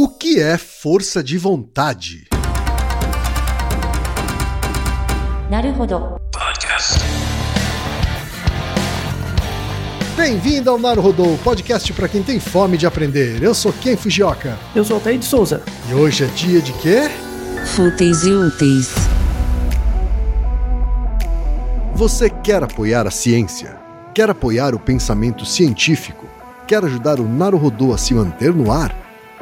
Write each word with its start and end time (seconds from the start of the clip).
O 0.00 0.06
que 0.06 0.40
é 0.40 0.56
força 0.56 1.24
de 1.24 1.36
vontade? 1.36 2.28
Bem-vindo 10.16 10.70
ao 10.70 10.78
Naruhodô, 10.78 11.36
podcast 11.42 11.92
para 11.94 12.06
quem 12.06 12.22
tem 12.22 12.38
fome 12.38 12.78
de 12.78 12.86
aprender. 12.86 13.42
Eu 13.42 13.52
sou 13.52 13.72
Ken 13.72 13.96
Fujioka. 13.96 14.56
Eu 14.72 14.84
sou 14.84 14.98
Altair 14.98 15.18
de 15.18 15.24
Souza. 15.24 15.64
E 15.90 15.94
hoje 15.94 16.22
é 16.22 16.26
dia 16.28 16.62
de 16.62 16.72
quê? 16.74 17.10
Fúteis 17.74 18.22
e 18.22 18.30
úteis. 18.30 18.94
Você 21.96 22.30
quer 22.30 22.62
apoiar 22.62 23.04
a 23.04 23.10
ciência? 23.10 23.76
Quer 24.14 24.30
apoiar 24.30 24.76
o 24.76 24.78
pensamento 24.78 25.44
científico? 25.44 26.24
Quer 26.68 26.84
ajudar 26.84 27.18
o 27.18 27.28
Naruhodô 27.28 27.92
a 27.92 27.98
se 27.98 28.14
manter 28.14 28.54
no 28.54 28.70
ar? 28.70 29.07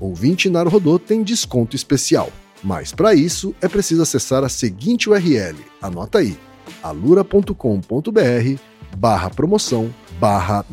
ouvinte 0.00 0.48
Naruhodô 0.48 0.98
tem 0.98 1.22
desconto 1.22 1.76
especial. 1.76 2.32
Mas 2.62 2.92
para 2.92 3.14
isso 3.14 3.54
é 3.60 3.68
preciso 3.68 4.02
acessar 4.02 4.44
a 4.44 4.48
seguinte 4.48 5.08
URL, 5.08 5.56
anota 5.80 6.18
aí, 6.18 6.36
alura.com.br 6.82 8.60
barra 8.96 9.30
promoção 9.30 9.92
barra. 10.18 10.64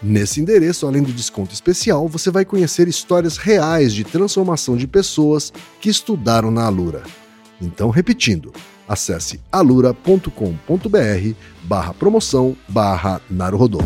Nesse 0.00 0.40
endereço, 0.40 0.86
além 0.86 1.02
do 1.02 1.12
desconto 1.12 1.52
especial, 1.52 2.06
você 2.08 2.30
vai 2.30 2.44
conhecer 2.44 2.86
histórias 2.86 3.36
reais 3.36 3.92
de 3.92 4.04
transformação 4.04 4.76
de 4.76 4.86
pessoas 4.86 5.52
que 5.80 5.88
estudaram 5.88 6.50
na 6.50 6.64
Alura. 6.64 7.02
Então, 7.60 7.90
repetindo, 7.90 8.52
acesse 8.88 9.40
alura.com.br 9.50 10.30
barra 11.64 11.92
promoção 11.94 12.56
barra 12.68 13.20
Naruhodô. 13.28 13.80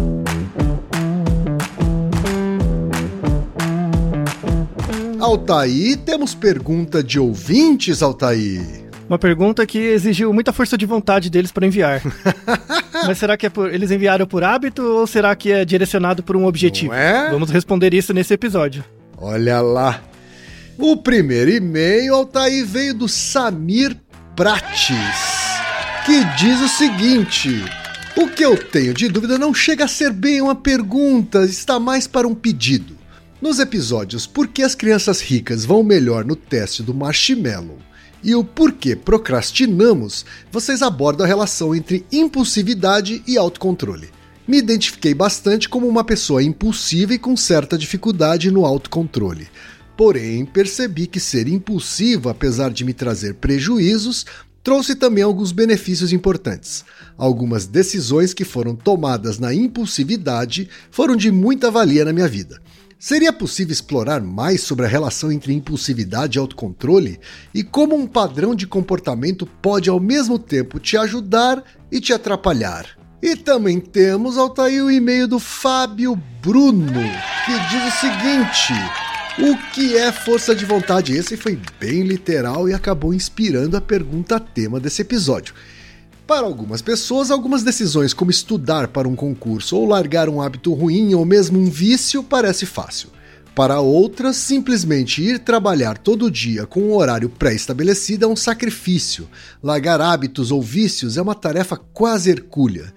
Altaí, 5.22 5.96
temos 5.96 6.34
pergunta 6.34 7.00
de 7.00 7.16
ouvintes, 7.16 8.02
Altaí. 8.02 8.60
Uma 9.08 9.16
pergunta 9.16 9.64
que 9.64 9.78
exigiu 9.78 10.32
muita 10.32 10.52
força 10.52 10.76
de 10.76 10.84
vontade 10.84 11.30
deles 11.30 11.52
para 11.52 11.64
enviar. 11.64 12.02
Mas 13.06 13.18
será 13.18 13.36
que 13.36 13.46
é 13.46 13.48
por, 13.48 13.72
eles 13.72 13.92
enviaram 13.92 14.26
por 14.26 14.42
hábito 14.42 14.82
ou 14.82 15.06
será 15.06 15.36
que 15.36 15.52
é 15.52 15.64
direcionado 15.64 16.24
por 16.24 16.36
um 16.36 16.44
objetivo? 16.44 16.92
É? 16.92 17.30
Vamos 17.30 17.50
responder 17.50 17.94
isso 17.94 18.12
nesse 18.12 18.34
episódio. 18.34 18.84
Olha 19.16 19.60
lá. 19.60 20.02
O 20.76 20.96
primeiro 20.96 21.52
e-mail, 21.52 22.16
Altaí, 22.16 22.64
veio 22.64 22.92
do 22.92 23.08
Samir 23.08 23.96
Prates, 24.34 24.88
que 26.04 26.24
diz 26.36 26.60
o 26.60 26.68
seguinte: 26.68 27.64
O 28.16 28.26
que 28.26 28.44
eu 28.44 28.56
tenho 28.56 28.92
de 28.92 29.06
dúvida 29.06 29.38
não 29.38 29.54
chega 29.54 29.84
a 29.84 29.88
ser 29.88 30.12
bem 30.12 30.42
uma 30.42 30.56
pergunta, 30.56 31.44
está 31.44 31.78
mais 31.78 32.08
para 32.08 32.26
um 32.26 32.34
pedido. 32.34 33.01
Nos 33.42 33.58
episódios 33.58 34.24
Por 34.24 34.46
que 34.46 34.62
as 34.62 34.76
crianças 34.76 35.20
ricas 35.20 35.64
vão 35.64 35.82
melhor 35.82 36.24
no 36.24 36.36
teste 36.36 36.80
do 36.80 36.94
marshmallow 36.94 37.76
e 38.22 38.36
o 38.36 38.44
porquê 38.44 38.94
procrastinamos, 38.94 40.24
vocês 40.52 40.80
abordam 40.80 41.24
a 41.24 41.28
relação 41.28 41.74
entre 41.74 42.06
impulsividade 42.12 43.20
e 43.26 43.36
autocontrole. 43.36 44.10
Me 44.46 44.58
identifiquei 44.58 45.12
bastante 45.12 45.68
como 45.68 45.88
uma 45.88 46.04
pessoa 46.04 46.40
impulsiva 46.40 47.14
e 47.14 47.18
com 47.18 47.36
certa 47.36 47.76
dificuldade 47.76 48.48
no 48.48 48.64
autocontrole. 48.64 49.48
Porém, 49.96 50.46
percebi 50.46 51.08
que 51.08 51.18
ser 51.18 51.48
impulsivo, 51.48 52.28
apesar 52.28 52.70
de 52.70 52.84
me 52.84 52.94
trazer 52.94 53.34
prejuízos, 53.34 54.24
trouxe 54.62 54.94
também 54.94 55.24
alguns 55.24 55.50
benefícios 55.50 56.12
importantes. 56.12 56.84
Algumas 57.18 57.66
decisões 57.66 58.32
que 58.32 58.44
foram 58.44 58.76
tomadas 58.76 59.40
na 59.40 59.52
impulsividade 59.52 60.68
foram 60.92 61.16
de 61.16 61.32
muita 61.32 61.72
valia 61.72 62.04
na 62.04 62.12
minha 62.12 62.28
vida. 62.28 62.62
Seria 63.02 63.32
possível 63.32 63.72
explorar 63.72 64.20
mais 64.20 64.60
sobre 64.60 64.86
a 64.86 64.88
relação 64.88 65.32
entre 65.32 65.52
impulsividade 65.52 66.38
e 66.38 66.40
autocontrole 66.40 67.18
e 67.52 67.64
como 67.64 67.96
um 67.96 68.06
padrão 68.06 68.54
de 68.54 68.64
comportamento 68.64 69.44
pode 69.44 69.90
ao 69.90 69.98
mesmo 69.98 70.38
tempo 70.38 70.78
te 70.78 70.96
ajudar 70.96 71.64
e 71.90 72.00
te 72.00 72.12
atrapalhar? 72.12 72.86
E 73.20 73.34
também 73.34 73.80
temos, 73.80 74.38
Altair, 74.38 74.84
o 74.84 74.88
e-mail 74.88 75.26
do 75.26 75.40
Fábio 75.40 76.16
Bruno, 76.40 77.02
que 77.44 77.52
diz 77.70 77.92
o 77.92 77.98
seguinte: 77.98 78.72
O 79.40 79.72
que 79.72 79.96
é 79.96 80.12
força 80.12 80.54
de 80.54 80.64
vontade? 80.64 81.12
Esse 81.12 81.36
foi 81.36 81.58
bem 81.80 82.02
literal 82.02 82.68
e 82.68 82.72
acabou 82.72 83.12
inspirando 83.12 83.76
a 83.76 83.80
pergunta 83.80 84.38
tema 84.38 84.78
desse 84.78 85.02
episódio. 85.02 85.52
Para 86.26 86.46
algumas 86.46 86.80
pessoas, 86.80 87.30
algumas 87.30 87.62
decisões 87.62 88.14
como 88.14 88.30
estudar 88.30 88.88
para 88.88 89.08
um 89.08 89.16
concurso 89.16 89.76
ou 89.76 89.86
largar 89.86 90.28
um 90.28 90.40
hábito 90.40 90.72
ruim 90.72 91.14
ou 91.14 91.24
mesmo 91.24 91.58
um 91.58 91.68
vício 91.68 92.22
parece 92.22 92.64
fácil. 92.64 93.08
Para 93.54 93.80
outras, 93.80 94.36
simplesmente 94.36 95.20
ir 95.20 95.40
trabalhar 95.40 95.98
todo 95.98 96.30
dia 96.30 96.64
com 96.64 96.80
um 96.80 96.94
horário 96.94 97.28
pré-estabelecido 97.28 98.24
é 98.24 98.28
um 98.28 98.36
sacrifício. 98.36 99.28
Largar 99.62 100.00
hábitos 100.00 100.50
ou 100.50 100.62
vícios 100.62 101.18
é 101.18 101.22
uma 101.22 101.34
tarefa 101.34 101.76
quase 101.76 102.30
hercúlea. 102.30 102.94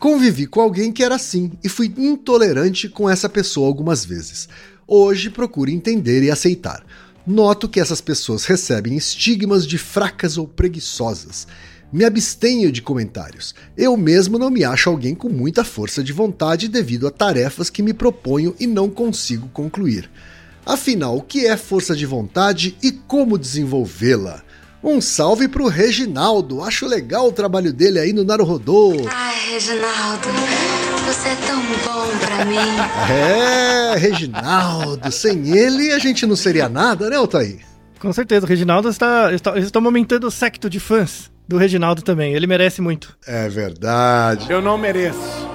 Convivi 0.00 0.46
com 0.46 0.60
alguém 0.60 0.90
que 0.90 1.04
era 1.04 1.14
assim 1.14 1.52
e 1.62 1.68
fui 1.68 1.92
intolerante 1.96 2.88
com 2.88 3.08
essa 3.08 3.28
pessoa 3.28 3.68
algumas 3.68 4.04
vezes. 4.04 4.48
Hoje 4.88 5.30
procuro 5.30 5.70
entender 5.70 6.24
e 6.24 6.30
aceitar. 6.30 6.84
Noto 7.24 7.68
que 7.68 7.78
essas 7.78 8.00
pessoas 8.00 8.44
recebem 8.44 8.96
estigmas 8.96 9.64
de 9.64 9.78
fracas 9.78 10.36
ou 10.36 10.48
preguiçosas. 10.48 11.46
Me 11.92 12.06
abstenho 12.06 12.72
de 12.72 12.80
comentários. 12.80 13.54
Eu 13.76 13.98
mesmo 13.98 14.38
não 14.38 14.48
me 14.48 14.64
acho 14.64 14.88
alguém 14.88 15.14
com 15.14 15.28
muita 15.28 15.62
força 15.62 16.02
de 16.02 16.10
vontade 16.10 16.66
devido 16.66 17.06
a 17.06 17.10
tarefas 17.10 17.68
que 17.68 17.82
me 17.82 17.92
proponho 17.92 18.56
e 18.58 18.66
não 18.66 18.88
consigo 18.88 19.46
concluir. 19.48 20.10
Afinal, 20.64 21.18
o 21.18 21.22
que 21.22 21.46
é 21.46 21.54
força 21.54 21.94
de 21.94 22.06
vontade 22.06 22.78
e 22.82 22.92
como 22.92 23.36
desenvolvê-la? 23.36 24.42
Um 24.82 25.02
salve 25.02 25.48
pro 25.48 25.68
Reginaldo, 25.68 26.62
acho 26.62 26.86
legal 26.86 27.28
o 27.28 27.32
trabalho 27.32 27.74
dele 27.74 27.98
aí 27.98 28.12
no 28.14 28.24
Naruhodô. 28.24 28.94
Ai, 29.10 29.52
Reginaldo, 29.52 30.28
você 31.04 31.28
é 31.28 31.36
tão 31.46 31.60
bom 31.60 32.18
pra 32.18 32.44
mim. 32.46 33.12
É, 33.12 33.96
Reginaldo, 33.98 35.12
sem 35.12 35.56
ele 35.56 35.92
a 35.92 35.98
gente 35.98 36.24
não 36.24 36.36
seria 36.36 36.70
nada, 36.70 37.10
né, 37.10 37.16
Altair? 37.16 37.60
Com 38.00 38.12
certeza, 38.14 38.46
o 38.46 38.48
Reginaldo 38.48 38.88
está, 38.88 39.32
está, 39.34 39.52
eles 39.52 39.66
estão 39.66 39.84
aumentando 39.84 40.26
o 40.26 40.30
secto 40.30 40.70
de 40.70 40.80
fãs 40.80 41.31
do 41.52 41.58
Reginaldo 41.58 42.02
também. 42.02 42.34
Ele 42.34 42.46
merece 42.46 42.80
muito. 42.80 43.16
É 43.26 43.48
verdade. 43.48 44.50
Eu 44.50 44.60
não 44.60 44.78
mereço, 44.78 45.48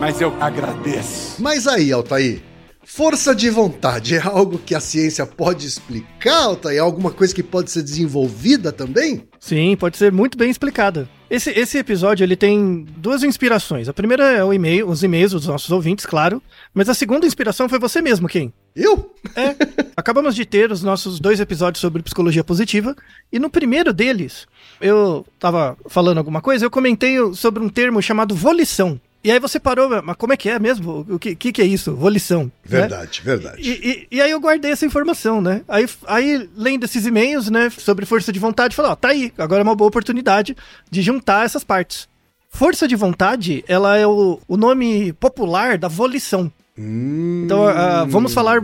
mas 0.00 0.20
eu 0.20 0.34
agradeço. 0.40 1.40
Mas 1.40 1.66
aí, 1.66 1.92
Altair, 1.92 2.42
força 2.82 3.34
de 3.34 3.50
vontade 3.50 4.16
é 4.16 4.20
algo 4.20 4.58
que 4.58 4.74
a 4.74 4.80
ciência 4.80 5.24
pode 5.26 5.66
explicar, 5.66 6.44
Altair? 6.44 6.78
É 6.78 6.80
alguma 6.80 7.10
coisa 7.10 7.34
que 7.34 7.42
pode 7.42 7.70
ser 7.70 7.82
desenvolvida 7.82 8.72
também? 8.72 9.28
Sim, 9.38 9.76
pode 9.76 9.96
ser 9.96 10.10
muito 10.10 10.36
bem 10.36 10.50
explicada. 10.50 11.08
Esse, 11.30 11.50
esse 11.50 11.78
episódio 11.78 12.24
ele 12.24 12.34
tem 12.34 12.84
duas 12.96 13.22
inspirações. 13.22 13.88
A 13.88 13.92
primeira 13.92 14.24
é 14.32 14.42
o 14.42 14.52
e-mail, 14.52 14.88
os 14.88 15.04
e-mails 15.04 15.30
dos 15.30 15.46
nossos 15.46 15.70
ouvintes, 15.70 16.04
claro. 16.04 16.42
Mas 16.74 16.88
a 16.88 16.94
segunda 16.94 17.24
inspiração 17.24 17.68
foi 17.68 17.78
você 17.78 18.02
mesmo, 18.02 18.26
quem? 18.26 18.52
Eu? 18.74 19.14
É. 19.36 19.54
Acabamos 19.96 20.34
de 20.34 20.44
ter 20.44 20.72
os 20.72 20.82
nossos 20.82 21.20
dois 21.20 21.38
episódios 21.38 21.80
sobre 21.80 22.02
psicologia 22.02 22.42
positiva. 22.42 22.96
E 23.32 23.38
no 23.38 23.48
primeiro 23.48 23.92
deles, 23.92 24.48
eu 24.80 25.26
tava 25.38 25.76
falando 25.86 26.18
alguma 26.18 26.40
coisa, 26.40 26.64
eu 26.64 26.70
comentei 26.70 27.16
sobre 27.34 27.62
um 27.62 27.68
termo 27.68 28.00
chamado 28.00 28.34
volição. 28.34 29.00
E 29.22 29.30
aí 29.30 29.38
você 29.38 29.60
parou, 29.60 30.02
mas 30.02 30.16
como 30.16 30.32
é 30.32 30.36
que 30.36 30.48
é 30.48 30.58
mesmo? 30.58 31.06
O 31.06 31.18
que, 31.18 31.36
que, 31.36 31.52
que 31.52 31.60
é 31.60 31.66
isso? 31.66 31.94
Volição. 31.94 32.50
Verdade, 32.64 33.20
né? 33.22 33.36
verdade. 33.36 33.60
E, 33.60 34.06
e, 34.10 34.16
e, 34.16 34.20
aí 34.20 34.30
eu 34.30 34.40
guardei 34.40 34.70
essa 34.70 34.86
informação, 34.86 35.42
né? 35.42 35.60
Aí, 35.68 35.86
aí 36.06 36.48
lendo 36.56 36.84
esses 36.84 37.04
e-mails, 37.04 37.50
né, 37.50 37.68
sobre 37.68 38.06
força 38.06 38.32
de 38.32 38.38
vontade, 38.38 38.74
falei, 38.74 38.92
ó, 38.92 38.96
tá 38.96 39.08
aí, 39.08 39.30
agora 39.36 39.60
é 39.60 39.64
uma 39.64 39.74
boa 39.74 39.88
oportunidade 39.88 40.56
de 40.90 41.02
juntar 41.02 41.44
essas 41.44 41.62
partes. 41.62 42.08
Força 42.48 42.88
de 42.88 42.96
vontade, 42.96 43.62
ela 43.68 43.96
é 43.96 44.06
o, 44.06 44.40
o 44.48 44.56
nome 44.56 45.12
popular 45.12 45.76
da 45.76 45.86
volição. 45.86 46.50
Hum. 46.78 47.42
Então, 47.44 47.66
uh, 47.66 48.06
vamos 48.08 48.32
falar 48.32 48.62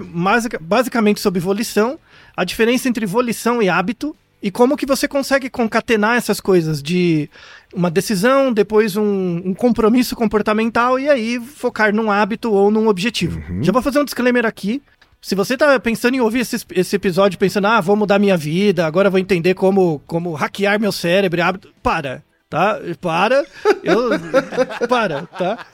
basicamente 0.58 1.20
sobre 1.20 1.38
volição, 1.38 1.98
a 2.34 2.44
diferença 2.44 2.88
entre 2.88 3.04
volição 3.04 3.62
e 3.62 3.68
hábito, 3.68 4.16
e 4.42 4.50
como 4.50 4.76
que 4.76 4.86
você 4.86 5.08
consegue 5.08 5.48
concatenar 5.48 6.16
essas 6.16 6.40
coisas 6.40 6.82
de 6.82 7.28
uma 7.74 7.90
decisão, 7.90 8.52
depois 8.52 8.96
um, 8.96 9.42
um, 9.44 9.54
compromisso 9.54 10.14
comportamental 10.14 10.98
e 10.98 11.08
aí 11.08 11.40
focar 11.40 11.94
num 11.94 12.10
hábito 12.10 12.52
ou 12.52 12.70
num 12.70 12.88
objetivo. 12.88 13.40
Uhum. 13.48 13.62
Já 13.62 13.72
vou 13.72 13.82
fazer 13.82 13.98
um 13.98 14.04
disclaimer 14.04 14.46
aqui. 14.46 14.82
Se 15.20 15.34
você 15.34 15.56
tá 15.56 15.80
pensando 15.80 16.14
em 16.14 16.20
ouvir 16.20 16.40
esse, 16.40 16.64
esse 16.72 16.94
episódio 16.94 17.38
pensando, 17.38 17.66
ah, 17.66 17.80
vou 17.80 17.96
mudar 17.96 18.18
minha 18.18 18.36
vida, 18.36 18.86
agora 18.86 19.10
vou 19.10 19.18
entender 19.18 19.54
como, 19.54 20.00
como 20.06 20.34
hackear 20.34 20.78
meu 20.78 20.92
cérebro, 20.92 21.42
hábito, 21.42 21.68
para, 21.82 22.22
tá? 22.48 22.78
Para, 23.00 23.44
eu, 23.82 24.10
para, 24.88 25.22
tá? 25.26 25.66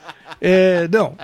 É, 0.45 0.89
não, 0.89 1.15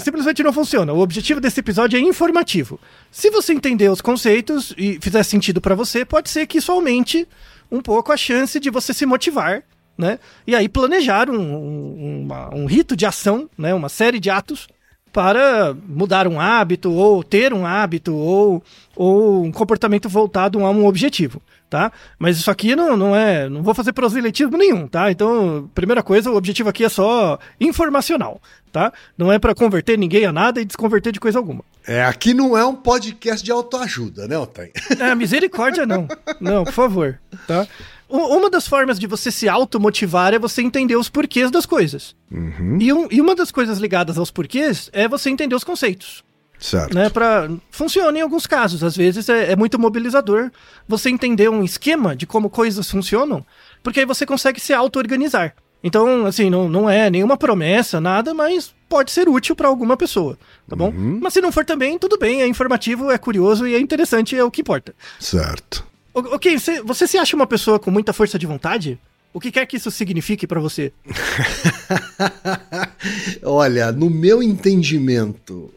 simplesmente 0.00 0.42
não 0.42 0.52
funciona. 0.52 0.92
O 0.92 0.98
objetivo 0.98 1.40
desse 1.40 1.60
episódio 1.60 1.96
é 1.96 2.00
informativo. 2.00 2.80
Se 3.08 3.30
você 3.30 3.52
entender 3.52 3.88
os 3.88 4.00
conceitos 4.00 4.74
e 4.76 4.98
fizer 5.00 5.22
sentido 5.22 5.60
para 5.60 5.76
você, 5.76 6.04
pode 6.04 6.28
ser 6.28 6.44
que 6.48 6.58
isso 6.58 6.72
aumente 6.72 7.24
um 7.70 7.80
pouco 7.80 8.10
a 8.10 8.16
chance 8.16 8.58
de 8.58 8.70
você 8.70 8.92
se 8.92 9.06
motivar, 9.06 9.62
né? 9.96 10.18
E 10.44 10.56
aí 10.56 10.68
planejar 10.68 11.30
um, 11.30 11.40
um, 11.40 12.22
uma, 12.24 12.52
um 12.52 12.66
rito 12.66 12.96
de 12.96 13.06
ação, 13.06 13.48
né? 13.56 13.72
Uma 13.72 13.88
série 13.88 14.18
de 14.18 14.28
atos 14.28 14.66
para 15.12 15.72
mudar 15.86 16.26
um 16.26 16.40
hábito 16.40 16.90
ou 16.90 17.22
ter 17.22 17.54
um 17.54 17.64
hábito 17.64 18.12
ou, 18.12 18.60
ou 18.96 19.44
um 19.44 19.52
comportamento 19.52 20.08
voltado 20.08 20.66
a 20.66 20.70
um 20.70 20.84
objetivo 20.84 21.40
tá? 21.74 21.90
Mas 22.20 22.36
isso 22.36 22.52
aqui 22.52 22.76
não, 22.76 22.96
não 22.96 23.16
é. 23.16 23.48
Não 23.48 23.60
vou 23.60 23.74
fazer 23.74 23.92
proselitismo 23.92 24.56
nenhum, 24.56 24.86
tá? 24.86 25.10
Então, 25.10 25.68
primeira 25.74 26.04
coisa, 26.04 26.30
o 26.30 26.36
objetivo 26.36 26.68
aqui 26.68 26.84
é 26.84 26.88
só 26.88 27.36
informacional, 27.60 28.40
tá? 28.70 28.92
Não 29.18 29.32
é 29.32 29.40
para 29.40 29.56
converter 29.56 29.98
ninguém 29.98 30.24
a 30.24 30.32
nada 30.32 30.60
e 30.60 30.64
desconverter 30.64 31.12
de 31.12 31.18
coisa 31.18 31.36
alguma. 31.36 31.64
É, 31.84 32.04
aqui 32.04 32.32
não 32.32 32.56
é 32.56 32.64
um 32.64 32.76
podcast 32.76 33.44
de 33.44 33.50
autoajuda, 33.50 34.28
né, 34.28 34.38
Otávio? 34.38 34.70
É, 35.00 35.12
misericórdia 35.16 35.84
não. 35.84 36.06
Não, 36.40 36.62
por 36.62 36.72
favor, 36.72 37.18
tá? 37.48 37.66
Uma 38.08 38.48
das 38.48 38.68
formas 38.68 38.96
de 38.96 39.08
você 39.08 39.32
se 39.32 39.48
automotivar 39.48 40.32
é 40.32 40.38
você 40.38 40.62
entender 40.62 40.94
os 40.94 41.08
porquês 41.08 41.50
das 41.50 41.66
coisas. 41.66 42.14
Uhum. 42.30 42.78
E, 42.80 42.92
um, 42.92 43.08
e 43.10 43.20
uma 43.20 43.34
das 43.34 43.50
coisas 43.50 43.78
ligadas 43.78 44.16
aos 44.16 44.30
porquês 44.30 44.88
é 44.92 45.08
você 45.08 45.28
entender 45.28 45.56
os 45.56 45.64
conceitos. 45.64 46.22
Certo. 46.58 46.94
Né, 46.94 47.10
pra... 47.10 47.50
Funciona 47.70 48.18
em 48.18 48.22
alguns 48.22 48.46
casos, 48.46 48.82
às 48.82 48.96
vezes 48.96 49.28
é, 49.28 49.52
é, 49.52 49.56
muito 49.56 49.78
mobilizador 49.78 50.50
você 50.88 51.10
entender 51.10 51.48
um 51.48 51.62
esquema 51.62 52.16
de 52.16 52.26
como 52.26 52.48
coisas 52.48 52.90
funcionam, 52.90 53.44
porque 53.82 54.00
aí 54.00 54.06
você 54.06 54.24
consegue 54.24 54.60
se 54.60 54.72
auto-organizar. 54.72 55.54
Então, 55.82 56.24
assim, 56.24 56.48
não, 56.48 56.66
não 56.66 56.88
é 56.88 57.10
nenhuma 57.10 57.36
promessa, 57.36 58.00
nada, 58.00 58.32
mas 58.32 58.74
pode 58.88 59.10
ser 59.10 59.28
útil 59.28 59.54
para 59.54 59.68
alguma 59.68 59.98
pessoa, 59.98 60.38
tá 60.66 60.74
bom? 60.74 60.88
Uhum. 60.88 61.18
Mas 61.20 61.34
se 61.34 61.42
não 61.42 61.52
for 61.52 61.64
também, 61.64 61.98
tudo 61.98 62.16
bem, 62.16 62.40
é 62.40 62.46
informativo, 62.46 63.10
é 63.10 63.18
curioso 63.18 63.66
e 63.66 63.74
é 63.74 63.78
interessante, 63.78 64.34
é 64.34 64.42
o 64.42 64.50
que 64.50 64.62
importa. 64.62 64.94
Certo. 65.20 65.84
Ok, 66.14 66.58
você, 66.58 66.80
você 66.80 67.06
se 67.06 67.18
acha 67.18 67.36
uma 67.36 67.46
pessoa 67.46 67.78
com 67.78 67.90
muita 67.90 68.14
força 68.14 68.38
de 68.38 68.46
vontade? 68.46 68.98
O 69.34 69.40
que 69.40 69.50
quer 69.50 69.66
que 69.66 69.76
isso 69.76 69.90
signifique 69.90 70.46
para 70.46 70.60
você? 70.60 70.92
Olha, 73.42 73.90
no 73.90 74.08
meu 74.08 74.40
entendimento, 74.40 75.74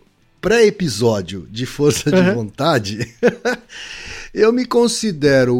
pré-episódio 0.47 1.45
de 1.51 1.65
força 1.65 2.09
de 2.09 2.21
uhum. 2.21 2.35
vontade, 2.35 3.13
eu 4.33 4.53
me 4.53 4.65
considero 4.65 5.53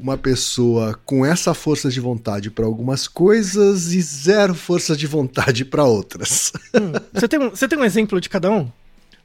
uma 0.00 0.16
pessoa 0.16 0.96
com 1.04 1.26
essa 1.26 1.52
força 1.54 1.90
de 1.90 1.98
vontade 1.98 2.48
para 2.48 2.64
algumas 2.64 3.08
coisas 3.08 3.92
e 3.92 4.00
zero 4.00 4.54
força 4.54 4.96
de 4.96 5.08
vontade 5.08 5.64
para 5.64 5.82
outras. 5.82 6.52
Hum. 6.72 6.92
Você, 7.12 7.26
tem 7.26 7.40
um, 7.40 7.50
você 7.50 7.66
tem 7.66 7.78
um 7.78 7.84
exemplo 7.84 8.20
de 8.20 8.28
cada 8.28 8.50
um? 8.50 8.70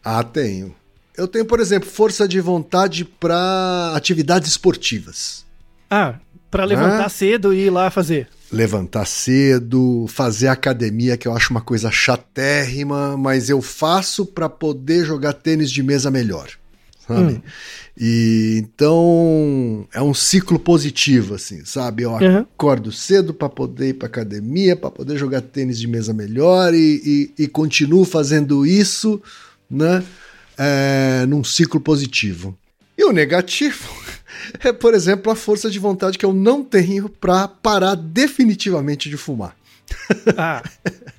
Ah, 0.04 0.24
tenho. 0.24 0.74
Eu 1.15 1.27
tenho, 1.27 1.45
por 1.45 1.60
exemplo, 1.60 1.88
força 1.88 2.27
de 2.27 2.39
vontade 2.39 3.04
para 3.06 3.92
atividades 3.94 4.50
esportivas. 4.50 5.45
Ah, 5.89 6.15
para 6.50 6.63
levantar 6.63 7.06
ah. 7.06 7.10
cedo 7.10 7.54
e 7.54 7.65
ir 7.65 7.69
lá 7.69 7.92
fazer 7.92 8.30
levantar 8.54 9.06
cedo, 9.06 10.06
fazer 10.08 10.48
academia, 10.48 11.18
que 11.18 11.28
eu 11.28 11.36
acho 11.36 11.52
uma 11.52 11.62
coisa 11.62 11.90
chatérrima, 11.90 13.18
mas 13.18 13.50
eu 13.50 13.62
faço 13.62 14.26
para 14.26 14.48
poder 14.48 15.06
jogar 15.06 15.34
tênis 15.34 15.72
de 15.72 15.82
mesa 15.82 16.12
melhor. 16.12 16.50
Sabe? 17.06 17.34
Hum. 17.34 17.42
E 18.00 18.58
então 18.60 19.88
é 19.94 20.02
um 20.02 20.14
ciclo 20.14 20.58
positivo, 20.58 21.36
assim, 21.36 21.66
sabe? 21.66 22.04
Eu 22.04 22.12
uhum. 22.12 22.38
acordo 22.40 22.92
cedo 22.92 23.34
para 23.34 23.50
poder 23.50 23.90
ir 23.90 23.94
para 23.96 24.08
academia, 24.08 24.76
para 24.76 24.90
poder 24.90 25.18
jogar 25.18 25.42
tênis 25.42 25.78
de 25.78 25.88
mesa 25.88 26.14
melhor 26.14 26.74
e, 26.74 27.32
e, 27.38 27.44
e 27.44 27.48
continuo 27.48 28.06
fazendo 28.06 28.66
isso, 28.66 29.22
né? 29.70 30.04
É, 30.58 31.26
num 31.28 31.44
ciclo 31.44 31.80
positivo. 31.80 32.58
E 32.98 33.04
o 33.04 33.12
negativo 33.12 34.03
é, 34.63 34.72
por 34.72 34.94
exemplo, 34.94 35.31
a 35.31 35.36
força 35.36 35.69
de 35.69 35.80
vontade 35.80 36.18
que 36.18 36.25
eu 36.25 36.34
não 36.34 36.63
tenho 36.63 37.10
para 37.10 37.48
parar 37.48 37.95
definitivamente 37.95 39.10
de 39.10 39.18
fumar. 39.18 39.56
ah, 40.38 40.63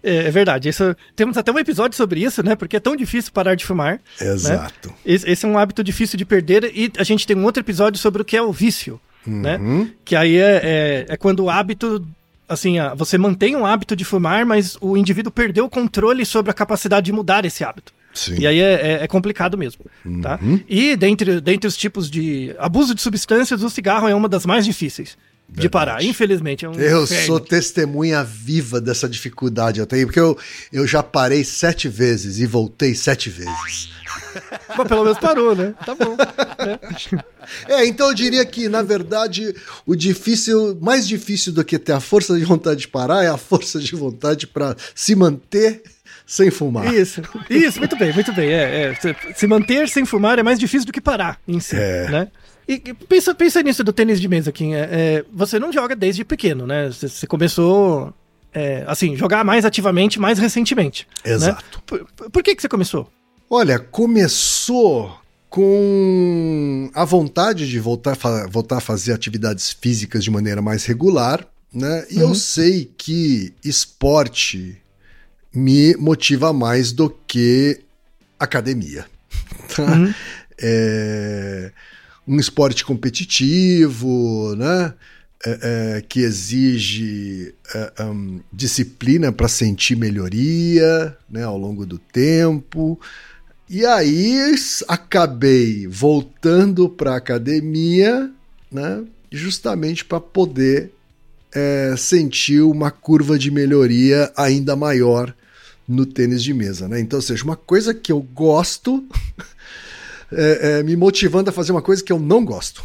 é, 0.02 0.26
é, 0.26 0.30
verdade. 0.30 0.68
Isso, 0.68 0.96
temos 1.14 1.36
até 1.36 1.52
um 1.52 1.58
episódio 1.58 1.96
sobre 1.96 2.22
isso, 2.22 2.42
né? 2.42 2.56
Porque 2.56 2.76
é 2.76 2.80
tão 2.80 2.96
difícil 2.96 3.32
parar 3.32 3.54
de 3.54 3.64
fumar. 3.64 4.00
Né? 4.20 4.32
Exato. 4.32 4.88
Né? 4.88 4.94
Esse, 5.04 5.30
esse, 5.30 5.46
é 5.46 5.48
um 5.48 5.58
hábito 5.58 5.84
difícil 5.84 6.16
de 6.16 6.24
perder 6.24 6.70
e 6.74 6.90
a 6.98 7.04
gente 7.04 7.26
tem 7.26 7.36
um 7.36 7.44
outro 7.44 7.60
episódio 7.60 7.98
sobre 7.98 8.22
o 8.22 8.24
que 8.24 8.36
é 8.36 8.42
o 8.42 8.52
vício, 8.52 9.00
né? 9.26 9.56
uhum. 9.56 9.84
né? 9.84 9.90
Que 10.04 10.16
aí 10.16 10.36
é, 10.36 10.60
é, 10.62 11.06
é 11.08 11.16
quando 11.16 11.44
o 11.44 11.50
hábito 11.50 12.06
assim, 12.48 12.76
você 12.96 13.16
mantém 13.16 13.56
um 13.56 13.64
hábito 13.64 13.96
de 13.96 14.04
fumar, 14.04 14.44
mas 14.44 14.76
o 14.80 14.96
indivíduo 14.96 15.32
perdeu 15.32 15.64
o 15.64 15.70
controle 15.70 16.24
sobre 16.26 16.50
a 16.50 16.54
capacidade 16.54 17.06
de 17.06 17.12
mudar 17.12 17.44
esse 17.44 17.64
hábito. 17.64 17.92
Sim. 18.14 18.36
E 18.38 18.46
aí 18.46 18.60
é, 18.60 18.72
é, 18.72 19.04
é 19.04 19.06
complicado 19.08 19.58
mesmo, 19.58 19.84
tá? 19.84 20.38
uhum. 20.40 20.58
tá? 20.58 20.64
E 20.68 20.96
dentre, 20.96 21.40
dentre 21.40 21.66
os 21.66 21.76
tipos 21.76 22.08
de 22.08 22.54
abuso 22.58 22.94
de 22.94 23.02
substâncias, 23.02 23.62
o 23.62 23.68
cigarro 23.68 24.08
é 24.08 24.14
uma 24.14 24.28
das 24.28 24.46
mais 24.46 24.64
difíceis. 24.64 25.18
Verdade. 25.46 25.62
de 25.62 25.68
parar, 25.68 26.02
infelizmente. 26.02 26.64
É 26.64 26.68
um 26.68 26.74
eu 26.74 27.04
inferno. 27.04 27.26
sou 27.26 27.38
testemunha 27.38 28.24
viva 28.24 28.80
dessa 28.80 29.08
dificuldade 29.08 29.78
eu 29.78 29.86
tenho, 29.86 30.06
porque 30.06 30.18
eu, 30.18 30.36
eu 30.72 30.86
já 30.86 31.02
parei 31.02 31.44
sete 31.44 31.86
vezes 31.86 32.38
e 32.38 32.46
voltei 32.46 32.94
sete 32.94 33.28
vezes. 33.28 33.90
Mas 34.76 34.88
pelo 34.88 35.04
menos 35.04 35.18
parou, 35.18 35.54
né? 35.54 35.74
Tá 35.84 35.94
bom. 35.94 36.16
É. 37.68 37.74
é, 37.74 37.86
então 37.86 38.08
eu 38.08 38.14
diria 38.14 38.44
que, 38.44 38.68
na 38.68 38.82
verdade, 38.82 39.54
o 39.86 39.94
difícil, 39.94 40.78
mais 40.80 41.06
difícil 41.06 41.52
do 41.52 41.64
que 41.64 41.78
ter 41.78 41.92
a 41.92 42.00
força 42.00 42.36
de 42.38 42.44
vontade 42.44 42.80
de 42.80 42.88
parar 42.88 43.22
é 43.22 43.28
a 43.28 43.36
força 43.36 43.78
de 43.78 43.94
vontade 43.94 44.46
para 44.46 44.74
se 44.94 45.14
manter 45.14 45.82
sem 46.26 46.50
fumar. 46.50 46.92
Isso, 46.92 47.22
isso, 47.50 47.78
muito 47.78 47.96
bem, 47.96 48.12
muito 48.12 48.32
bem. 48.32 48.50
É, 48.50 48.92
é, 48.92 49.34
se 49.34 49.46
manter 49.46 49.88
sem 49.88 50.04
fumar 50.04 50.38
é 50.38 50.42
mais 50.42 50.58
difícil 50.58 50.86
do 50.86 50.92
que 50.92 51.00
parar 51.00 51.38
em 51.46 51.60
si, 51.60 51.76
é. 51.76 52.08
né? 52.08 52.28
E 52.66 52.78
pensa, 52.78 53.34
pensa 53.34 53.62
nisso 53.62 53.84
do 53.84 53.92
tênis 53.92 54.20
de 54.20 54.26
mesa, 54.26 54.50
Kim. 54.50 54.72
É, 54.72 54.88
é 54.90 55.24
você 55.30 55.58
não 55.58 55.70
joga 55.70 55.94
desde 55.94 56.24
pequeno, 56.24 56.66
né? 56.66 56.88
Você, 56.90 57.08
você 57.08 57.26
começou, 57.26 58.12
é, 58.54 58.84
assim, 58.86 59.16
jogar 59.16 59.44
mais 59.44 59.66
ativamente 59.66 60.18
mais 60.18 60.38
recentemente. 60.38 61.06
Né? 61.24 61.32
Exato. 61.32 61.62
Né? 61.62 61.82
Por, 62.16 62.30
por, 62.30 62.42
que, 62.42 62.54
que 62.54 62.62
você 62.62 62.68
começou? 62.68 63.10
Olha, 63.50 63.78
começou 63.78 65.14
com 65.50 66.90
a 66.94 67.04
vontade 67.04 67.68
de 67.68 67.78
voltar, 67.78 68.16
voltar 68.48 68.78
a 68.78 68.80
fazer 68.80 69.12
atividades 69.12 69.76
físicas 69.78 70.24
de 70.24 70.30
maneira 70.30 70.62
mais 70.62 70.86
regular, 70.86 71.46
né? 71.72 72.06
E 72.10 72.16
uhum. 72.16 72.30
eu 72.30 72.34
sei 72.34 72.90
que 72.96 73.52
esporte 73.62 74.82
me 75.54 75.94
motiva 75.96 76.52
mais 76.52 76.92
do 76.92 77.10
que 77.26 77.80
academia. 78.38 79.06
Tá? 79.74 79.82
Uhum. 79.82 80.14
É 80.60 81.72
um 82.26 82.38
esporte 82.38 82.84
competitivo, 82.84 84.54
né? 84.56 84.94
É, 85.46 85.58
é, 85.96 86.00
que 86.00 86.20
exige 86.20 87.54
é, 87.74 88.02
um, 88.04 88.40
disciplina 88.50 89.30
para 89.30 89.46
sentir 89.46 89.94
melhoria 89.94 91.14
né, 91.28 91.44
ao 91.44 91.58
longo 91.58 91.84
do 91.84 91.98
tempo. 91.98 92.98
E 93.68 93.84
aí 93.84 94.38
acabei 94.88 95.86
voltando 95.86 96.88
para 96.88 97.12
a 97.12 97.16
academia, 97.16 98.30
né, 98.72 99.04
justamente 99.30 100.02
para 100.02 100.18
poder 100.18 100.94
é, 101.54 101.94
sentiu 101.98 102.70
uma 102.70 102.90
curva 102.90 103.38
de 103.38 103.50
melhoria 103.50 104.32
ainda 104.34 104.74
maior 104.74 105.34
no 105.86 106.06
tênis 106.06 106.42
de 106.42 106.54
mesa, 106.54 106.88
né? 106.88 107.00
Então, 107.00 107.18
ou 107.18 107.22
seja, 107.22 107.44
uma 107.44 107.56
coisa 107.56 107.92
que 107.92 108.10
eu 108.10 108.20
gosto 108.20 109.04
é, 110.32 110.78
é, 110.78 110.82
me 110.82 110.96
motivando 110.96 111.50
a 111.50 111.52
fazer 111.52 111.72
uma 111.72 111.82
coisa 111.82 112.02
que 112.02 112.12
eu 112.12 112.18
não 112.18 112.44
gosto. 112.44 112.82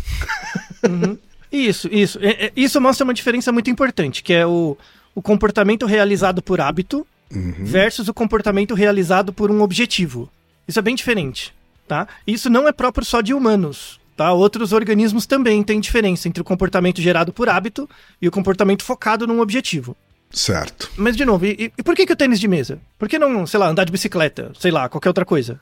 Uhum. 0.88 1.18
Isso, 1.52 1.90
isso. 1.92 2.20
É, 2.22 2.46
é, 2.46 2.52
isso 2.56 2.80
mostra 2.80 3.04
uma 3.04 3.14
diferença 3.14 3.52
muito 3.52 3.70
importante, 3.70 4.22
que 4.22 4.34
é 4.34 4.46
o, 4.46 4.78
o 5.16 5.22
comportamento 5.22 5.86
realizado 5.86 6.42
por 6.42 6.62
hábito 6.62 7.06
uhum. 7.34 7.54
versus 7.60 8.08
o 8.08 8.14
comportamento 8.14 8.74
realizado 8.74 9.34
por 9.34 9.50
um 9.50 9.62
objetivo. 9.62 10.30
Isso 10.68 10.78
é 10.78 10.82
bem 10.82 10.96
diferente, 10.96 11.54
tá? 11.88 12.08
Isso 12.28 12.50
não 12.50 12.68
é 12.68 12.72
próprio 12.72 13.06
só 13.06 13.22
de 13.22 13.34
humanos, 13.34 14.00
tá? 14.16 14.32
Outros 14.32 14.72
organismos 14.74 15.26
também 15.26 15.64
têm 15.64 15.80
diferença 15.80 16.28
entre 16.28 16.42
o 16.42 16.46
comportamento 16.46 17.02
gerado 17.02 17.34
por 17.34 17.50
hábito 17.50 17.90
e 18.22 18.28
o 18.28 18.32
comportamento 18.32 18.84
focado 18.84 19.26
num 19.26 19.40
objetivo. 19.40 19.98
Certo. 20.32 20.92
Mas, 20.96 21.16
de 21.16 21.26
novo, 21.26 21.46
e, 21.46 21.72
e 21.78 21.84
por 21.84 21.96
que, 21.96 22.06
que 22.06 22.14
o 22.14 22.16
tênis 22.16 22.40
de 22.40 22.48
mesa? 22.48 22.80
Por 22.98 23.10
que 23.10 23.18
não, 23.18 23.48
sei 23.48 23.60
lá, 23.60 23.68
andar 23.68 23.84
de 23.86 23.92
bicicleta? 23.92 24.52
Sei 24.60 24.72
lá, 24.72 24.88
qualquer 24.88 25.10
outra 25.10 25.26
coisa? 25.26 25.60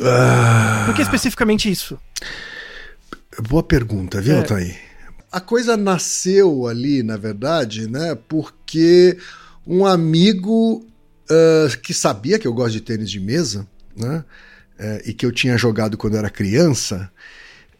Ah... 0.00 0.84
Por 0.86 0.94
que 0.94 1.02
especificamente 1.02 1.70
isso? 1.70 1.98
Boa 3.48 3.62
pergunta, 3.62 4.20
viu, 4.20 4.36
é. 4.36 4.42
Thaí? 4.42 4.76
A 5.30 5.40
coisa 5.40 5.76
nasceu 5.76 6.66
ali, 6.66 7.02
na 7.02 7.16
verdade, 7.16 7.90
né? 7.90 8.16
Porque 8.28 9.18
um 9.66 9.84
amigo 9.84 10.86
uh, 11.30 11.78
que 11.82 11.92
sabia 11.92 12.38
que 12.38 12.46
eu 12.46 12.54
gosto 12.54 12.72
de 12.72 12.80
tênis 12.80 13.10
de 13.10 13.20
mesa, 13.20 13.66
né? 13.96 14.24
Uh, 14.78 15.08
e 15.08 15.12
que 15.12 15.26
eu 15.26 15.32
tinha 15.32 15.58
jogado 15.58 15.96
quando 15.96 16.16
era 16.16 16.30
criança, 16.30 17.10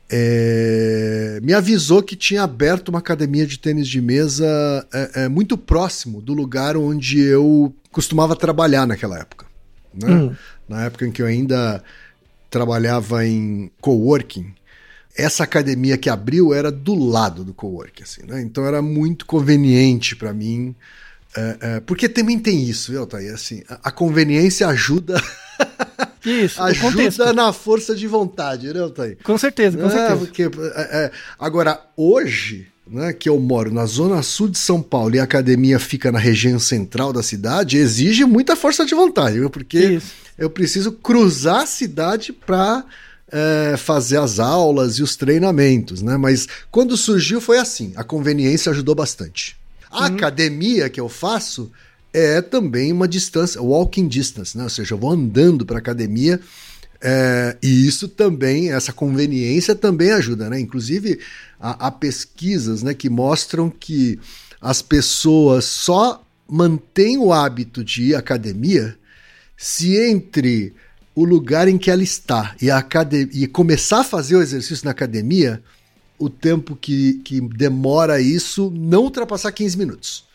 é, 0.09 1.41
me 1.43 1.53
avisou 1.53 2.03
que 2.03 2.15
tinha 2.15 2.43
aberto 2.43 2.89
uma 2.91 2.99
academia 2.99 3.47
de 3.47 3.59
tênis 3.59 3.89
de 3.89 4.01
mesa 4.01 4.47
é, 4.93 5.25
é, 5.25 5.29
muito 5.29 5.59
próximo 5.59 6.23
do 6.23 6.33
lugar 6.33 6.77
onde 6.77 7.21
eu 7.21 7.75
costumava 7.91 8.37
trabalhar 8.37 8.87
naquela 8.87 9.19
época. 9.19 9.47
Né? 9.93 10.09
Hum. 10.09 10.37
Na 10.69 10.85
época 10.85 11.07
em 11.07 11.11
que 11.11 11.23
eu 11.23 11.27
ainda 11.27 11.83
trabalhava 12.51 13.27
em 13.27 13.71
coworking, 13.81 14.55
essa 15.17 15.45
academia 15.45 15.97
que 15.97 16.11
abriu 16.11 16.53
era 16.53 16.71
do 16.71 16.95
lado 16.95 17.43
do 17.43 17.55
coworking, 17.55 18.03
assim, 18.03 18.23
né? 18.27 18.43
Então 18.43 18.67
era 18.67 18.83
muito 18.83 19.25
conveniente 19.25 20.15
para 20.15 20.33
mim, 20.33 20.75
é, 21.37 21.57
é, 21.61 21.81
porque 21.81 22.09
também 22.09 22.39
tem 22.39 22.63
isso, 22.65 22.93
viu, 22.93 23.07
Thaí? 23.07 23.29
Assim, 23.29 23.63
a, 23.69 23.89
a 23.89 23.91
conveniência 23.91 24.67
ajuda 24.69 25.21
Isso, 26.27 26.61
ajuda 26.61 27.33
na 27.33 27.53
força 27.53 27.95
de 27.95 28.07
vontade, 28.07 28.73
né, 28.73 28.89
Thaí? 28.95 29.17
Com 29.23 29.39
certeza, 29.39 29.79
com 29.79 29.87
é, 29.87 29.91
certeza. 29.91 30.17
Porque, 30.17 30.43
é, 30.43 30.49
é, 30.77 31.11
agora, 31.39 31.81
hoje, 31.97 32.67
né, 32.87 33.13
que 33.13 33.29
eu 33.29 33.39
moro 33.39 33.73
na 33.73 33.87
zona 33.87 34.23
sul 34.23 34.49
de 34.49 34.59
São 34.59 34.83
Paulo 34.83 35.15
e 35.15 35.21
a 35.21 35.25
academia 35.25 35.79
fica 35.79 36.11
na 36.11 36.19
região 36.19 36.59
central 36.59 37.13
da 37.13 37.23
cidade, 37.23 37.77
exige 37.77 38.25
muita 38.25 38.57
força 38.57 38.85
de 38.85 38.95
vontade, 38.95 39.39
viu? 39.39 39.49
Porque 39.49 39.79
Isso. 39.79 40.13
eu 40.37 40.51
preciso 40.51 40.93
cruzar 40.93 41.63
a 41.63 41.67
cidade 41.67 42.33
para 42.33 42.85
é, 43.31 43.77
fazer 43.77 44.19
as 44.19 44.39
aulas 44.39 44.95
e 44.99 45.03
os 45.03 45.17
treinamentos, 45.17 46.03
né? 46.03 46.17
Mas 46.17 46.47
quando 46.71 46.97
surgiu 46.97 47.41
foi 47.41 47.59
assim, 47.59 47.93
a 47.97 48.05
conveniência 48.05 48.71
ajudou 48.71 48.95
bastante. 48.95 49.57
A 49.91 50.01
uhum. 50.01 50.07
academia 50.07 50.89
que 50.89 51.01
eu 51.01 51.09
faço 51.09 51.71
é 52.19 52.41
também 52.41 52.91
uma 52.91 53.07
distância, 53.07 53.61
walking 53.61 54.09
distance, 54.09 54.57
né? 54.57 54.65
Ou 54.65 54.71
seja, 54.71 54.95
eu 54.95 54.99
vou 54.99 55.11
andando 55.13 55.67
para 55.67 55.79
academia 55.79 56.41
é, 56.99 57.59
e 57.63 57.87
isso 57.87 58.09
também, 58.09 58.73
essa 58.73 58.91
conveniência 58.91 59.75
também 59.75 60.11
ajuda, 60.13 60.49
né? 60.49 60.59
Inclusive, 60.59 61.21
há, 61.61 61.89
há, 61.89 61.91
pesquisas 61.91 62.83
né, 62.83 62.95
que 62.95 63.11
mostram 63.11 63.69
que 63.69 64.19
as 64.63 64.81
pessoas 64.81 65.67
só 65.67 66.25
mantêm 66.49 67.19
o 67.19 67.35
hábito 67.35 67.85
de 67.85 68.05
ir 68.05 68.15
à 68.15 68.21
academia 68.21 68.97
se 69.59 69.97
entre 69.97 70.73
o 71.15 71.25
lugar 71.25 71.69
em 71.69 71.77
que 71.77 71.91
ela 71.91 72.03
está 72.03 72.57
e, 72.63 72.71
a 72.71 72.79
academia, 72.79 73.29
e 73.33 73.47
começar 73.47 74.01
a 74.01 74.05
fazer 74.05 74.37
o 74.37 74.43
exercício 74.43 74.85
na 74.87 74.91
academia, 74.91 75.63
o 76.19 76.31
tempo 76.31 76.75
que, 76.75 77.21
que 77.25 77.43
demora 77.43 78.21
isso 78.21 78.73
não 78.75 79.03
ultrapassar 79.03 79.53
15 79.53 79.77
minutos. 79.77 80.26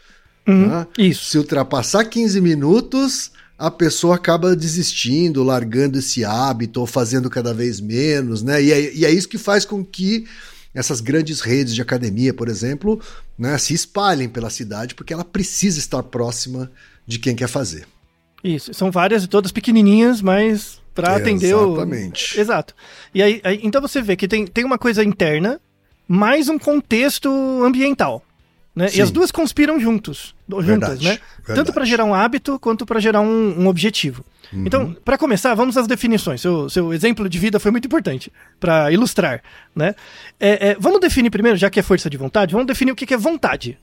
Uhum, 0.48 0.68
né? 0.68 0.88
Isso. 0.98 1.26
Se 1.26 1.38
ultrapassar 1.38 2.06
15 2.06 2.42
minutos, 2.42 3.32
a 3.58 3.70
pessoa 3.70 4.16
acaba 4.16 4.56
desistindo, 4.56 5.44
largando 5.44 6.00
esse 6.00 6.26
hábito 6.26 6.80
ou 6.80 6.88
fazendo 6.88 7.30
cada 7.30 7.54
vez 7.54 7.80
menos, 7.80 8.42
né? 8.42 8.62
E 8.62 8.72
é, 8.72 8.96
e 8.96 9.06
é 9.06 9.12
isso 9.12 9.30
que 9.30 9.38
faz 9.38 9.66
com 9.66 9.86
que 9.86 10.26
essas 10.74 11.02
grandes 11.02 11.42
redes 11.42 11.76
de 11.76 11.82
academia, 11.82 12.34
por 12.34 12.48
exemplo, 12.48 13.00
né, 13.38 13.58
se 13.58 13.74
espalhem 13.74 14.30
pela 14.30 14.50
cidade, 14.50 14.96
porque 14.96 15.14
ela 15.14 15.26
precisa 15.26 15.78
estar 15.80 16.02
próxima 16.04 16.72
de 17.06 17.20
quem 17.20 17.36
quer 17.36 17.48
fazer. 17.48 17.86
Isso, 18.44 18.74
são 18.74 18.90
várias, 18.90 19.28
todas 19.28 19.52
pequenininhas, 19.52 20.22
mas 20.22 20.80
para 20.96 21.16
atender 21.16 21.56
o... 21.56 21.74
Exatamente. 21.74 22.40
Exato. 22.40 22.76
E 23.14 23.22
aí, 23.22 23.42
aí, 23.44 23.60
então 23.64 23.82
você 23.82 24.02
vê 24.02 24.16
que 24.16 24.28
tem, 24.28 24.48
tem 24.48 24.64
uma 24.64 24.78
coisa 24.78 25.04
interna, 25.04 25.60
mais 26.08 26.50
um 26.50 26.58
contexto 26.58 27.30
ambiental. 27.64 28.24
Né? 28.74 28.88
E 28.94 29.02
as 29.02 29.12
duas 29.12 29.32
conspiram 29.32 29.78
juntos, 29.80 30.34
juntas, 30.48 30.66
verdade, 30.66 31.04
né? 31.04 31.20
Verdade. 31.38 31.60
Tanto 31.60 31.74
para 31.74 31.84
gerar 31.84 32.06
um 32.06 32.14
hábito 32.14 32.58
quanto 32.58 32.86
para 32.86 33.02
gerar 33.02 33.20
um, 33.20 33.64
um 33.64 33.68
objetivo. 33.68 34.24
Uhum. 34.52 34.64
Então, 34.66 34.96
para 35.04 35.18
começar, 35.18 35.54
vamos 35.56 35.76
às 35.76 35.88
definições. 35.88 36.40
Seu, 36.40 36.70
seu 36.70 36.94
exemplo 36.94 37.28
de 37.28 37.38
vida 37.38 37.60
foi 37.60 37.70
muito 37.70 37.86
importante 37.86 38.32
para 38.62 38.90
ilustrar, 38.90 39.42
né? 39.76 39.94
É, 40.40 40.70
é, 40.70 40.78
vamos 40.80 41.02
definir 41.02 41.30
primeiro, 41.30 41.58
já 41.58 41.70
que 41.70 41.82
é 41.82 41.84
força 41.84 42.10
de 42.10 42.16
vontade, 42.16 42.54
vamos 42.54 42.68
definir 42.68 42.92
o 42.92 42.96
que, 42.96 43.06
que 43.06 43.14
é 43.14 43.18
vontade. 43.18 43.78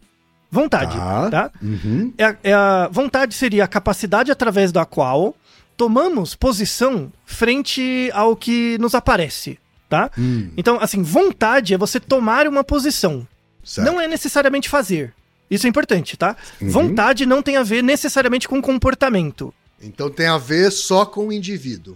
Vontade, 0.50 0.96
ah, 0.98 1.28
tá? 1.30 1.50
Uhum. 1.62 2.12
É, 2.16 2.36
é, 2.44 2.54
a 2.54 2.88
vontade 2.90 3.34
seria 3.34 3.64
a 3.64 3.68
capacidade 3.68 4.30
através 4.32 4.72
da 4.72 4.86
qual 4.86 5.36
tomamos 5.76 6.34
posição 6.34 7.12
frente 7.26 8.10
ao 8.14 8.34
que 8.34 8.78
nos 8.78 8.94
aparece, 8.94 9.58
tá? 9.90 10.10
Hum. 10.18 10.50
Então, 10.56 10.78
assim, 10.80 11.02
vontade 11.02 11.74
é 11.74 11.78
você 11.78 12.00
tomar 12.00 12.48
uma 12.48 12.64
posição. 12.64 13.26
Certo. 13.68 13.86
Não 13.86 14.00
é 14.00 14.08
necessariamente 14.08 14.66
fazer. 14.66 15.12
Isso 15.50 15.66
é 15.66 15.68
importante, 15.68 16.16
tá? 16.16 16.34
Uhum. 16.58 16.70
Vontade 16.70 17.26
não 17.26 17.42
tem 17.42 17.58
a 17.58 17.62
ver 17.62 17.82
necessariamente 17.82 18.48
com 18.48 18.62
comportamento. 18.62 19.52
Então 19.78 20.08
tem 20.08 20.26
a 20.26 20.38
ver 20.38 20.72
só 20.72 21.04
com 21.04 21.28
o 21.28 21.32
indivíduo. 21.32 21.94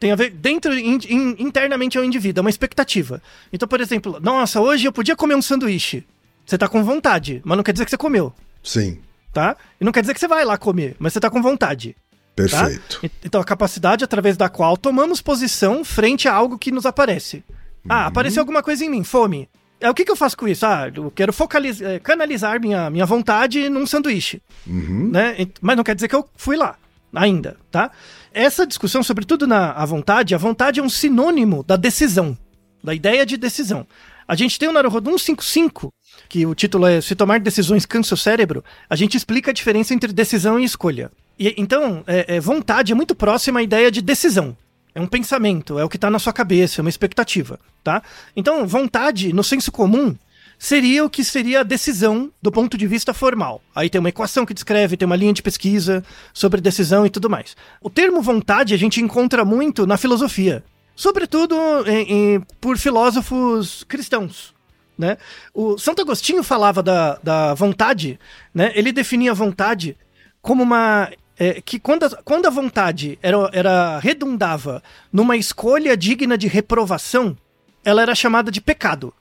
Tem 0.00 0.10
a 0.10 0.16
ver 0.16 0.30
dentro, 0.30 0.76
in, 0.76 0.98
in, 1.08 1.36
internamente 1.38 1.96
ao 1.96 2.02
indivíduo, 2.02 2.40
é 2.40 2.42
uma 2.42 2.50
expectativa. 2.50 3.22
Então, 3.52 3.68
por 3.68 3.80
exemplo, 3.80 4.18
nossa, 4.20 4.60
hoje 4.60 4.88
eu 4.88 4.92
podia 4.92 5.14
comer 5.14 5.36
um 5.36 5.42
sanduíche. 5.42 6.04
Você 6.44 6.58
tá 6.58 6.66
com 6.66 6.82
vontade, 6.82 7.40
mas 7.44 7.56
não 7.56 7.62
quer 7.62 7.72
dizer 7.72 7.84
que 7.84 7.92
você 7.92 7.96
comeu. 7.96 8.32
Sim. 8.60 8.98
Tá? 9.32 9.56
E 9.80 9.84
não 9.84 9.92
quer 9.92 10.00
dizer 10.00 10.14
que 10.14 10.20
você 10.20 10.26
vai 10.28 10.44
lá 10.44 10.58
comer, 10.58 10.96
mas 10.98 11.12
você 11.12 11.20
tá 11.20 11.30
com 11.30 11.40
vontade. 11.40 11.92
Tá? 11.92 12.34
Perfeito. 12.34 13.02
Tá? 13.02 13.10
Então, 13.24 13.40
a 13.40 13.44
capacidade 13.44 14.02
através 14.02 14.36
da 14.36 14.48
qual 14.48 14.76
tomamos 14.76 15.22
posição 15.22 15.84
frente 15.84 16.26
a 16.26 16.34
algo 16.34 16.58
que 16.58 16.72
nos 16.72 16.84
aparece. 16.84 17.44
Ah, 17.88 18.00
uhum. 18.00 18.06
apareceu 18.08 18.40
alguma 18.40 18.64
coisa 18.64 18.84
em 18.84 18.90
mim, 18.90 19.04
fome. 19.04 19.48
É, 19.84 19.90
o 19.90 19.92
que, 19.92 20.02
que 20.02 20.10
eu 20.10 20.16
faço 20.16 20.34
com 20.34 20.48
isso? 20.48 20.64
Ah, 20.64 20.90
eu 20.94 21.10
quero 21.10 21.30
focalizar, 21.30 21.90
é, 21.90 21.98
canalizar 21.98 22.58
minha, 22.58 22.88
minha 22.88 23.04
vontade 23.04 23.68
num 23.68 23.86
sanduíche. 23.86 24.40
Uhum. 24.66 25.10
Né? 25.12 25.46
Mas 25.60 25.76
não 25.76 25.84
quer 25.84 25.94
dizer 25.94 26.08
que 26.08 26.16
eu 26.16 26.26
fui 26.34 26.56
lá, 26.56 26.76
ainda, 27.14 27.58
tá? 27.70 27.90
Essa 28.32 28.66
discussão, 28.66 29.02
sobretudo 29.02 29.46
na 29.46 29.72
a 29.72 29.84
vontade, 29.84 30.34
a 30.34 30.38
vontade 30.38 30.80
é 30.80 30.82
um 30.82 30.88
sinônimo 30.88 31.62
da 31.62 31.76
decisão, 31.76 32.34
da 32.82 32.94
ideia 32.94 33.26
de 33.26 33.36
decisão. 33.36 33.86
A 34.26 34.34
gente 34.34 34.58
tem 34.58 34.70
o 34.70 34.72
Naruhodo 34.72 35.10
155, 35.10 35.92
que 36.30 36.46
o 36.46 36.54
título 36.54 36.86
é 36.86 37.02
Se 37.02 37.14
Tomar 37.14 37.38
Decisões 37.40 37.84
Cansa 37.84 38.14
o 38.14 38.16
Cérebro, 38.16 38.64
a 38.88 38.96
gente 38.96 39.18
explica 39.18 39.50
a 39.50 39.54
diferença 39.54 39.92
entre 39.92 40.14
decisão 40.14 40.58
e 40.58 40.64
escolha. 40.64 41.12
E, 41.38 41.54
então, 41.58 42.02
é, 42.06 42.36
é, 42.36 42.40
vontade 42.40 42.90
é 42.90 42.94
muito 42.94 43.14
próxima 43.14 43.60
à 43.60 43.62
ideia 43.62 43.90
de 43.90 44.00
decisão. 44.00 44.56
É 44.94 45.00
um 45.00 45.06
pensamento, 45.06 45.78
é 45.78 45.84
o 45.84 45.88
que 45.88 45.96
está 45.96 46.08
na 46.08 46.18
sua 46.18 46.32
cabeça, 46.32 46.80
é 46.80 46.82
uma 46.82 46.90
expectativa, 46.90 47.58
tá? 47.82 48.02
Então, 48.36 48.66
vontade, 48.66 49.32
no 49.32 49.42
senso 49.42 49.72
comum, 49.72 50.16
seria 50.58 51.04
o 51.04 51.10
que 51.10 51.24
seria 51.24 51.60
a 51.60 51.64
decisão 51.64 52.30
do 52.40 52.52
ponto 52.52 52.78
de 52.78 52.86
vista 52.86 53.12
formal. 53.12 53.60
Aí 53.74 53.90
tem 53.90 53.98
uma 53.98 54.08
equação 54.08 54.46
que 54.46 54.54
descreve, 54.54 54.96
tem 54.96 55.06
uma 55.06 55.16
linha 55.16 55.32
de 55.32 55.42
pesquisa 55.42 56.04
sobre 56.32 56.60
decisão 56.60 57.04
e 57.04 57.10
tudo 57.10 57.28
mais. 57.28 57.56
O 57.80 57.90
termo 57.90 58.22
vontade 58.22 58.72
a 58.72 58.76
gente 58.76 59.00
encontra 59.00 59.44
muito 59.44 59.86
na 59.86 59.96
filosofia, 59.96 60.64
sobretudo 60.94 61.56
em, 61.86 62.12
em, 62.12 62.40
por 62.60 62.78
filósofos 62.78 63.84
cristãos. 63.84 64.54
Né? 64.96 65.18
O 65.52 65.76
Santo 65.76 66.02
Agostinho 66.02 66.44
falava 66.44 66.82
da, 66.82 67.18
da 67.20 67.52
vontade, 67.54 68.18
né? 68.54 68.70
ele 68.76 68.92
definia 68.92 69.32
a 69.32 69.34
vontade 69.34 69.96
como 70.40 70.62
uma 70.62 71.10
é, 71.38 71.60
que 71.60 71.78
quando 71.78 72.04
a, 72.04 72.10
quando 72.22 72.46
a 72.46 72.50
vontade 72.50 73.18
era, 73.22 73.36
era 73.52 73.98
redundava 73.98 74.82
numa 75.12 75.36
escolha 75.36 75.96
digna 75.96 76.38
de 76.38 76.46
reprovação, 76.46 77.36
ela 77.84 78.02
era 78.02 78.14
chamada 78.14 78.50
de 78.50 78.60
pecado. 78.60 79.12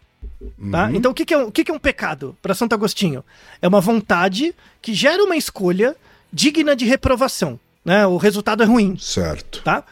Tá? 0.72 0.86
Uhum. 0.86 0.96
Então, 0.96 1.12
o, 1.12 1.14
que, 1.14 1.26
que, 1.26 1.34
é, 1.34 1.38
o 1.38 1.52
que, 1.52 1.64
que 1.64 1.72
é 1.72 1.74
um 1.74 1.80
pecado 1.80 2.38
para 2.42 2.54
Santo 2.54 2.74
Agostinho? 2.74 3.24
É 3.62 3.68
uma 3.68 3.82
vontade 3.82 4.54
que 4.82 4.94
gera 4.94 5.24
uma 5.24 5.36
escolha 5.36 5.96
digna 6.32 6.76
de 6.76 6.86
reprovação. 6.86 7.60
Né? 7.84 8.06
O 8.06 8.18
resultado 8.18 8.64
é 8.64 8.66
ruim. 8.66 8.98
Certo. 8.98 9.62
Tá? 9.64 9.84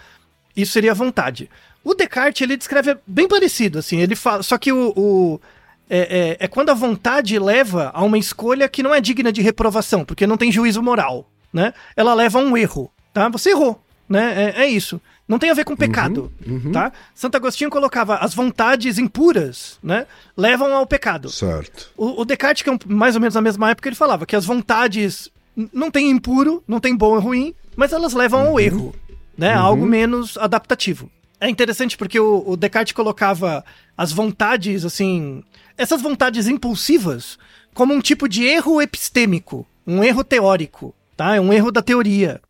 Isso 0.55 0.73
seria 0.73 0.91
a 0.91 0.95
vontade. 0.95 1.49
O 1.83 1.93
Descartes 1.93 2.41
ele 2.41 2.57
descreve 2.57 2.97
bem 3.07 3.27
parecido, 3.27 3.79
assim. 3.79 3.99
Ele 3.99 4.15
fala, 4.15 4.43
só 4.43 4.57
que 4.57 4.71
o, 4.71 4.93
o 4.95 5.41
é, 5.89 6.37
é, 6.39 6.45
é 6.45 6.47
quando 6.47 6.69
a 6.69 6.73
vontade 6.73 7.37
leva 7.39 7.91
a 7.93 8.03
uma 8.03 8.17
escolha 8.17 8.69
que 8.69 8.83
não 8.83 8.93
é 8.93 9.01
digna 9.01 9.31
de 9.31 9.41
reprovação, 9.41 10.05
porque 10.05 10.27
não 10.27 10.37
tem 10.37 10.51
juízo 10.51 10.81
moral, 10.81 11.27
né? 11.53 11.73
Ela 11.95 12.13
leva 12.13 12.39
a 12.39 12.43
um 12.43 12.55
erro, 12.57 12.91
tá? 13.13 13.29
Você 13.29 13.51
errou, 13.51 13.81
né? 14.07 14.53
É, 14.55 14.63
é 14.63 14.67
isso. 14.67 15.01
Não 15.27 15.39
tem 15.39 15.49
a 15.49 15.53
ver 15.53 15.63
com 15.63 15.77
pecado, 15.77 16.31
uhum. 16.45 16.73
tá? 16.73 16.91
Santo 17.15 17.37
Agostinho 17.37 17.69
colocava 17.69 18.17
as 18.17 18.33
vontades 18.33 18.97
impuras, 18.97 19.79
né? 19.81 20.05
Levam 20.35 20.75
ao 20.75 20.85
pecado. 20.85 21.29
Certo. 21.29 21.89
O, 21.95 22.21
o 22.21 22.25
Descartes, 22.25 22.63
que 22.63 22.69
é 22.69 22.73
um- 22.73 22.79
mais 22.85 23.15
ou 23.15 23.21
menos 23.21 23.35
na 23.35 23.41
mesma 23.41 23.69
época, 23.69 23.87
ele 23.87 23.95
falava 23.95 24.25
que 24.25 24.35
as 24.35 24.45
vontades 24.45 25.29
não 25.71 25.89
tem 25.89 26.09
impuro, 26.09 26.61
não 26.67 26.79
tem 26.81 26.95
bom 26.95 27.17
e 27.17 27.21
ruim, 27.21 27.55
mas 27.77 27.93
elas 27.93 28.13
levam 28.13 28.47
ao 28.47 28.59
erro, 28.59 28.93
né? 29.37 29.53
Algo 29.53 29.85
menos 29.85 30.37
adaptativo. 30.37 31.09
É 31.39 31.49
interessante 31.49 31.97
porque 31.97 32.19
o, 32.19 32.43
o 32.45 32.57
Descartes 32.57 32.93
colocava 32.93 33.63
as 33.97 34.11
vontades, 34.11 34.83
assim, 34.83 35.43
essas 35.77 36.01
vontades 36.01 36.47
impulsivas 36.47 37.39
como 37.73 37.93
um 37.93 38.01
tipo 38.01 38.27
de 38.27 38.43
erro 38.43 38.81
epistêmico, 38.81 39.65
um 39.87 40.03
erro 40.03 40.23
teórico, 40.23 40.93
tá? 41.21 41.35
É 41.35 41.39
um 41.39 41.53
erro 41.53 41.71
da 41.71 41.83
teoria. 41.83 42.41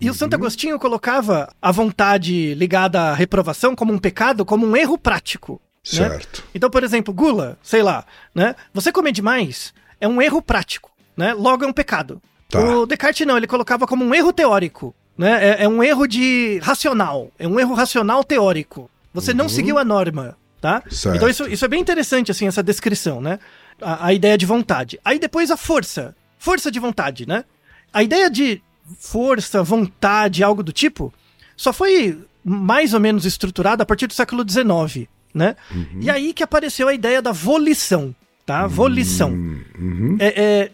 E 0.00 0.10
o 0.10 0.14
Santo 0.14 0.34
Agostinho 0.34 0.80
colocava 0.80 1.52
a 1.62 1.70
vontade 1.70 2.54
ligada 2.54 3.02
à 3.02 3.14
reprovação 3.14 3.76
como 3.76 3.92
um 3.92 3.98
pecado, 3.98 4.44
como 4.44 4.66
um 4.66 4.76
erro 4.76 4.98
prático. 4.98 5.60
né? 5.92 6.08
Certo. 6.08 6.42
Então, 6.52 6.68
por 6.68 6.82
exemplo, 6.82 7.14
gula, 7.14 7.56
sei 7.62 7.82
lá, 7.82 8.04
né? 8.34 8.56
Você 8.74 8.90
comer 8.90 9.12
demais 9.12 9.72
é 10.00 10.08
um 10.08 10.20
erro 10.20 10.42
prático, 10.42 10.90
né? 11.16 11.34
Logo 11.34 11.64
é 11.64 11.68
um 11.68 11.72
pecado. 11.72 12.20
Tá. 12.48 12.58
O 12.58 12.84
Descartes 12.86 13.24
não, 13.24 13.36
ele 13.36 13.46
colocava 13.46 13.86
como 13.86 14.04
um 14.04 14.12
erro 14.12 14.32
teórico, 14.32 14.92
né? 15.16 15.50
É, 15.50 15.64
é 15.64 15.68
um 15.68 15.80
erro 15.82 16.08
de 16.08 16.58
racional, 16.62 17.30
é 17.38 17.46
um 17.46 17.60
erro 17.60 17.74
racional 17.74 18.24
teórico. 18.24 18.90
Você 19.14 19.32
não 19.32 19.48
seguiu 19.48 19.78
a 19.78 19.84
norma, 19.84 20.36
tá? 20.60 20.82
Certo. 20.90 21.14
Então 21.14 21.28
isso, 21.28 21.46
isso 21.46 21.64
é 21.64 21.68
bem 21.68 21.80
interessante, 21.80 22.30
assim, 22.30 22.48
essa 22.48 22.62
descrição, 22.62 23.20
né? 23.20 23.38
A, 23.80 24.06
a 24.06 24.12
ideia 24.12 24.36
de 24.36 24.46
vontade. 24.46 24.98
Aí 25.04 25.18
depois 25.18 25.50
a 25.50 25.56
força, 25.56 26.16
força 26.38 26.70
de 26.70 26.80
vontade, 26.80 27.26
né? 27.28 27.44
A 27.92 28.02
ideia 28.02 28.30
de 28.30 28.62
força, 28.98 29.62
vontade, 29.62 30.42
algo 30.42 30.62
do 30.62 30.72
tipo, 30.72 31.12
só 31.56 31.72
foi 31.72 32.18
mais 32.44 32.94
ou 32.94 33.00
menos 33.00 33.24
estruturada 33.24 33.82
a 33.82 33.86
partir 33.86 34.06
do 34.06 34.14
século 34.14 34.44
XIX, 34.48 35.06
né? 35.34 35.56
E 36.00 36.08
aí 36.10 36.32
que 36.32 36.42
apareceu 36.42 36.88
a 36.88 36.94
ideia 36.94 37.20
da 37.22 37.32
volição, 37.32 38.14
tá? 38.46 38.66
Volição. 38.66 39.32
É, 40.18 40.42
é, 40.42 40.70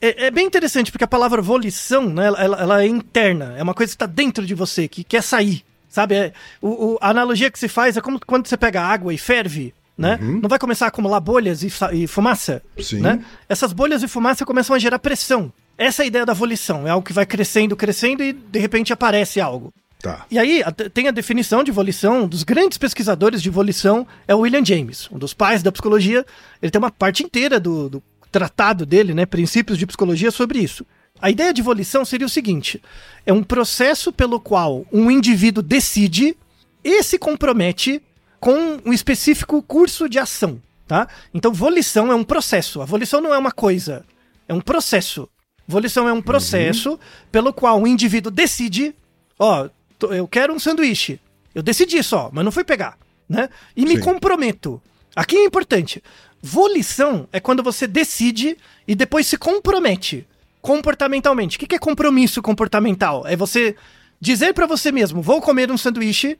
é, 0.00 0.26
é 0.26 0.30
bem 0.30 0.46
interessante, 0.46 0.90
porque 0.90 1.04
a 1.04 1.08
palavra 1.08 1.40
volição, 1.40 2.08
né, 2.08 2.26
ela, 2.26 2.42
ela- 2.42 2.82
é 2.82 2.86
interna, 2.86 3.54
é 3.56 3.62
uma 3.62 3.74
coisa 3.74 3.90
que 3.90 3.94
está 3.96 4.06
dentro 4.06 4.44
de 4.46 4.54
você, 4.54 4.88
que 4.88 5.04
quer 5.04 5.22
sair, 5.22 5.62
sabe? 5.88 6.14
É, 6.14 6.32
o, 6.60 6.68
o- 6.94 6.98
a 7.00 7.10
analogia 7.10 7.50
que 7.50 7.58
se 7.58 7.68
faz 7.68 7.96
é 7.96 8.00
como 8.00 8.18
quando 8.26 8.46
você 8.46 8.56
pega 8.56 8.82
água 8.82 9.14
e 9.14 9.18
ferve, 9.18 9.72
né? 9.96 10.18
Não 10.20 10.48
vai 10.48 10.58
começar 10.58 10.86
a 10.86 10.88
acumular 10.88 11.20
bolhas 11.20 11.62
e, 11.62 11.70
e 11.92 12.06
fumaça, 12.06 12.62
Sim. 12.78 13.00
né? 13.00 13.22
Essas 13.48 13.72
bolhas 13.72 14.02
e 14.02 14.08
fumaça 14.08 14.44
começam 14.46 14.74
a 14.74 14.78
gerar 14.78 14.98
pressão. 14.98 15.52
Essa 15.80 16.02
é 16.02 16.04
a 16.04 16.06
ideia 16.08 16.26
da 16.26 16.34
volição, 16.34 16.86
é 16.86 16.90
algo 16.90 17.06
que 17.06 17.12
vai 17.14 17.24
crescendo, 17.24 17.74
crescendo 17.74 18.22
e 18.22 18.34
de 18.34 18.58
repente 18.58 18.92
aparece 18.92 19.40
algo. 19.40 19.72
Tá. 19.98 20.26
E 20.30 20.38
aí 20.38 20.62
tem 20.92 21.08
a 21.08 21.10
definição 21.10 21.64
de 21.64 21.72
volição, 21.72 22.24
um 22.24 22.28
dos 22.28 22.42
grandes 22.42 22.76
pesquisadores 22.76 23.40
de 23.40 23.48
volição 23.48 24.06
é 24.28 24.34
o 24.34 24.40
William 24.40 24.62
James, 24.62 25.08
um 25.10 25.16
dos 25.16 25.32
pais 25.32 25.62
da 25.62 25.72
psicologia. 25.72 26.26
Ele 26.60 26.70
tem 26.70 26.78
uma 26.78 26.90
parte 26.90 27.22
inteira 27.22 27.58
do, 27.58 27.88
do 27.88 28.02
tratado 28.30 28.84
dele, 28.84 29.14
né, 29.14 29.24
Princípios 29.24 29.78
de 29.78 29.86
Psicologia, 29.86 30.30
sobre 30.30 30.58
isso. 30.58 30.84
A 31.18 31.30
ideia 31.30 31.50
de 31.50 31.62
volição 31.62 32.04
seria 32.04 32.26
o 32.26 32.30
seguinte: 32.30 32.82
é 33.24 33.32
um 33.32 33.42
processo 33.42 34.12
pelo 34.12 34.38
qual 34.38 34.84
um 34.92 35.10
indivíduo 35.10 35.62
decide 35.62 36.36
e 36.84 37.02
se 37.02 37.18
compromete 37.18 38.02
com 38.38 38.78
um 38.84 38.92
específico 38.92 39.62
curso 39.62 40.10
de 40.10 40.18
ação, 40.18 40.60
tá? 40.86 41.08
Então 41.32 41.54
volição 41.54 42.12
é 42.12 42.14
um 42.14 42.24
processo. 42.24 42.82
A 42.82 42.84
volição 42.84 43.22
não 43.22 43.32
é 43.32 43.38
uma 43.38 43.50
coisa, 43.50 44.04
é 44.46 44.52
um 44.52 44.60
processo. 44.60 45.26
Volição 45.70 46.08
é 46.08 46.12
um 46.12 46.20
processo 46.20 46.98
pelo 47.32 47.52
qual 47.52 47.80
o 47.80 47.86
indivíduo 47.86 48.30
decide, 48.30 48.94
ó, 49.38 49.68
tô- 49.98 50.12
eu 50.12 50.26
quero 50.28 50.52
um 50.52 50.58
sanduíche. 50.58 51.20
Eu 51.54 51.62
decidi 51.62 52.02
só, 52.02 52.28
mas 52.32 52.44
não 52.44 52.52
fui 52.52 52.64
pegar, 52.64 52.98
né? 53.28 53.48
E 53.76 53.82
me 53.84 53.96
Sim. 53.96 54.00
comprometo. 54.02 54.82
Aqui 55.16 55.36
é 55.36 55.44
importante. 55.44 56.02
Volição 56.42 57.28
é 57.32 57.38
quando 57.40 57.62
você 57.62 57.86
decide 57.86 58.56
e 58.86 58.94
depois 58.94 59.26
se 59.26 59.36
compromete 59.38 60.26
comportamentalmente. 60.60 61.56
O 61.56 61.60
que 61.60 61.74
é 61.74 61.78
compromisso 61.78 62.40
comportamental? 62.42 63.26
É 63.26 63.34
você 63.36 63.74
dizer 64.20 64.52
pra 64.54 64.66
você 64.66 64.92
mesmo, 64.92 65.20
vou 65.22 65.40
comer 65.40 65.70
um 65.70 65.78
sanduíche 65.78 66.38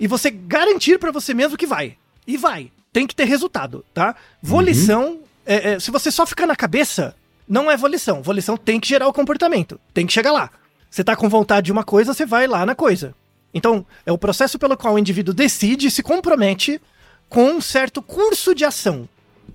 e 0.00 0.06
você 0.06 0.30
garantir 0.30 0.98
pra 0.98 1.10
você 1.10 1.32
mesmo 1.34 1.56
que 1.56 1.66
vai. 1.66 1.96
E 2.26 2.36
vai. 2.36 2.70
Tem 2.92 3.06
que 3.06 3.14
ter 3.14 3.24
resultado, 3.24 3.84
tá? 3.94 4.16
Volição, 4.42 5.20
é- 5.46 5.72
é, 5.74 5.80
se 5.80 5.90
você 5.90 6.10
só 6.10 6.26
ficar 6.26 6.46
na 6.46 6.56
cabeça, 6.56 7.14
não 7.48 7.70
é 7.70 7.76
volição. 7.76 8.22
Volição 8.22 8.56
tem 8.56 8.78
que 8.78 8.88
gerar 8.88 9.08
o 9.08 9.12
comportamento. 9.12 9.80
Tem 9.94 10.06
que 10.06 10.12
chegar 10.12 10.32
lá. 10.32 10.50
Você 10.90 11.02
tá 11.02 11.16
com 11.16 11.28
vontade 11.28 11.66
de 11.66 11.72
uma 11.72 11.84
coisa, 11.84 12.12
você 12.14 12.24
vai 12.26 12.46
lá 12.46 12.64
na 12.66 12.74
coisa. 12.74 13.14
Então, 13.52 13.84
é 14.04 14.12
o 14.12 14.18
processo 14.18 14.58
pelo 14.58 14.76
qual 14.76 14.94
o 14.94 14.98
indivíduo 14.98 15.34
decide 15.34 15.86
e 15.86 15.90
se 15.90 16.02
compromete 16.02 16.80
com 17.28 17.44
um 17.52 17.60
certo 17.60 18.00
curso 18.02 18.54
de 18.54 18.64
ação, 18.64 19.08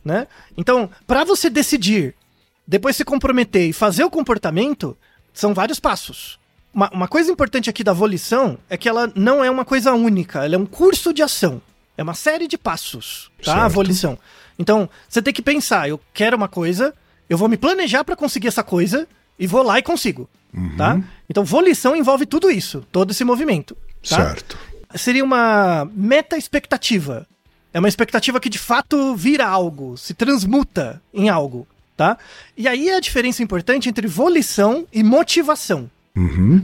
né? 0.03 0.27
Então, 0.57 0.89
para 1.07 1.23
você 1.23 1.49
decidir, 1.49 2.15
depois 2.67 2.95
se 2.95 3.03
comprometer 3.05 3.67
e 3.69 3.73
fazer 3.73 4.03
o 4.03 4.09
comportamento, 4.09 4.97
são 5.33 5.53
vários 5.53 5.79
passos. 5.79 6.39
Uma, 6.73 6.89
uma 6.91 7.07
coisa 7.07 7.31
importante 7.31 7.69
aqui 7.69 7.83
da 7.83 7.93
volição 7.93 8.57
é 8.69 8.77
que 8.77 8.89
ela 8.89 9.11
não 9.15 9.43
é 9.43 9.49
uma 9.49 9.65
coisa 9.65 9.93
única, 9.93 10.43
ela 10.43 10.55
é 10.55 10.57
um 10.57 10.65
curso 10.65 11.13
de 11.13 11.21
ação. 11.21 11.61
É 11.95 12.01
uma 12.01 12.15
série 12.15 12.47
de 12.47 12.57
passos, 12.57 13.31
tá? 13.43 13.53
A 13.53 13.59
Certo. 13.61 13.73
volição. 13.73 14.17
Então, 14.57 14.89
você 15.07 15.21
tem 15.21 15.33
que 15.33 15.41
pensar, 15.41 15.87
eu 15.87 15.99
quero 16.13 16.35
uma 16.35 16.47
coisa, 16.47 16.93
eu 17.29 17.37
vou 17.37 17.47
me 17.49 17.57
planejar 17.57 18.03
para 18.03 18.15
conseguir 18.15 18.47
essa 18.47 18.63
coisa 18.63 19.07
e 19.39 19.47
vou 19.47 19.63
lá 19.63 19.79
e 19.79 19.83
consigo, 19.83 20.29
tá? 20.77 21.01
Então, 21.29 21.43
volição 21.43 21.95
envolve 21.95 22.25
tudo 22.25 22.49
isso, 22.51 22.85
todo 22.91 23.11
esse 23.11 23.23
movimento, 23.23 23.75
tá? 24.07 24.15
Certo. 24.17 24.57
seria 24.95 25.23
uma 25.23 25.89
meta 25.93 26.37
expectativa. 26.37 27.25
É 27.73 27.79
uma 27.79 27.87
expectativa 27.89 28.39
que 28.39 28.49
de 28.49 28.59
fato 28.59 29.15
vira 29.15 29.47
algo, 29.47 29.97
se 29.97 30.13
transmuta 30.13 31.01
em 31.11 31.27
algo, 31.29 31.65
tá? 31.97 32.17
E 32.55 32.67
aí 32.67 32.89
é 32.89 32.97
a 32.97 32.99
diferença 32.99 33.41
importante 33.41 33.89
entre 33.89 34.05
volição 34.07 34.85
e 34.93 35.01
motivação. 35.03 35.89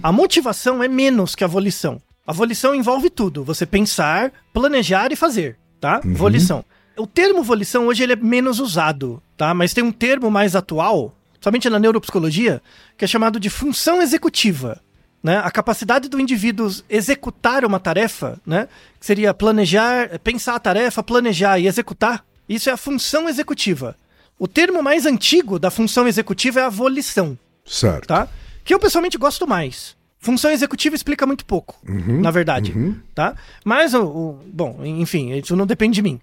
A 0.03 0.11
motivação 0.11 0.83
é 0.83 0.87
menos 0.87 1.33
que 1.33 1.43
a 1.43 1.47
volição. 1.47 1.99
A 2.27 2.31
volição 2.31 2.75
envolve 2.75 3.09
tudo, 3.09 3.43
você 3.43 3.65
pensar, 3.65 4.31
planejar 4.53 5.11
e 5.11 5.15
fazer, 5.15 5.57
tá? 5.81 5.99
Volição. 6.13 6.63
O 6.99 7.07
termo 7.07 7.41
volição 7.43 7.87
hoje 7.87 8.03
ele 8.03 8.13
é 8.13 8.15
menos 8.15 8.59
usado, 8.59 9.21
tá? 9.37 9.53
Mas 9.53 9.73
tem 9.73 9.83
um 9.83 9.91
termo 9.91 10.29
mais 10.29 10.55
atual, 10.55 11.13
somente 11.41 11.69
na 11.69 11.79
neuropsicologia, 11.79 12.61
que 12.97 13.05
é 13.05 13.07
chamado 13.07 13.39
de 13.39 13.49
função 13.49 14.01
executiva 14.01 14.81
né? 15.21 15.37
A 15.43 15.51
capacidade 15.51 16.07
do 16.07 16.17
indivíduo 16.17 16.73
executar 16.89 17.65
uma 17.65 17.77
tarefa, 17.77 18.39
né? 18.45 18.69
Que 18.97 19.05
seria 19.05 19.33
planejar, 19.33 20.17
pensar 20.19 20.55
a 20.55 20.59
tarefa, 20.59 21.03
planejar 21.03 21.59
e 21.59 21.67
executar. 21.67 22.23
Isso 22.47 22.69
é 22.69 22.71
a 22.71 22.77
função 22.77 23.27
executiva. 23.27 23.97
O 24.39 24.47
termo 24.47 24.81
mais 24.81 25.05
antigo 25.05 25.59
da 25.59 25.69
função 25.69 26.07
executiva 26.07 26.61
é 26.61 26.63
a 26.63 26.69
volição, 26.69 27.37
Certo. 27.65 28.07
tá? 28.07 28.29
Que 28.63 28.73
eu 28.73 28.79
pessoalmente 28.79 29.17
gosto 29.17 29.45
mais. 29.45 29.93
Função 30.19 30.51
executiva 30.51 30.95
explica 30.95 31.25
muito 31.27 31.45
pouco, 31.45 31.77
na 31.85 32.31
verdade, 32.31 32.73
tá? 33.13 33.35
Mas 33.65 33.93
o, 33.93 34.03
o- 34.05 34.39
bom, 34.45 34.79
enfim, 34.85 35.33
isso 35.33 35.53
não 35.53 35.67
depende 35.67 35.95
de 35.95 36.01
mim. 36.01 36.17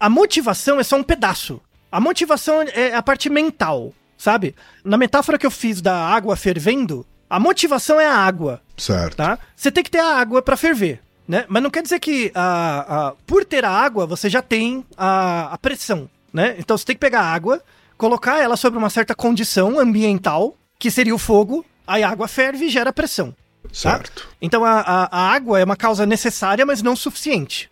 A 0.00 0.08
motivação 0.08 0.80
é 0.80 0.82
só 0.82 0.96
um 0.96 1.02
pedaço. 1.02 1.60
A 1.92 2.00
motivação 2.00 2.62
é 2.62 2.94
a 2.94 3.02
parte 3.02 3.28
mental, 3.28 3.92
sabe? 4.16 4.54
Na 4.82 4.96
metáfora 4.96 5.38
que 5.38 5.44
eu 5.46 5.50
fiz 5.50 5.82
da 5.82 5.94
água 5.94 6.36
fervendo, 6.36 7.06
a 7.28 7.38
motivação 7.38 8.00
é 8.00 8.06
a 8.06 8.14
água, 8.16 8.62
Certo. 8.76 9.16
tá? 9.16 9.38
Você 9.54 9.70
tem 9.70 9.84
que 9.84 9.90
ter 9.90 9.98
a 10.00 10.16
água 10.16 10.40
pra 10.40 10.56
ferver, 10.56 11.00
né? 11.28 11.44
Mas 11.48 11.62
não 11.62 11.70
quer 11.70 11.82
dizer 11.82 12.00
que 12.00 12.32
a, 12.34 13.08
a- 13.08 13.12
por 13.26 13.44
ter 13.44 13.64
a 13.64 13.70
água 13.70 14.06
você 14.06 14.30
já 14.30 14.40
tem 14.40 14.84
a, 14.96 15.52
a 15.52 15.58
pressão, 15.58 16.08
né? 16.32 16.54
Então 16.58 16.78
você 16.78 16.84
tem 16.86 16.96
que 16.96 17.00
pegar 17.00 17.20
a 17.20 17.32
água, 17.32 17.62
colocar 17.98 18.40
ela 18.40 18.56
sobre 18.56 18.78
uma 18.78 18.88
certa 18.90 19.14
condição 19.14 19.78
ambiental, 19.78 20.56
que 20.78 20.90
seria 20.90 21.14
o 21.14 21.18
fogo, 21.18 21.64
aí 21.86 22.02
a 22.02 22.08
água 22.08 22.26
ferve 22.26 22.64
e 22.66 22.70
gera 22.70 22.92
pressão. 22.92 23.34
Tá? 23.70 23.74
Certo. 23.90 24.28
Então 24.40 24.64
a, 24.64 24.80
a, 24.80 25.08
a 25.10 25.32
água 25.32 25.58
é 25.60 25.64
uma 25.64 25.76
causa 25.76 26.04
necessária, 26.06 26.64
mas 26.66 26.82
não 26.82 26.94
suficiente. 26.96 27.70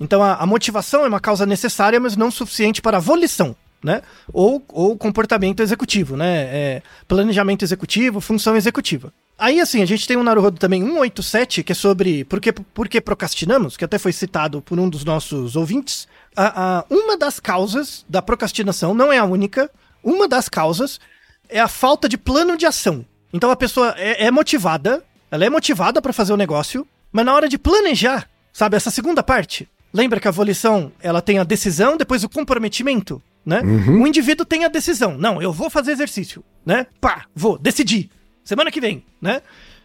Então 0.00 0.22
a, 0.22 0.34
a 0.36 0.46
motivação 0.46 1.04
é 1.04 1.08
uma 1.08 1.20
causa 1.20 1.46
necessária, 1.46 1.98
mas 2.00 2.16
não 2.16 2.30
suficiente 2.30 2.80
para 2.82 2.96
a 2.96 3.00
volição, 3.00 3.54
né? 3.82 4.02
Ou, 4.32 4.62
ou 4.68 4.96
comportamento 4.96 5.60
executivo, 5.62 6.16
né? 6.16 6.42
É, 6.44 6.82
planejamento 7.06 7.62
executivo, 7.64 8.20
função 8.20 8.56
executiva. 8.56 9.12
Aí, 9.38 9.60
assim, 9.60 9.82
a 9.82 9.86
gente 9.86 10.08
tem 10.08 10.16
um 10.16 10.22
Naruhodo 10.22 10.58
também 10.58 10.82
187, 10.82 11.62
que 11.62 11.72
é 11.72 11.74
sobre 11.74 12.24
por 12.24 12.40
que, 12.40 12.52
por 12.52 12.88
que 12.88 13.00
procrastinamos, 13.02 13.76
que 13.76 13.84
até 13.84 13.98
foi 13.98 14.10
citado 14.12 14.62
por 14.62 14.78
um 14.80 14.88
dos 14.88 15.04
nossos 15.04 15.56
ouvintes. 15.56 16.08
A, 16.34 16.78
a- 16.78 16.84
uma 16.88 17.18
das 17.18 17.38
causas 17.38 18.02
da 18.08 18.22
procrastinação, 18.22 18.94
não 18.94 19.12
é 19.12 19.18
a 19.18 19.24
única, 19.24 19.70
uma 20.02 20.26
das 20.26 20.48
causas 20.48 20.98
é 21.50 21.60
a 21.60 21.68
falta 21.68 22.08
de 22.08 22.16
plano 22.16 22.56
de 22.56 22.64
ação. 22.64 23.04
Então 23.30 23.50
a 23.50 23.56
pessoa 23.56 23.94
é, 23.98 24.24
é 24.24 24.30
motivada, 24.30 25.04
ela 25.30 25.44
é 25.44 25.50
motivada 25.50 26.00
para 26.00 26.12
fazer 26.12 26.32
o 26.32 26.36
negócio, 26.36 26.86
mas 27.12 27.24
na 27.24 27.34
hora 27.34 27.48
de 27.48 27.58
planejar, 27.58 28.28
sabe, 28.52 28.76
essa 28.76 28.90
segunda 28.90 29.22
parte, 29.22 29.68
Lembra 29.96 30.20
que 30.20 30.28
a 30.28 30.30
volição, 30.30 30.92
ela 31.00 31.22
tem 31.22 31.38
a 31.38 31.42
decisão, 31.42 31.96
depois 31.96 32.22
o 32.22 32.28
comprometimento, 32.28 33.22
né? 33.46 33.62
O 33.88 34.06
indivíduo 34.06 34.44
tem 34.44 34.62
a 34.62 34.68
decisão. 34.68 35.16
Não, 35.16 35.40
eu 35.40 35.50
vou 35.54 35.70
fazer 35.70 35.92
exercício, 35.92 36.44
né? 36.66 36.86
Pá, 37.00 37.24
vou, 37.34 37.56
decidi. 37.56 38.10
Semana 38.44 38.70
que 38.70 38.78
vem, 38.78 39.02
né? 39.22 39.40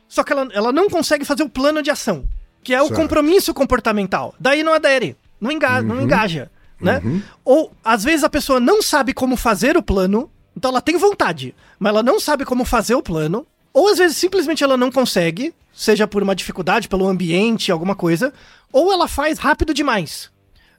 Só 0.10 0.22
que 0.22 0.34
ela, 0.34 0.50
ela 0.52 0.74
não 0.74 0.90
consegue 0.90 1.24
fazer 1.24 1.44
o 1.44 1.50
plano 1.50 1.82
de 1.82 1.90
ação, 1.90 2.26
que 2.62 2.74
é 2.74 2.82
o 2.82 2.88
Certo. 2.88 3.00
compromisso 3.00 3.54
comportamental. 3.54 4.36
Daí 4.38 4.64
não 4.64 4.74
adere, 4.74 5.16
não, 5.40 5.50
enga 5.50 5.82
não 5.82 6.02
engaja, 6.02 6.52
né? 6.82 7.02
Ou, 7.46 7.72
às 7.82 8.04
vezes, 8.04 8.26
a 8.26 8.30
pessoa 8.30 8.60
não 8.60 8.82
sabe 8.82 9.14
como 9.14 9.38
fazer 9.38 9.78
o 9.78 9.84
plano, 9.84 10.30
então 10.58 10.72
ela 10.72 10.82
tem 10.82 10.98
vontade, 10.98 11.56
mas 11.80 11.92
ela 11.92 12.04
não 12.04 12.20
sabe 12.20 12.44
como 12.44 12.66
fazer 12.66 12.96
o 12.96 13.02
plano, 13.02 13.48
ou 13.74 13.88
às 13.90 13.98
vezes 13.98 14.18
simplesmente 14.18 14.64
ela 14.64 14.78
não 14.78 14.92
consegue, 14.92 15.54
seja 15.74 16.08
por 16.08 16.22
uma 16.24 16.36
dificuldade, 16.36 16.88
pelo 16.90 17.08
ambiente, 17.08 17.72
alguma 17.72 17.96
coisa, 17.96 18.34
ou 18.72 18.92
ela 18.92 19.08
faz 19.08 19.38
rápido 19.38 19.74
demais. 19.74 20.30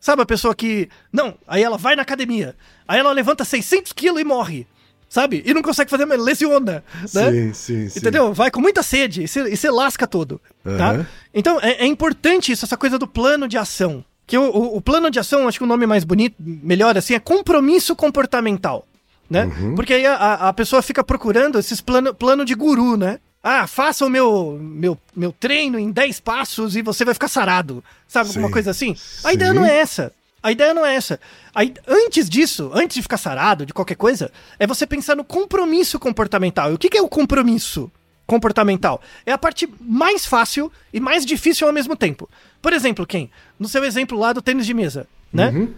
Sabe 0.00 0.22
a 0.22 0.26
pessoa 0.26 0.54
que. 0.54 0.88
Não, 1.12 1.34
aí 1.46 1.62
ela 1.62 1.78
vai 1.78 1.94
na 1.94 2.02
academia, 2.02 2.56
aí 2.88 2.98
ela 2.98 3.12
levanta 3.12 3.44
600 3.44 3.92
quilos 3.92 4.20
e 4.20 4.24
morre, 4.24 4.66
sabe? 5.08 5.42
E 5.46 5.54
não 5.54 5.62
consegue 5.62 5.90
fazer, 5.90 6.04
mas 6.06 6.20
lesiona, 6.20 6.82
né? 7.14 7.30
Sim, 7.30 7.52
sim, 7.54 7.88
sim. 7.88 7.98
Entendeu? 8.00 8.32
Vai 8.34 8.50
com 8.50 8.60
muita 8.60 8.82
sede 8.82 9.22
e 9.22 9.28
você, 9.28 9.70
lasca 9.70 10.06
todo, 10.06 10.40
tá? 10.64 10.90
Aham. 10.92 11.06
Então, 11.32 11.58
é, 11.62 11.84
é 11.84 11.86
importante 11.86 12.50
isso, 12.50 12.64
essa 12.64 12.76
coisa 12.76 12.98
do 12.98 13.06
plano 13.06 13.46
de 13.46 13.56
ação. 13.56 14.04
Que 14.26 14.36
o, 14.38 14.42
o- 14.42 14.76
o 14.76 14.80
plano 14.80 15.10
de 15.10 15.18
ação, 15.20 15.46
acho 15.46 15.58
que 15.58 15.64
o 15.64 15.68
nome 15.68 15.86
mais 15.86 16.02
bonito, 16.04 16.34
melhor 16.38 16.96
assim, 16.98 17.14
é 17.14 17.20
compromisso 17.20 17.94
comportamental, 17.94 18.86
né? 19.32 19.50
Porque 19.74 19.94
aí 19.94 20.04
a- 20.06 20.14
a, 20.14 20.48
a 20.48 20.52
pessoa 20.52 20.82
fica 20.82 21.02
procurando 21.02 21.58
esses 21.58 21.80
plano, 21.80 22.14
plano 22.14 22.44
de 22.44 22.54
guru, 22.54 22.96
né? 22.96 23.18
Ah, 23.42 23.66
faça 23.66 24.06
o 24.06 24.10
meu, 24.10 24.58
meu, 24.60 24.96
meu 25.16 25.32
treino 25.32 25.78
em 25.78 25.90
10 25.90 26.20
passos 26.20 26.76
e 26.76 26.82
você 26.82 27.04
vai 27.04 27.14
ficar 27.14 27.28
sarado. 27.28 27.82
Sabe, 28.06 28.28
alguma 28.28 28.46
Sim. 28.48 28.52
coisa 28.52 28.70
assim? 28.70 28.94
A 29.24 29.32
ideia 29.32 29.50
Sim. 29.50 29.56
não 29.56 29.64
é 29.66 29.76
essa. 29.78 30.12
A 30.42 30.52
ideia 30.52 30.74
não 30.74 30.84
é 30.84 30.94
essa. 30.94 31.18
Aí, 31.54 31.72
antes 31.88 32.28
disso, 32.28 32.70
antes 32.74 32.94
de 32.96 33.02
ficar 33.02 33.16
sarado, 33.16 33.64
de 33.66 33.72
qualquer 33.72 33.94
coisa, 33.96 34.30
é 34.58 34.66
você 34.66 34.86
pensar 34.86 35.16
no 35.16 35.24
compromisso 35.24 35.98
comportamental. 35.98 36.70
E 36.70 36.74
o 36.74 36.78
que, 36.78 36.88
que 36.90 36.98
é 36.98 37.02
o 37.02 37.08
compromisso 37.08 37.90
comportamental? 38.26 39.00
É 39.26 39.32
a 39.32 39.38
parte 39.38 39.68
mais 39.80 40.24
fácil 40.26 40.70
e 40.92 41.00
mais 41.00 41.24
difícil 41.26 41.66
ao 41.66 41.72
mesmo 41.72 41.96
tempo. 41.96 42.28
Por 42.60 42.72
exemplo, 42.72 43.06
quem? 43.06 43.30
No 43.58 43.68
seu 43.68 43.84
exemplo 43.84 44.18
lá 44.18 44.32
do 44.32 44.42
tênis 44.42 44.66
de 44.66 44.74
mesa, 44.74 45.06
né? 45.32 45.68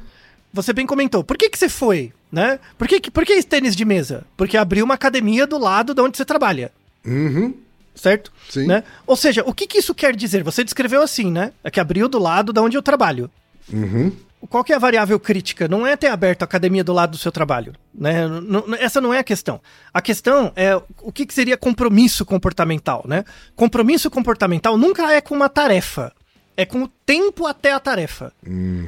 Você 0.53 0.73
bem 0.73 0.87
comentou. 0.87 1.25
Por 1.25 1.37
que, 1.37 1.49
que 1.51 1.59
você 1.59 1.69
foi, 1.69 2.13
né? 2.35 2.59
Por 2.77 2.89
que, 2.89 3.11
por 3.13 3.25
que 3.25 3.41
tênis 3.45 3.77
de 3.77 3.85
mesa? 3.85 4.25
Porque 4.37 4.57
abriu 4.57 4.85
uma 4.85 4.95
academia 4.95 5.47
do 5.47 5.57
lado 5.57 5.95
de 5.95 6.01
onde 6.03 6.17
você 6.17 6.25
trabalha 6.25 6.73
Uhum. 7.07 7.55
certo? 7.95 8.33
Sim. 8.51 8.67
Né? 8.67 8.83
Ou 9.07 9.15
seja, 9.17 9.45
o 9.47 9.55
que, 9.55 9.67
que 9.69 9.79
isso 9.79 9.95
quer 9.95 10.17
dizer? 10.17 10.43
Você 10.43 10.65
descreveu 10.65 11.01
assim, 11.01 11.31
né? 11.31 11.53
É 11.63 11.71
que 11.71 11.79
abriu 11.79 12.09
do 12.09 12.19
lado 12.19 12.53
da 12.53 12.61
onde 12.61 12.77
eu 12.77 12.83
trabalho. 12.83 13.31
Uhum. 13.73 14.11
Qual 14.51 14.65
que 14.65 14.73
é 14.73 14.77
a 14.77 14.81
variável 14.81 15.19
crítica? 15.21 15.69
Não 15.69 15.87
é 15.87 15.97
ter 15.97 16.09
aberto 16.09 16.43
a 16.43 16.45
academia 16.45 16.83
do 16.83 16.93
lado 16.93 17.13
do 17.13 17.19
seu 17.19 17.31
trabalho. 17.31 17.73
Né? 17.95 18.15
Essa 18.79 19.01
não 19.01 19.15
é 19.15 19.19
a 19.19 19.25
questão. 19.25 19.61
A 19.93 20.03
questão 20.03 20.53
é 20.57 20.75
o 21.03 21.13
que, 21.13 21.25
que 21.25 21.33
seria 21.33 21.57
compromisso 21.57 22.25
comportamental, 22.27 23.05
né? 23.07 23.25
Compromisso 23.55 24.11
comportamental 24.11 24.77
nunca 24.77 25.11
é 25.13 25.21
com 25.21 25.35
uma 25.35 25.49
tarefa. 25.49 26.13
É 26.57 26.65
com 26.67 26.83
o 26.85 26.89
tempo 27.07 27.47
até 27.47 27.73
a 27.73 27.81
tarefa. 27.81 28.33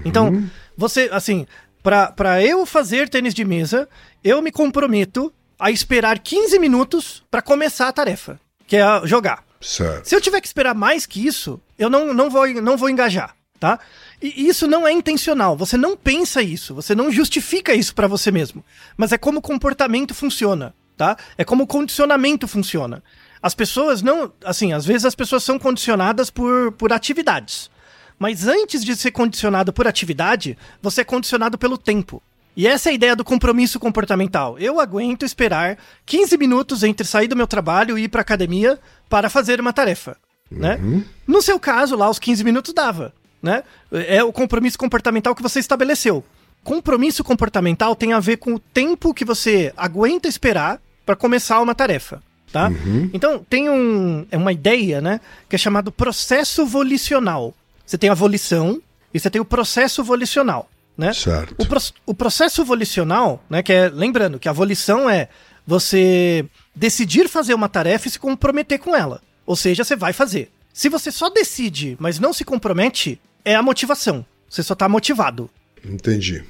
Então, 0.05 0.45
você, 0.77 1.09
assim, 1.11 1.47
pra 1.87 2.11
pra 2.11 2.43
eu 2.43 2.67
fazer 2.67 3.09
tênis 3.09 3.33
de 3.33 3.45
mesa, 3.45 3.89
eu 4.25 4.43
me 4.43 4.51
comprometo 4.51 5.33
a 5.57 5.71
esperar 5.71 6.19
15 6.19 6.59
minutos 6.59 7.23
pra 7.31 7.41
começar 7.41 7.87
a 7.87 7.93
tarefa, 7.93 8.41
que 8.67 8.77
é 8.77 9.07
jogar. 9.07 9.45
Certo. 9.61 10.09
Se 10.09 10.17
eu 10.17 10.21
tiver 10.21 10.41
que 10.41 10.49
esperar 10.49 10.75
mais 10.75 11.07
que 11.07 11.25
isso, 11.25 11.61
eu 11.79 11.89
não, 11.89 12.13
não, 12.13 12.29
vou, 12.29 12.45
não 12.61 12.77
vou 12.77 12.91
engajar, 12.91 13.37
tá? 13.61 13.79
E 14.21 14.49
isso 14.49 14.67
não 14.67 14.85
é 14.85 14.91
intencional. 14.91 15.57
Você 15.57 15.77
não 15.77 15.97
pensa 15.97 16.43
isso, 16.43 16.75
você 16.75 16.93
não 16.93 17.09
justifica 17.09 17.73
isso 17.73 17.95
pra 17.95 18.09
você 18.09 18.33
mesmo. 18.33 18.65
Mas 18.97 19.13
é 19.13 19.19
como 19.19 19.39
o 19.39 19.43
comportamento 19.43 20.13
funciona, 20.13 20.75
tá? 20.97 21.17
É 21.39 21.45
como 21.45 21.63
o 21.63 21.67
condicionamento 21.69 22.49
funciona. 22.49 23.01
As 23.41 23.55
pessoas 23.55 24.03
não. 24.03 24.33
Assim, 24.45 24.73
às 24.73 24.85
vezes 24.85 25.05
as 25.05 25.15
pessoas 25.15 25.45
são 25.45 25.57
condicionadas 25.57 26.31
por, 26.31 26.73
por 26.73 26.93
atividades. 26.93 27.71
Mas 28.19 28.47
antes 28.47 28.85
de 28.85 28.97
ser 28.97 29.11
condicionado 29.11 29.73
por 29.73 29.87
atividade, 29.87 30.57
você 30.81 31.03
é 31.03 31.05
condicionado 31.05 31.59
pelo 31.59 31.77
tempo. 31.77 32.23
E 32.57 32.67
essa 32.67 32.89
é 32.89 32.93
a 32.93 32.95
ideia 32.95 33.15
do 33.15 33.23
compromisso 33.25 33.79
comportamental. 33.79 34.59
Eu 34.59 34.81
aguento 34.81 35.25
esperar 35.25 35.77
15 36.07 36.39
minutos 36.39 36.83
entre 36.83 37.07
sair 37.07 37.29
do 37.29 37.37
meu 37.37 37.47
trabalho 37.47 37.99
e 37.99 38.05
ir 38.05 38.09
para 38.09 38.23
academia 38.23 38.79
para 39.11 39.29
fazer 39.29 39.61
uma 39.61 39.75
tarefa, 39.75 40.17
né? 40.51 40.79
No 41.27 41.43
seu 41.43 41.61
caso, 41.61 41.95
lá 41.95 42.09
os 42.09 42.19
15 42.19 42.43
minutos 42.43 42.73
dava, 42.73 43.13
né? 43.43 43.63
É 43.93 44.25
o 44.25 44.33
compromisso 44.33 44.79
comportamental 44.79 45.35
que 45.35 45.43
você 45.43 45.59
estabeleceu. 45.61 46.25
Compromisso 46.65 47.23
comportamental 47.23 47.95
tem 47.95 48.15
a 48.15 48.21
ver 48.21 48.39
com 48.39 48.55
o 48.55 48.59
tempo 48.59 49.13
que 49.13 49.25
você 49.25 49.73
aguenta 49.77 50.27
esperar 50.27 50.81
para 51.05 51.15
começar 51.15 51.61
uma 51.61 51.75
tarefa, 51.75 52.23
tá? 52.51 52.71
Então, 53.13 53.45
tem 53.49 53.69
um, 53.69 54.27
é 54.31 54.37
uma 54.37 54.53
ideia, 54.53 55.01
né, 55.03 55.21
que 55.49 55.55
é 55.57 55.59
chamado 55.59 55.93
processo 55.93 56.65
volicional. 56.65 57.55
Você 57.87 57.97
tem 57.97 58.11
a 58.11 58.15
volição 58.15 58.83
e 59.15 59.21
você 59.21 59.31
tem 59.31 59.41
o 59.41 59.45
processo 59.45 60.03
volicional, 60.03 60.69
né? 60.99 61.13
Certo. 61.13 61.55
O, 61.57 61.67
pro- 61.67 61.81
o 62.05 62.15
processo 62.15 62.65
volicional, 62.65 63.43
né, 63.49 63.63
que 63.63 63.73
é, 63.73 63.89
lembrando 63.89 64.39
que 64.39 64.49
a 64.49 64.53
volição 64.53 65.09
é 65.09 65.29
você 65.67 66.45
decidir 66.75 67.29
fazer 67.29 67.55
uma 67.55 67.69
tarefa 67.69 68.09
e 68.09 68.11
se 68.11 68.19
comprometer 68.19 68.79
com 68.79 68.95
ela. 68.95 69.23
Ou 69.45 69.57
seja, 69.57 69.85
você 69.85 69.95
vai 69.97 70.13
fazer. 70.13 70.51
Se 70.73 70.89
você 70.89 71.11
só 71.11 71.31
decide, 71.31 71.97
mas 72.01 72.19
não 72.19 72.33
se 72.33 72.45
compromete, 72.45 73.21
é 73.45 73.55
a 73.55 73.63
motivação. 73.63 74.25
Você 74.49 74.63
só 74.63 74.75
tá 74.75 74.89
motivado. 74.89 75.49
Entendi. 75.85 76.45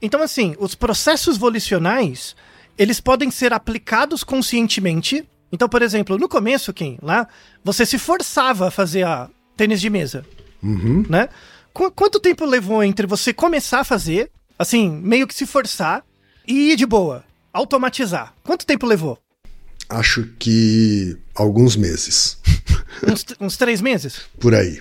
Então, 0.00 0.22
assim, 0.22 0.54
os 0.58 0.74
processos 0.74 1.36
volicionais, 1.36 2.34
eles 2.76 3.00
podem 3.00 3.30
ser 3.30 3.52
aplicados 3.52 4.22
conscientemente. 4.24 5.24
Então, 5.52 5.68
por 5.68 5.82
exemplo, 5.82 6.18
no 6.18 6.28
começo, 6.28 6.72
Kim, 6.72 6.98
lá, 7.02 7.26
você 7.64 7.84
se 7.86 7.98
forçava 7.98 8.68
a 8.68 8.70
fazer 8.70 9.04
a 9.04 9.28
tênis 9.56 9.80
de 9.80 9.90
mesa, 9.90 10.24
né? 10.62 11.28
Qu- 11.72 11.90
quanto 11.92 12.18
tempo 12.20 12.44
levou 12.44 12.82
entre 12.82 13.06
você 13.06 13.32
começar 13.32 13.80
a 13.80 13.84
fazer, 13.84 14.30
assim, 14.58 14.90
meio 14.90 15.26
que 15.26 15.34
se 15.34 15.46
forçar, 15.46 16.04
e 16.46 16.72
ir 16.72 16.76
de 16.76 16.86
boa, 16.86 17.24
automatizar? 17.52 18.34
Quanto 18.42 18.66
tempo 18.66 18.86
levou? 18.86 19.18
Acho 19.88 20.24
que 20.38 21.16
alguns 21.34 21.76
meses. 21.76 22.38
Uns, 23.06 23.24
uns 23.40 23.56
três 23.56 23.80
meses? 23.80 24.22
Por 24.40 24.54
aí. 24.54 24.80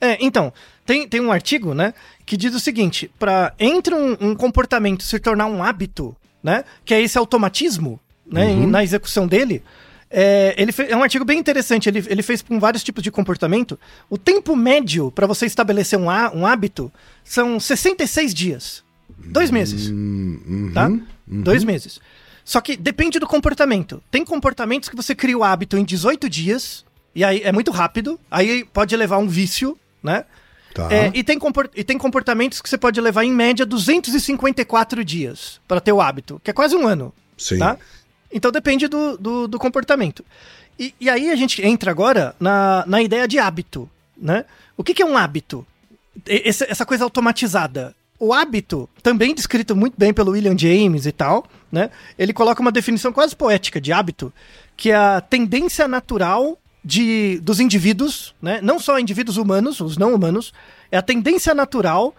É, 0.00 0.18
então, 0.20 0.52
tem, 0.84 1.08
tem 1.08 1.20
um 1.20 1.32
artigo, 1.32 1.72
né, 1.74 1.94
que 2.26 2.36
diz 2.36 2.54
o 2.54 2.60
seguinte, 2.60 3.10
para 3.18 3.54
entre 3.58 3.94
um, 3.94 4.16
um 4.20 4.34
comportamento 4.34 5.02
se 5.02 5.18
tornar 5.18 5.46
um 5.46 5.62
hábito, 5.62 6.14
né, 6.42 6.64
que 6.84 6.92
é 6.92 7.00
esse 7.00 7.16
automatismo, 7.16 7.98
né, 8.26 8.50
em- 8.50 8.66
na 8.66 8.82
execução 8.84 9.26
dele, 9.26 9.62
é, 10.10 10.54
ele 10.58 10.72
fe- 10.72 10.88
é 10.90 10.96
um 10.96 11.02
artigo 11.02 11.24
bem 11.24 11.38
interessante, 11.38 11.88
ele, 11.88 12.04
ele 12.08 12.22
fez 12.22 12.42
com 12.42 12.58
vários 12.58 12.82
tipos 12.82 13.02
de 13.02 13.10
comportamento, 13.10 13.78
o 14.08 14.18
tempo 14.18 14.56
médio 14.56 15.10
para 15.10 15.26
você 15.26 15.46
estabelecer 15.46 15.98
um, 15.98 16.10
há- 16.10 16.32
um 16.34 16.44
hábito 16.46 16.92
são 17.24 17.60
66 17.60 18.34
dias, 18.34 18.82
dois 19.26 19.50
meses, 19.50 19.90
tá? 20.74 20.90
Dois 21.26 21.62
meses. 21.64 22.00
Só 22.44 22.60
que 22.60 22.76
depende 22.76 23.20
do 23.20 23.26
comportamento. 23.28 24.02
Tem 24.10 24.24
comportamentos 24.24 24.88
que 24.88 24.96
você 24.96 25.14
cria 25.14 25.38
o 25.38 25.44
hábito 25.44 25.76
em 25.76 25.84
18 25.84 26.28
dias, 26.28 26.84
e 27.14 27.22
aí 27.22 27.42
é 27.44 27.52
muito 27.52 27.70
rápido, 27.70 28.18
aí 28.30 28.64
pode 28.64 28.96
levar 28.96 29.16
a 29.16 29.18
um 29.20 29.28
vício, 29.28 29.78
né? 30.02 30.24
Tá. 30.74 30.88
É, 30.92 31.10
e, 31.14 31.22
tem 31.22 31.38
e 31.76 31.84
tem 31.84 31.98
comportamentos 31.98 32.60
que 32.60 32.68
você 32.68 32.78
pode 32.78 33.00
levar 33.00 33.24
em 33.24 33.32
média 33.32 33.64
254 33.66 35.04
dias 35.04 35.60
para 35.68 35.80
ter 35.80 35.92
o 35.92 36.00
hábito, 36.00 36.40
que 36.42 36.50
é 36.50 36.54
quase 36.54 36.74
um 36.76 36.86
ano. 36.86 37.12
Sim. 37.36 37.58
Tá? 37.58 37.76
Então 38.32 38.50
depende 38.50 38.88
do, 38.88 39.16
do, 39.16 39.48
do 39.48 39.58
comportamento. 39.58 40.24
E, 40.78 40.94
e 41.00 41.10
aí 41.10 41.30
a 41.30 41.36
gente 41.36 41.64
entra 41.64 41.90
agora 41.90 42.34
na, 42.40 42.84
na 42.86 43.02
ideia 43.02 43.28
de 43.28 43.38
hábito, 43.38 43.88
né? 44.16 44.44
O 44.76 44.84
que, 44.84 44.94
que 44.94 45.02
é 45.02 45.06
um 45.06 45.16
hábito? 45.16 45.66
Essa 46.26 46.86
coisa 46.86 47.04
automatizada. 47.04 47.94
O 48.18 48.32
hábito, 48.34 48.88
também 49.02 49.34
descrito 49.34 49.74
muito 49.74 49.94
bem 49.96 50.12
pelo 50.12 50.32
William 50.32 50.56
James 50.56 51.06
e 51.06 51.12
tal, 51.12 51.46
né? 51.72 51.90
Ele 52.18 52.32
coloca 52.32 52.60
uma 52.60 52.72
definição 52.72 53.12
quase 53.12 53.34
poética 53.34 53.80
de 53.80 53.92
hábito, 53.92 54.32
que 54.76 54.90
é 54.90 54.94
a 54.94 55.20
tendência 55.20 55.88
natural 55.88 56.58
de, 56.84 57.38
dos 57.40 57.60
indivíduos, 57.60 58.34
né? 58.40 58.60
Não 58.62 58.78
só 58.78 58.98
indivíduos 58.98 59.36
humanos, 59.36 59.80
os 59.80 59.96
não 59.96 60.14
humanos, 60.14 60.52
é 60.90 60.98
a 60.98 61.02
tendência 61.02 61.54
natural 61.54 62.14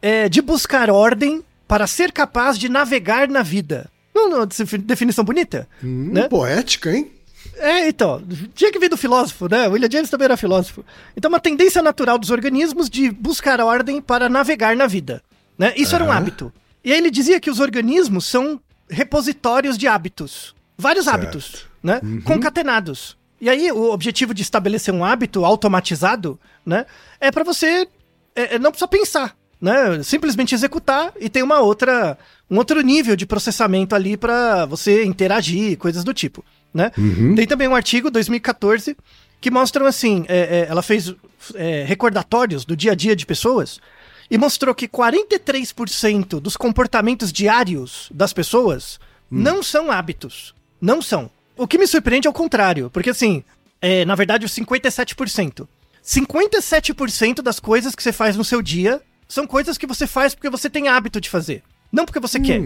é, 0.00 0.28
de 0.28 0.40
buscar 0.40 0.90
ordem 0.90 1.42
para 1.68 1.86
ser 1.86 2.12
capaz 2.12 2.58
de 2.58 2.68
navegar 2.68 3.28
na 3.28 3.42
vida. 3.42 3.90
Não, 4.14 4.28
não, 4.28 4.46
defi- 4.46 4.78
definição 4.78 5.24
bonita, 5.24 5.68
Hum, 5.82 6.10
né? 6.12 6.28
Poética, 6.28 6.92
hein? 6.94 7.10
É, 7.56 7.88
então, 7.88 8.22
tinha 8.54 8.70
que 8.72 8.78
vir 8.78 8.88
do 8.88 8.96
filósofo, 8.96 9.48
né? 9.48 9.66
William 9.68 9.90
James 9.90 10.08
também 10.10 10.24
era 10.26 10.36
filósofo. 10.36 10.84
Então, 11.16 11.28
uma 11.28 11.40
tendência 11.40 11.82
natural 11.82 12.18
dos 12.18 12.30
organismos 12.30 12.88
de 12.88 13.10
buscar 13.10 13.60
ordem 13.60 14.00
para 14.00 14.28
navegar 14.28 14.76
na 14.76 14.86
vida, 14.86 15.22
né? 15.58 15.72
Isso 15.76 15.94
era 15.94 16.04
um 16.04 16.10
hábito. 16.12 16.52
E 16.84 16.92
aí 16.92 16.98
ele 16.98 17.10
dizia 17.10 17.38
que 17.40 17.50
os 17.50 17.60
organismos 17.60 18.26
são 18.26 18.60
repositórios 18.88 19.76
de 19.78 19.86
hábitos, 19.86 20.54
vários 20.78 21.04
Certo. 21.06 21.14
hábitos, 21.16 21.66
né? 21.82 22.00
Concatenados. 22.24 23.16
E 23.40 23.48
aí 23.50 23.70
o 23.72 23.90
objetivo 23.92 24.32
de 24.32 24.42
estabelecer 24.42 24.94
um 24.94 25.04
hábito 25.04 25.44
automatizado, 25.44 26.38
né, 26.64 26.86
é 27.20 27.30
para 27.32 27.42
você 27.44 27.88
é, 28.36 28.54
é, 28.54 28.58
não 28.58 28.70
precisa 28.70 28.86
pensar, 28.88 29.36
né? 29.62 30.02
Simplesmente 30.02 30.56
executar 30.56 31.12
e 31.20 31.28
tem 31.28 31.40
uma 31.40 31.60
outra, 31.60 32.18
um 32.50 32.58
outro 32.58 32.80
nível 32.80 33.14
de 33.14 33.24
processamento 33.24 33.94
ali 33.94 34.16
para 34.16 34.66
você 34.66 35.04
interagir, 35.04 35.78
coisas 35.78 36.02
do 36.02 36.12
tipo, 36.12 36.44
né? 36.74 36.90
Uhum. 36.98 37.36
Tem 37.36 37.46
também 37.46 37.68
um 37.68 37.74
artigo, 37.76 38.10
2014, 38.10 38.96
que 39.40 39.52
mostram 39.52 39.86
assim, 39.86 40.24
é, 40.26 40.38
é, 40.38 40.66
ela 40.68 40.82
fez 40.82 41.14
é, 41.54 41.84
recordatórios 41.86 42.64
do 42.64 42.76
dia 42.76 42.90
a 42.90 42.94
dia 42.96 43.14
de 43.14 43.24
pessoas 43.24 43.80
e 44.28 44.36
mostrou 44.36 44.74
que 44.74 44.88
43% 44.88 46.40
dos 46.40 46.56
comportamentos 46.56 47.32
diários 47.32 48.08
das 48.12 48.32
pessoas 48.32 48.98
não 49.30 49.62
são 49.62 49.92
hábitos. 49.92 50.54
Não 50.80 51.00
são. 51.00 51.30
O 51.56 51.68
que 51.68 51.78
me 51.78 51.86
surpreende 51.86 52.26
é 52.26 52.30
o 52.30 52.34
contrário, 52.34 52.90
porque 52.90 53.10
assim, 53.10 53.44
é, 53.80 54.04
na 54.04 54.16
verdade, 54.16 54.44
os 54.44 54.52
57%. 54.52 55.68
57% 56.04 57.42
das 57.42 57.60
coisas 57.60 57.94
que 57.94 58.02
você 58.02 58.10
faz 58.10 58.36
no 58.36 58.44
seu 58.44 58.60
dia 58.60 59.00
são 59.32 59.46
coisas 59.46 59.78
que 59.78 59.86
você 59.86 60.06
faz 60.06 60.34
porque 60.34 60.50
você 60.50 60.68
tem 60.68 60.88
hábito 60.88 61.18
de 61.18 61.30
fazer. 61.30 61.62
Não 61.90 62.04
porque 62.04 62.20
você 62.20 62.38
quer. 62.38 62.60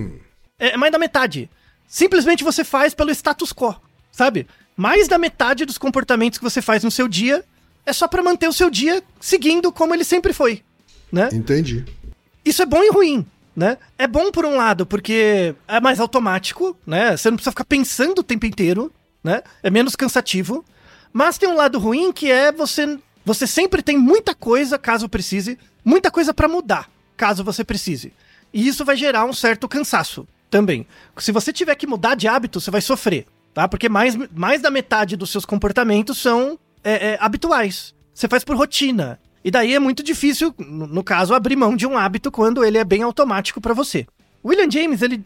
É 0.59 0.71
é 0.71 0.77
mais 0.77 0.91
da 0.91 0.99
metade. 0.99 1.49
Simplesmente 1.87 2.43
você 2.43 2.65
faz 2.65 2.93
pelo 2.93 3.13
status 3.13 3.53
quo, 3.53 3.73
sabe? 4.11 4.49
Mais 4.77 5.07
da 5.07 5.17
metade 5.17 5.65
dos 5.65 5.79
comportamentos 5.79 6.39
que 6.41 6.45
você 6.45 6.61
faz 6.61 6.83
no 6.83 6.91
seu 6.91 7.07
dia 7.07 7.45
é 7.85 7.93
só 7.93 8.09
pra 8.09 8.21
manter 8.21 8.49
o 8.49 8.53
seu 8.53 8.69
dia 8.69 9.01
seguindo 9.21 9.71
como 9.71 9.95
ele 9.95 10.03
sempre 10.03 10.33
foi, 10.33 10.65
né? 11.13 11.29
Entendi. 11.33 11.85
Isso 12.45 12.63
é 12.63 12.67
bom 12.67 12.83
e 12.83 12.91
ruim, 12.91 13.25
né? 13.55 13.79
É 13.97 14.09
bom 14.09 14.33
por 14.33 14.45
um 14.45 14.57
lado, 14.57 14.85
porque 14.85 15.55
é 15.69 15.79
mais 15.79 16.01
automático, 16.01 16.77
né? 16.85 17.17
Você 17.17 17.31
não 17.31 17.37
precisa 17.37 17.53
ficar 17.53 17.65
pensando 17.65 18.19
o 18.19 18.25
tempo 18.25 18.45
inteiro, 18.45 18.93
né? 19.23 19.41
É 19.63 19.71
menos 19.71 19.95
cansativo. 19.95 20.65
Mas 21.13 21.39
tem 21.39 21.49
um 21.49 21.55
lado 21.55 21.79
ruim 21.79 22.13
que 22.13 22.29
é 22.29 22.51
você 22.51 22.99
você 23.25 23.45
sempre 23.45 23.83
tem 23.83 23.99
muita 23.99 24.37
coisa, 24.37 24.79
caso 24.79 25.09
precise, 25.09 25.59
muita 25.87 26.11
coisa 26.11 26.35
pra 26.35 26.49
mudar, 26.49 26.91
caso 27.17 27.45
você 27.45 27.63
precise. 27.65 28.13
E 28.53 28.67
isso 28.67 28.85
vai 28.85 28.97
gerar 28.97 29.25
um 29.25 29.33
certo 29.33 29.69
cansaço 29.69 30.27
também. 30.51 30.87
Se 31.19 31.31
você 31.31 31.53
tiver 31.53 31.77
que 31.77 31.87
mudar 31.87 32.17
de 32.17 32.27
hábito, 32.27 32.61
você 32.61 32.71
vai 32.71 32.81
sofrer, 32.81 33.27
tá? 33.55 33.69
Porque 33.69 33.89
mais, 33.89 34.17
mais 34.35 34.61
da 34.61 34.71
metade 34.71 35.17
dos 35.17 35.31
seus 35.31 35.45
comportamentos 35.45 36.19
são 36.19 36.59
é, 36.83 37.13
é, 37.13 37.19
habituais. 37.21 37.95
Você 38.13 38.27
faz 38.27 38.43
por 38.43 38.57
rotina. 38.57 39.21
E 39.45 39.51
daí 39.51 39.75
é 39.75 39.79
muito 39.79 40.03
difícil, 40.03 40.53
no, 40.59 41.05
caso, 41.05 41.33
abrir 41.33 41.55
mão 41.55 41.77
de 41.77 41.87
um 41.87 41.97
hábito 41.97 42.33
quando 42.33 42.65
ele 42.65 42.79
é 42.79 42.85
bem 42.85 43.03
automático 43.03 43.61
pra 43.61 43.73
você. 43.73 44.05
William 44.45 44.71
James 44.71 45.03
ele 45.03 45.23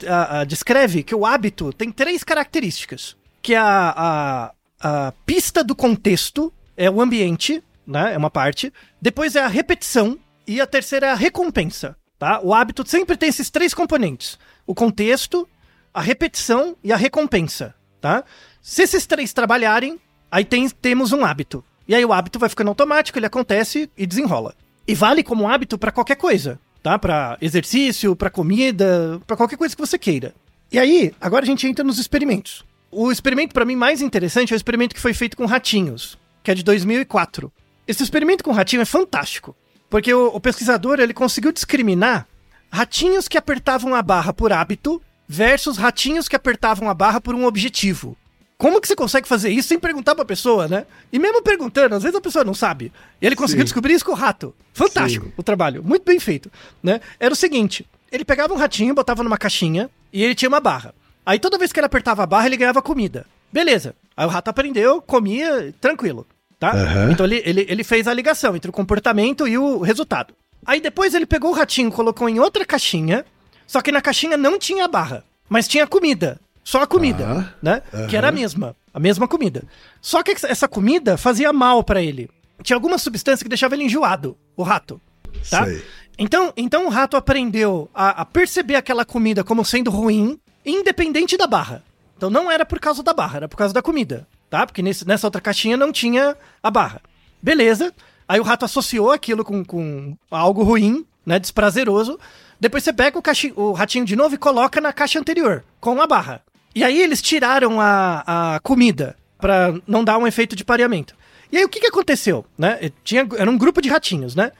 descreve 0.46 1.02
que 1.02 1.14
o 1.14 1.24
hábito 1.24 1.72
tem 1.72 1.90
três 1.90 2.22
características, 2.22 3.16
que 3.40 3.54
a, 3.54 3.94
a, 3.96 4.52
a 4.80 5.12
pista 5.24 5.64
do 5.64 5.74
contexto 5.74 6.52
é 6.76 6.90
o 6.90 7.00
ambiente, 7.00 7.62
né? 7.86 8.14
É 8.14 8.18
uma 8.18 8.30
parte. 8.30 8.72
Depois 9.00 9.36
é 9.36 9.40
a 9.40 9.48
repetição 9.48 10.18
e 10.50 10.60
a 10.60 10.66
terceira 10.66 11.06
é 11.06 11.10
a 11.10 11.14
recompensa, 11.14 11.96
tá? 12.18 12.40
O 12.42 12.52
hábito 12.52 12.84
sempre 12.84 13.16
tem 13.16 13.28
esses 13.28 13.50
três 13.50 13.72
componentes: 13.72 14.36
o 14.66 14.74
contexto, 14.74 15.48
a 15.94 16.00
repetição 16.00 16.76
e 16.82 16.92
a 16.92 16.96
recompensa, 16.96 17.72
tá? 18.00 18.24
Se 18.60 18.82
esses 18.82 19.06
três 19.06 19.32
trabalharem, 19.32 20.00
aí 20.28 20.44
tem, 20.44 20.68
temos 20.68 21.12
um 21.12 21.24
hábito. 21.24 21.64
E 21.86 21.94
aí 21.94 22.04
o 22.04 22.12
hábito 22.12 22.36
vai 22.36 22.48
ficando 22.48 22.66
automático, 22.66 23.16
ele 23.16 23.26
acontece 23.26 23.88
e 23.96 24.04
desenrola. 24.04 24.56
E 24.88 24.92
vale 24.92 25.22
como 25.22 25.48
hábito 25.48 25.78
pra 25.78 25.92
qualquer 25.92 26.16
coisa, 26.16 26.58
tá? 26.82 26.98
Pra 26.98 27.38
exercício, 27.40 28.16
pra 28.16 28.28
comida, 28.28 29.20
pra 29.28 29.36
qualquer 29.36 29.56
coisa 29.56 29.76
que 29.76 29.80
você 29.80 29.96
queira. 29.96 30.34
E 30.72 30.80
aí, 30.80 31.14
agora 31.20 31.44
a 31.44 31.46
gente 31.46 31.64
entra 31.68 31.84
nos 31.84 32.00
experimentos. 32.00 32.64
O 32.90 33.12
experimento 33.12 33.54
pra 33.54 33.64
mim 33.64 33.76
mais 33.76 34.02
interessante 34.02 34.52
é 34.52 34.56
o 34.56 34.58
experimento 34.58 34.96
que 34.96 35.00
foi 35.00 35.14
feito 35.14 35.36
com 35.36 35.46
ratinhos, 35.46 36.18
que 36.42 36.50
é 36.50 36.54
de 36.54 36.64
2004. 36.64 37.52
Esse 37.86 38.02
experimento 38.02 38.42
com 38.42 38.50
ratinho 38.50 38.82
é 38.82 38.84
fantástico, 38.84 39.56
porque 39.90 40.14
o, 40.14 40.28
o 40.28 40.40
pesquisador 40.40 41.00
ele 41.00 41.12
conseguiu 41.12 41.52
discriminar 41.52 42.26
ratinhos 42.70 43.26
que 43.26 43.36
apertavam 43.36 43.94
a 43.94 44.00
barra 44.00 44.32
por 44.32 44.52
hábito 44.52 45.02
versus 45.28 45.76
ratinhos 45.76 46.28
que 46.28 46.36
apertavam 46.36 46.88
a 46.88 46.94
barra 46.94 47.20
por 47.20 47.34
um 47.34 47.44
objetivo. 47.44 48.16
Como 48.56 48.80
que 48.80 48.86
você 48.86 48.94
consegue 48.94 49.26
fazer 49.26 49.48
isso 49.50 49.68
sem 49.68 49.78
perguntar 49.78 50.14
pra 50.14 50.24
pessoa, 50.24 50.68
né? 50.68 50.86
E 51.10 51.18
mesmo 51.18 51.42
perguntando, 51.42 51.94
às 51.94 52.02
vezes 52.02 52.16
a 52.16 52.20
pessoa 52.20 52.44
não 52.44 52.52
sabe. 52.52 52.92
E 53.20 53.26
ele 53.26 53.34
conseguiu 53.34 53.62
Sim. 53.62 53.64
descobrir 53.64 53.94
isso 53.94 54.04
com 54.04 54.12
o 54.12 54.14
rato. 54.14 54.54
Fantástico 54.74 55.26
Sim. 55.26 55.32
o 55.36 55.42
trabalho, 55.42 55.82
muito 55.82 56.04
bem 56.04 56.20
feito, 56.20 56.50
né? 56.82 57.00
Era 57.18 57.32
o 57.32 57.36
seguinte, 57.36 57.86
ele 58.12 58.24
pegava 58.24 58.52
um 58.52 58.56
ratinho, 58.58 58.94
botava 58.94 59.22
numa 59.24 59.38
caixinha 59.38 59.88
e 60.12 60.22
ele 60.22 60.34
tinha 60.34 60.48
uma 60.48 60.60
barra. 60.60 60.94
Aí 61.24 61.38
toda 61.38 61.58
vez 61.58 61.72
que 61.72 61.80
ele 61.80 61.86
apertava 61.86 62.22
a 62.22 62.26
barra, 62.26 62.46
ele 62.46 62.56
ganhava 62.56 62.82
comida. 62.82 63.26
Beleza. 63.52 63.94
Aí 64.16 64.26
o 64.26 64.28
rato 64.28 64.48
aprendeu, 64.48 65.00
comia, 65.00 65.74
tranquilo, 65.80 66.26
tá? 66.60 66.70
Aham. 66.72 67.10
Então 67.10 67.26
ele, 67.26 67.42
ele, 67.44 67.66
ele 67.68 67.82
fez 67.82 68.06
a 68.06 68.14
ligação 68.14 68.54
entre 68.54 68.70
o 68.70 68.72
comportamento 68.72 69.48
e 69.48 69.58
o 69.58 69.78
resultado. 69.80 70.32
Aí 70.64 70.80
depois 70.80 71.14
ele 71.14 71.26
pegou 71.26 71.50
o 71.50 71.54
ratinho, 71.54 71.90
colocou 71.90 72.28
em 72.28 72.38
outra 72.38 72.64
caixinha, 72.64 73.24
só 73.66 73.80
que 73.80 73.90
na 73.90 74.00
caixinha 74.02 74.36
não 74.36 74.58
tinha 74.58 74.84
a 74.84 74.88
barra, 74.88 75.24
mas 75.48 75.66
tinha 75.66 75.86
comida. 75.86 76.38
Só 76.62 76.82
a 76.82 76.86
comida, 76.86 77.26
Ah, 77.26 77.54
né? 77.62 77.82
Que 78.08 78.16
era 78.16 78.28
a 78.28 78.32
mesma, 78.32 78.76
a 78.92 79.00
mesma 79.00 79.26
comida. 79.26 79.64
Só 80.00 80.22
que 80.22 80.32
essa 80.46 80.68
comida 80.68 81.16
fazia 81.16 81.52
mal 81.52 81.82
pra 81.82 82.02
ele. 82.02 82.28
Tinha 82.62 82.76
alguma 82.76 82.98
substância 82.98 83.42
que 83.42 83.48
deixava 83.48 83.74
ele 83.74 83.84
enjoado, 83.84 84.36
o 84.54 84.62
rato, 84.62 85.00
tá? 85.48 85.64
Sei. 85.64 85.82
Então, 86.18 86.52
então 86.54 86.86
o 86.86 86.90
rato 86.90 87.16
aprendeu 87.16 87.88
a, 87.94 88.20
a 88.20 88.24
perceber 88.26 88.76
aquela 88.76 89.06
comida 89.06 89.42
como 89.42 89.64
sendo 89.64 89.90
ruim, 89.90 90.38
independente 90.64 91.36
da 91.38 91.46
barra. 91.46 91.82
Então 92.16 92.28
não 92.28 92.50
era 92.50 92.66
por 92.66 92.78
causa 92.78 93.02
da 93.02 93.14
barra, 93.14 93.38
era 93.38 93.48
por 93.48 93.56
causa 93.56 93.72
da 93.72 93.80
comida, 93.80 94.28
tá? 94.50 94.66
Porque 94.66 94.82
nesse- 94.82 95.06
nessa 95.06 95.26
outra 95.26 95.40
caixinha 95.40 95.76
não 95.76 95.90
tinha 95.92 96.36
a 96.62 96.70
barra. 96.70 97.00
Beleza. 97.42 97.94
Aí 98.28 98.38
o 98.38 98.42
rato 98.44 98.64
associou 98.64 99.10
aquilo 99.10 99.44
com, 99.44 99.64
com 99.64 100.16
algo 100.30 100.62
ruim, 100.62 101.06
né? 101.24 101.38
Desprazeroso. 101.38 102.18
Depois 102.60 102.84
você 102.84 102.92
pega 102.92 103.18
o, 103.18 103.22
o 103.62 103.72
ratinho 103.72 104.04
de 104.04 104.14
novo 104.14 104.34
e 104.34 104.38
coloca 104.38 104.80
na 104.80 104.92
caixa 104.92 105.18
anterior, 105.18 105.64
com 105.80 106.00
a 106.02 106.06
barra. 106.06 106.42
E 106.74 106.84
aí 106.84 107.00
eles 107.00 107.22
tiraram 107.22 107.80
a, 107.80 108.54
a 108.56 108.60
comida 108.60 109.16
pra 109.38 109.74
não 109.86 110.04
dar 110.04 110.18
um 110.18 110.26
efeito 110.26 110.54
de 110.54 110.64
pareamento. 110.64 111.14
E 111.50 111.56
aí 111.56 111.64
o 111.64 111.68
que, 111.68 111.80
que 111.80 111.86
aconteceu, 111.86 112.44
né? 112.56 112.92
Tinha, 113.02 113.26
era 113.36 113.50
um 113.50 113.56
grupo 113.58 113.80
de 113.82 113.88
ratinhos, 113.88 114.36
né? 114.36 114.52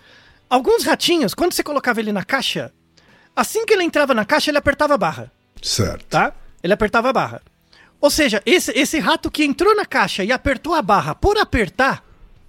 Alguns 0.48 0.82
ratinhos, 0.82 1.34
quando 1.34 1.52
você 1.52 1.62
colocava 1.62 2.00
ele 2.00 2.10
na 2.10 2.24
caixa, 2.24 2.72
assim 3.36 3.64
que 3.64 3.72
ele 3.72 3.84
entrava 3.84 4.12
na 4.14 4.24
caixa, 4.24 4.50
ele 4.50 4.58
apertava 4.58 4.94
a 4.94 4.98
barra 4.98 5.30
Certo. 5.62 6.04
tá? 6.06 6.32
Ele 6.62 6.72
apertava 6.72 7.10
a 7.10 7.12
barra. 7.12 7.42
Ou 8.00 8.10
seja, 8.10 8.42
esse, 8.46 8.72
esse 8.72 8.98
rato 8.98 9.30
que 9.30 9.44
entrou 9.44 9.74
na 9.76 9.84
caixa 9.84 10.24
e 10.24 10.32
apertou 10.32 10.74
a 10.74 10.80
barra 10.82 11.14
por 11.14 11.36
apertar, 11.36 12.02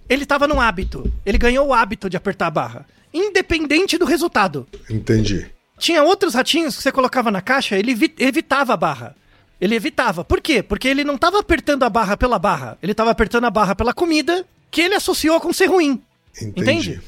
ele 0.08 0.24
tava 0.24 0.48
num 0.48 0.60
hábito. 0.60 1.12
Ele 1.26 1.36
ganhou 1.38 1.68
o 1.68 1.74
hábito 1.74 2.08
de 2.08 2.16
apertar 2.16 2.46
a 2.46 2.50
barra. 2.50 2.86
Independente 3.12 3.98
do 3.98 4.04
resultado. 4.06 4.66
Entendi. 4.88 5.46
Tinha 5.78 6.02
outros 6.02 6.34
ratinhos 6.34 6.76
que 6.76 6.82
você 6.82 6.92
colocava 6.92 7.30
na 7.30 7.40
caixa, 7.42 7.76
ele 7.78 7.92
evi- 7.92 8.14
evitava 8.18 8.72
a 8.72 8.76
barra. 8.76 9.14
Ele 9.60 9.74
evitava. 9.74 10.24
Por 10.24 10.40
quê? 10.40 10.62
Porque 10.62 10.88
ele 10.88 11.04
não 11.04 11.18
tava 11.18 11.38
apertando 11.38 11.82
a 11.84 11.90
barra 11.90 12.16
pela 12.16 12.38
barra. 12.38 12.78
Ele 12.82 12.94
tava 12.94 13.10
apertando 13.10 13.44
a 13.44 13.50
barra 13.50 13.74
pela 13.74 13.92
comida 13.92 14.46
que 14.70 14.80
ele 14.80 14.94
associou 14.94 15.38
com 15.40 15.52
ser 15.52 15.66
ruim. 15.66 16.02
Entendi. 16.40 16.62
Entende? 16.90 17.02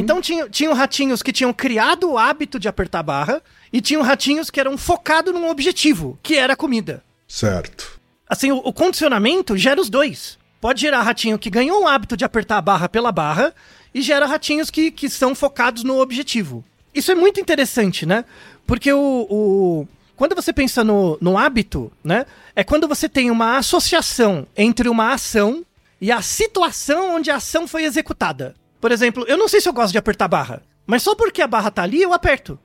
Então 0.00 0.20
tinha, 0.20 0.48
tinham 0.48 0.72
ratinhos 0.72 1.22
que 1.22 1.32
tinham 1.32 1.52
criado 1.52 2.10
o 2.10 2.18
hábito 2.18 2.58
de 2.58 2.68
apertar 2.68 3.00
a 3.00 3.02
barra 3.02 3.42
e 3.72 3.80
tinham 3.80 4.02
ratinhos 4.02 4.50
que 4.50 4.60
eram 4.60 4.76
focados 4.78 5.32
num 5.34 5.48
objetivo, 5.50 6.18
que 6.22 6.36
era 6.36 6.52
a 6.52 6.56
comida. 6.56 7.02
Certo. 7.30 8.00
Assim, 8.28 8.50
o, 8.50 8.56
o 8.56 8.72
condicionamento 8.72 9.56
gera 9.56 9.80
os 9.80 9.88
dois. 9.88 10.36
Pode 10.60 10.80
gerar 10.80 11.02
ratinho 11.02 11.38
que 11.38 11.48
ganhou 11.48 11.84
o 11.84 11.86
hábito 11.88 12.16
de 12.16 12.24
apertar 12.24 12.58
a 12.58 12.60
barra 12.60 12.88
pela 12.88 13.12
barra 13.12 13.54
e 13.94 14.02
gera 14.02 14.26
ratinhos 14.26 14.68
que, 14.68 14.90
que 14.90 15.08
são 15.08 15.32
focados 15.32 15.84
no 15.84 16.00
objetivo. 16.00 16.64
Isso 16.92 17.12
é 17.12 17.14
muito 17.14 17.38
interessante, 17.40 18.04
né? 18.04 18.24
Porque 18.66 18.92
o, 18.92 19.26
o- 19.30 19.88
quando 20.16 20.34
você 20.34 20.52
pensa 20.52 20.82
no, 20.82 21.16
no 21.20 21.38
hábito, 21.38 21.90
né? 22.02 22.26
É 22.56 22.64
quando 22.64 22.88
você 22.88 23.08
tem 23.08 23.30
uma 23.30 23.56
associação 23.58 24.44
entre 24.56 24.88
uma 24.88 25.12
ação 25.12 25.64
e 26.00 26.10
a 26.10 26.20
situação 26.20 27.14
onde 27.14 27.30
a 27.30 27.36
ação 27.36 27.68
foi 27.68 27.84
executada. 27.84 28.56
Por 28.80 28.90
exemplo, 28.90 29.24
eu 29.28 29.38
não 29.38 29.46
sei 29.48 29.60
se 29.60 29.68
eu 29.68 29.72
gosto 29.72 29.92
de 29.92 29.98
apertar 29.98 30.26
barra, 30.26 30.62
mas 30.84 31.02
só 31.04 31.14
porque 31.14 31.40
a 31.40 31.46
barra 31.46 31.70
tá 31.70 31.82
ali, 31.84 32.02
eu 32.02 32.12
aperto. 32.12 32.58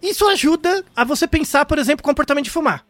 Isso 0.00 0.26
ajuda 0.28 0.84
a 0.94 1.02
você 1.02 1.26
pensar, 1.26 1.64
por 1.66 1.78
exemplo, 1.78 2.04
comportamento 2.04 2.44
de 2.44 2.50
fumar. 2.50 2.84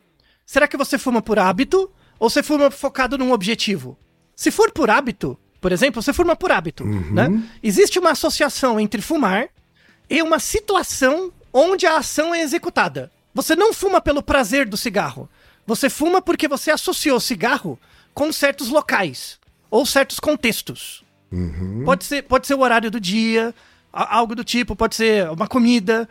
Será 0.47 0.67
que 0.69 0.77
você 0.77 0.99
fuma 0.99 1.23
por 1.23 1.39
hábito 1.39 1.91
ou 2.19 2.29
você 2.29 2.43
fuma 2.43 2.71
focado 2.71 3.17
num 3.17 3.33
objetivo? 3.33 3.97
Se 4.35 4.51
for 4.51 4.71
por 4.71 4.91
hábito, 4.91 5.39
por 5.61 5.73
exemplo, 5.73 6.03
você 6.03 6.13
fuma 6.13 6.35
por 6.35 6.51
hábito, 6.51 6.85
né? 6.85 7.29
Existe 7.63 7.99
uma 7.99 8.11
associação 8.11 8.79
entre 8.81 9.01
fumar 9.01 9.49
e 10.11 10.21
uma 10.23 10.39
situação 10.39 11.33
onde 11.53 11.87
a 11.87 11.99
ação 11.99 12.35
é 12.35 12.41
executada. 12.41 13.11
Você 13.35 13.55
não 13.57 13.73
fuma 13.73 14.01
pelo 14.01 14.23
prazer 14.23 14.67
do 14.69 14.77
cigarro. 14.77 15.29
Você 15.67 15.89
fuma 15.89 16.21
porque 16.21 16.49
você 16.49 16.71
associou 16.71 17.21
cigarro 17.21 17.79
com 18.13 18.33
certos 18.33 18.69
locais 18.69 19.39
ou 19.71 19.87
certos 19.87 20.19
contextos. 20.21 21.05
Pode 21.85 22.05
ser, 22.05 22.23
pode 22.23 22.47
ser 22.47 22.55
o 22.55 22.61
horário 22.61 22.91
do 22.91 23.01
dia, 23.01 23.55
algo 23.93 24.35
do 24.35 24.45
tipo, 24.45 24.77
pode 24.77 24.97
ser 24.97 25.31
uma 25.31 25.47
comida, 25.47 26.09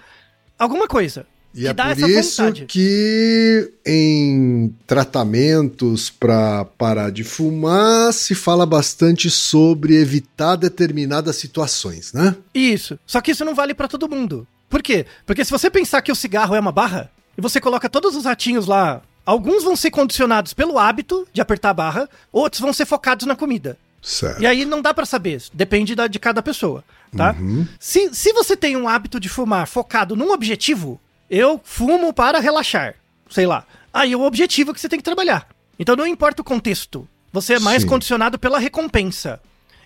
alguma 0.58 0.88
coisa. 0.88 1.28
E 1.54 1.68
é 1.68 1.74
por 1.74 1.98
isso 1.98 2.42
vontade. 2.42 2.66
que 2.66 3.74
em 3.86 4.74
tratamentos 4.88 6.10
para 6.10 6.66
parar 6.66 7.12
de 7.12 7.24
fumar 7.24 8.14
se 8.14 8.34
fala 8.34 8.66
bastante 8.66 9.30
sobre 9.30 9.96
evitar 9.96 10.56
determinadas 10.56 11.36
situações, 11.36 12.14
né? 12.14 12.36
Isso. 12.54 12.98
Só 13.06 13.20
que 13.20 13.32
isso 13.32 13.44
não 13.44 13.54
vale 13.54 13.74
para 13.74 13.88
todo 13.88 14.10
mundo. 14.10 14.48
Por 14.70 14.82
quê? 14.82 15.06
Porque 15.26 15.44
se 15.44 15.52
você 15.52 15.70
pensar 15.70 16.02
que 16.02 16.12
o 16.12 16.16
cigarro 16.16 16.56
é 16.56 16.60
uma 16.60 16.72
barra 16.72 17.12
e 17.38 17.42
você 17.42 17.60
coloca 17.60 17.90
todos 17.90 18.16
os 18.16 18.24
ratinhos 18.24 18.66
lá, 18.66 19.02
alguns 19.26 19.64
vão 19.64 19.76
ser 19.76 19.92
condicionados 19.92 20.54
pelo 20.54 20.80
hábito 20.80 21.28
de 21.34 21.42
apertar 21.42 21.72
a 21.72 21.74
barra, 21.74 22.10
outros 22.32 22.62
vão 22.62 22.72
ser 22.72 22.86
focados 22.86 23.26
na 23.28 23.36
comida. 23.36 23.78
Certo. 24.02 24.42
E 24.42 24.48
aí 24.48 24.66
não 24.66 24.82
dá 24.82 24.94
para 24.94 25.06
saber, 25.06 25.44
depende 25.54 25.94
da, 25.94 26.08
de 26.08 26.18
cada 26.18 26.42
pessoa, 26.42 26.84
tá? 27.16 27.36
Uhum. 27.40 27.68
Se, 27.80 28.10
se 28.16 28.34
você 28.34 28.58
tem 28.58 28.76
um 28.76 28.88
hábito 28.88 29.20
de 29.20 29.30
fumar 29.30 29.68
focado 29.68 30.16
num 30.16 30.32
objetivo, 30.32 31.00
eu 31.32 31.62
fumo 31.64 32.14
para 32.14 32.40
relaxar, 32.40 32.96
sei 33.30 33.48
lá. 33.48 33.66
Aí 33.94 34.12
é 34.12 34.18
o 34.18 34.22
objetivo 34.22 34.74
que 34.74 34.82
você 34.82 34.90
tem 34.90 35.00
que 35.00 35.04
trabalhar. 35.04 35.48
Então 35.80 35.96
não 35.96 36.06
importa 36.06 36.42
o 36.42 36.46
contexto, 36.46 37.08
você 37.32 37.54
é 37.54 37.60
mais 37.60 37.84
Sim. 37.84 37.88
condicionado 37.88 38.38
pela 38.38 38.60
recompensa. 38.60 39.40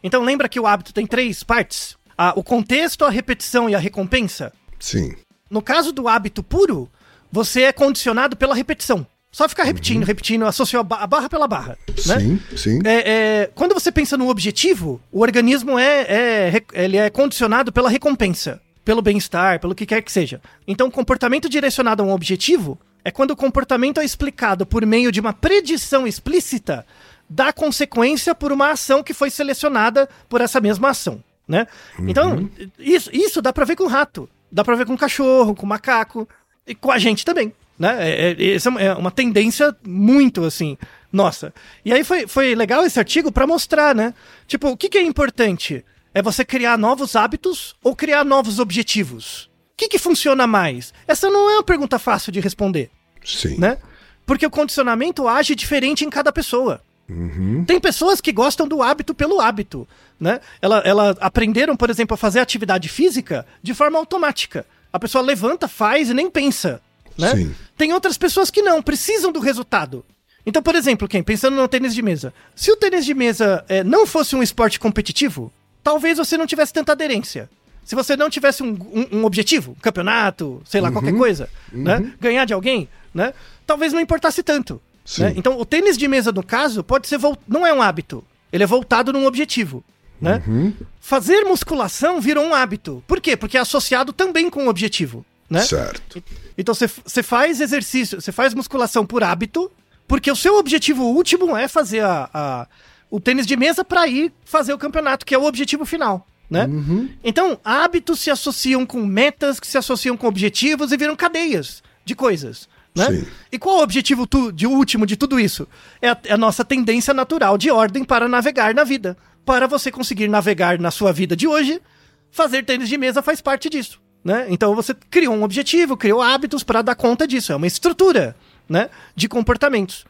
Então 0.03 0.23
lembra 0.23 0.49
que 0.49 0.59
o 0.59 0.65
hábito 0.65 0.91
tem 0.91 1.05
três 1.05 1.43
partes? 1.43 1.95
Ah, 2.17 2.33
o 2.35 2.43
contexto, 2.43 3.05
a 3.05 3.09
repetição 3.11 3.69
e 3.69 3.75
a 3.75 3.79
recompensa? 3.79 4.51
Sim. 4.79 5.13
No 5.47 5.61
caso 5.61 5.91
do 5.91 6.07
hábito 6.07 6.41
puro, 6.41 6.89
você 7.31 7.63
é 7.63 7.71
condicionado 7.71 8.35
pela 8.35 8.55
repetição. 8.55 9.05
Só 9.31 9.47
ficar 9.49 9.63
repetindo, 9.65 10.01
uhum. 10.01 10.07
repetindo, 10.07 10.45
associou 10.45 10.79
a 10.89 11.05
barra 11.05 11.29
pela 11.29 11.47
barra. 11.47 11.77
Né? 12.07 12.19
Sim, 12.19 12.39
sim. 12.55 12.79
É, 12.85 13.11
é, 13.11 13.51
quando 13.53 13.73
você 13.73 13.91
pensa 13.91 14.17
no 14.17 14.29
objetivo, 14.29 15.01
o 15.11 15.21
organismo 15.21 15.77
é, 15.77 16.01
é, 16.01 16.63
ele 16.73 16.95
é 16.95 17.09
condicionado 17.09 17.71
pela 17.71 17.89
recompensa, 17.89 18.61
pelo 18.85 19.01
bem-estar, 19.01 19.59
pelo 19.59 19.73
que 19.73 19.85
quer 19.85 20.01
que 20.03 20.11
seja. 20.11 20.39
Então, 20.67 20.91
comportamento 20.91 21.49
direcionado 21.49 22.03
a 22.03 22.05
um 22.05 22.11
objetivo 22.11 22.79
é 23.03 23.11
quando 23.11 23.31
o 23.31 23.35
comportamento 23.35 23.99
é 23.99 24.05
explicado 24.05 24.65
por 24.65 24.85
meio 24.85 25.11
de 25.11 25.19
uma 25.19 25.33
predição 25.33 26.07
explícita 26.07 26.85
da 27.27 27.51
consequência 27.51 28.35
por 28.35 28.51
uma 28.51 28.71
ação 28.71 29.03
que 29.03 29.13
foi 29.13 29.31
selecionada 29.31 30.07
por 30.29 30.39
essa 30.39 30.61
mesma 30.61 30.89
ação. 30.89 31.23
Né? 31.47 31.67
Uhum. 31.97 32.09
Então, 32.09 32.49
isso, 32.77 33.09
isso 33.11 33.41
dá 33.41 33.51
pra 33.51 33.65
ver 33.65 33.75
com 33.75 33.87
rato, 33.87 34.29
dá 34.51 34.63
pra 34.63 34.75
ver 34.75 34.85
com 34.85 34.95
cachorro, 34.97 35.55
com 35.55 35.65
macaco, 35.65 36.27
e 36.65 36.73
com 36.73 36.91
a 36.91 36.97
gente 36.97 37.25
também. 37.25 37.53
Né? 37.77 37.97
É, 37.99 38.31
é, 38.31 38.53
essa 38.53 38.69
é 38.79 38.93
uma 38.93 39.11
tendência 39.11 39.75
muito 39.85 40.43
assim, 40.43 40.77
nossa. 41.11 41.53
E 41.83 41.91
aí 41.91 42.03
foi, 42.03 42.27
foi 42.27 42.55
legal 42.55 42.85
esse 42.85 42.99
artigo 42.99 43.31
para 43.31 43.45
mostrar, 43.45 43.93
né? 43.93 44.13
Tipo, 44.47 44.69
o 44.69 44.77
que, 44.77 44.89
que 44.89 44.97
é 44.97 45.03
importante? 45.03 45.83
É 46.15 46.21
você 46.21 46.43
criar 46.43 46.77
novos 46.77 47.15
hábitos 47.15 47.75
ou 47.83 47.95
criar 47.95 48.23
novos 48.25 48.57
objetivos? 48.57 49.43
O 49.73 49.77
que, 49.77 49.89
que 49.89 49.99
funciona 49.99 50.47
mais? 50.47 50.91
Essa 51.07 51.29
não 51.29 51.47
é 51.49 51.55
uma 51.55 51.63
pergunta 51.63 51.99
fácil 51.99 52.31
de 52.31 52.39
responder. 52.39 52.89
Sim. 53.23 53.59
Né? 53.59 53.77
Porque 54.25 54.47
o 54.47 54.49
condicionamento 54.49 55.27
age 55.27 55.53
diferente 55.53 56.03
em 56.03 56.09
cada 56.09 56.31
pessoa. 56.31 56.81
Uhum. 57.07 57.63
Tem 57.65 57.79
pessoas 57.79 58.19
que 58.19 58.31
gostam 58.31 58.67
do 58.67 58.81
hábito 58.81 59.13
pelo 59.13 59.39
hábito, 59.39 59.87
né? 60.19 60.39
Elas 60.59 60.83
ela 60.83 61.15
aprenderam, 61.19 61.77
por 61.77 61.91
exemplo, 61.91 62.15
a 62.15 62.17
fazer 62.17 62.39
atividade 62.39 62.89
física 62.89 63.45
de 63.61 63.75
forma 63.75 63.99
automática. 63.99 64.65
A 64.91 64.97
pessoa 64.97 65.23
levanta, 65.23 65.67
faz 65.67 66.09
e 66.09 66.15
nem 66.15 66.31
pensa 66.31 66.81
né? 67.17 67.35
Sim. 67.35 67.55
Tem 67.77 67.93
outras 67.93 68.17
pessoas 68.17 68.49
que 68.49 68.61
não, 68.61 68.81
precisam 68.81 69.31
do 69.31 69.39
resultado. 69.39 70.05
Então, 70.45 70.61
por 70.61 70.75
exemplo, 70.75 71.07
quem 71.07 71.23
pensando 71.23 71.55
no 71.55 71.67
tênis 71.67 71.95
de 71.95 72.01
mesa, 72.01 72.33
se 72.55 72.71
o 72.71 72.75
tênis 72.75 73.05
de 73.05 73.13
mesa 73.13 73.65
é, 73.67 73.83
não 73.83 74.05
fosse 74.05 74.35
um 74.35 74.43
esporte 74.43 74.79
competitivo, 74.79 75.51
talvez 75.85 76.17
você 76.17 76.35
não 76.35 76.47
tivesse 76.47 76.73
tanta 76.73 76.93
aderência. 76.93 77.47
Se 77.85 77.93
você 77.93 78.17
não 78.17 78.27
tivesse 78.27 78.63
um, 78.63 78.71
um, 78.71 79.19
um 79.19 79.25
objetivo, 79.25 79.73
um 79.73 79.81
campeonato, 79.81 80.59
sei 80.65 80.81
lá, 80.81 80.87
uhum. 80.87 80.95
qualquer 80.95 81.13
coisa, 81.13 81.47
né? 81.71 81.97
uhum. 81.97 82.03
né? 82.03 82.13
Ganhar 82.19 82.45
de 82.45 82.53
alguém, 82.53 82.89
né? 83.13 83.31
Talvez 83.67 83.93
não 83.93 83.99
importasse 83.99 84.41
tanto. 84.41 84.81
Né? 85.19 85.33
Então, 85.35 85.59
o 85.59 85.63
tênis 85.63 85.95
de 85.95 86.07
mesa, 86.07 86.31
no 86.31 86.41
caso, 86.41 86.83
pode 86.83 87.07
ser 87.07 87.19
não 87.47 87.67
é 87.67 87.71
um 87.71 87.83
hábito. 87.83 88.23
Ele 88.51 88.63
é 88.63 88.67
voltado 88.67 89.13
num 89.13 89.27
objetivo. 89.27 89.83
Né? 90.19 90.41
Uhum. 90.47 90.73
Fazer 90.99 91.43
musculação 91.43 92.19
virou 92.19 92.43
um 92.43 92.55
hábito. 92.55 93.03
Por 93.05 93.21
quê? 93.21 93.37
Porque 93.37 93.55
é 93.55 93.61
associado 93.61 94.11
também 94.11 94.49
com 94.49 94.65
o 94.65 94.69
objetivo. 94.69 95.23
Né? 95.47 95.61
Certo. 95.61 96.23
Então 96.57 96.73
você 96.73 97.21
faz 97.21 97.61
exercício, 97.61 98.19
você 98.19 98.31
faz 98.31 98.55
musculação 98.55 99.05
por 99.05 99.23
hábito, 99.23 99.71
porque 100.07 100.31
o 100.31 100.35
seu 100.35 100.55
objetivo 100.55 101.03
último 101.03 101.55
é 101.55 101.67
fazer 101.67 101.99
a, 101.99 102.27
a 102.33 102.67
o 103.15 103.19
tênis 103.21 103.47
de 103.47 103.55
mesa 103.55 103.85
para 103.85 104.05
ir 104.07 104.33
fazer 104.43 104.73
o 104.73 104.77
campeonato, 104.77 105.25
que 105.25 105.33
é 105.33 105.37
o 105.37 105.45
objetivo 105.45 105.85
final. 105.85 106.27
Né? 106.49 106.65
Uhum. 106.65 107.09
Então, 107.23 107.57
hábitos 107.63 108.19
se 108.19 108.29
associam 108.29 108.85
com 108.85 109.05
metas, 109.05 109.57
que 109.57 109.65
se 109.65 109.77
associam 109.77 110.17
com 110.17 110.27
objetivos 110.27 110.91
e 110.91 110.97
viram 110.97 111.15
cadeias 111.15 111.81
de 112.03 112.13
coisas. 112.13 112.67
Né? 112.93 113.25
E 113.49 113.57
qual 113.57 113.77
é 113.77 113.79
o 113.79 113.83
objetivo 113.83 114.27
tu, 114.27 114.51
de 114.51 114.67
último 114.67 115.05
de 115.05 115.15
tudo 115.15 115.39
isso? 115.39 115.65
É 116.01 116.09
a, 116.09 116.17
é 116.25 116.33
a 116.33 116.37
nossa 116.37 116.65
tendência 116.65 117.13
natural 117.13 117.57
de 117.57 117.71
ordem 117.71 118.03
para 118.03 118.27
navegar 118.27 118.75
na 118.75 118.83
vida. 118.83 119.15
Para 119.45 119.65
você 119.65 119.89
conseguir 119.89 120.27
navegar 120.27 120.77
na 120.77 120.91
sua 120.91 121.13
vida 121.13 121.37
de 121.37 121.47
hoje, 121.47 121.81
fazer 122.29 122.65
tênis 122.65 122.89
de 122.89 122.97
mesa 122.97 123.21
faz 123.21 123.39
parte 123.39 123.69
disso. 123.69 124.01
Né? 124.23 124.47
Então 124.49 124.75
você 124.75 124.93
criou 125.09 125.33
um 125.33 125.43
objetivo, 125.43 125.95
criou 125.95 126.21
hábitos 126.21 126.63
para 126.63 126.81
dar 126.81 126.95
conta 126.95 127.25
disso. 127.25 127.53
É 127.53 127.55
uma 127.55 127.67
estrutura 127.67 128.35
né, 128.67 128.89
de 129.15 129.29
comportamentos. 129.29 130.05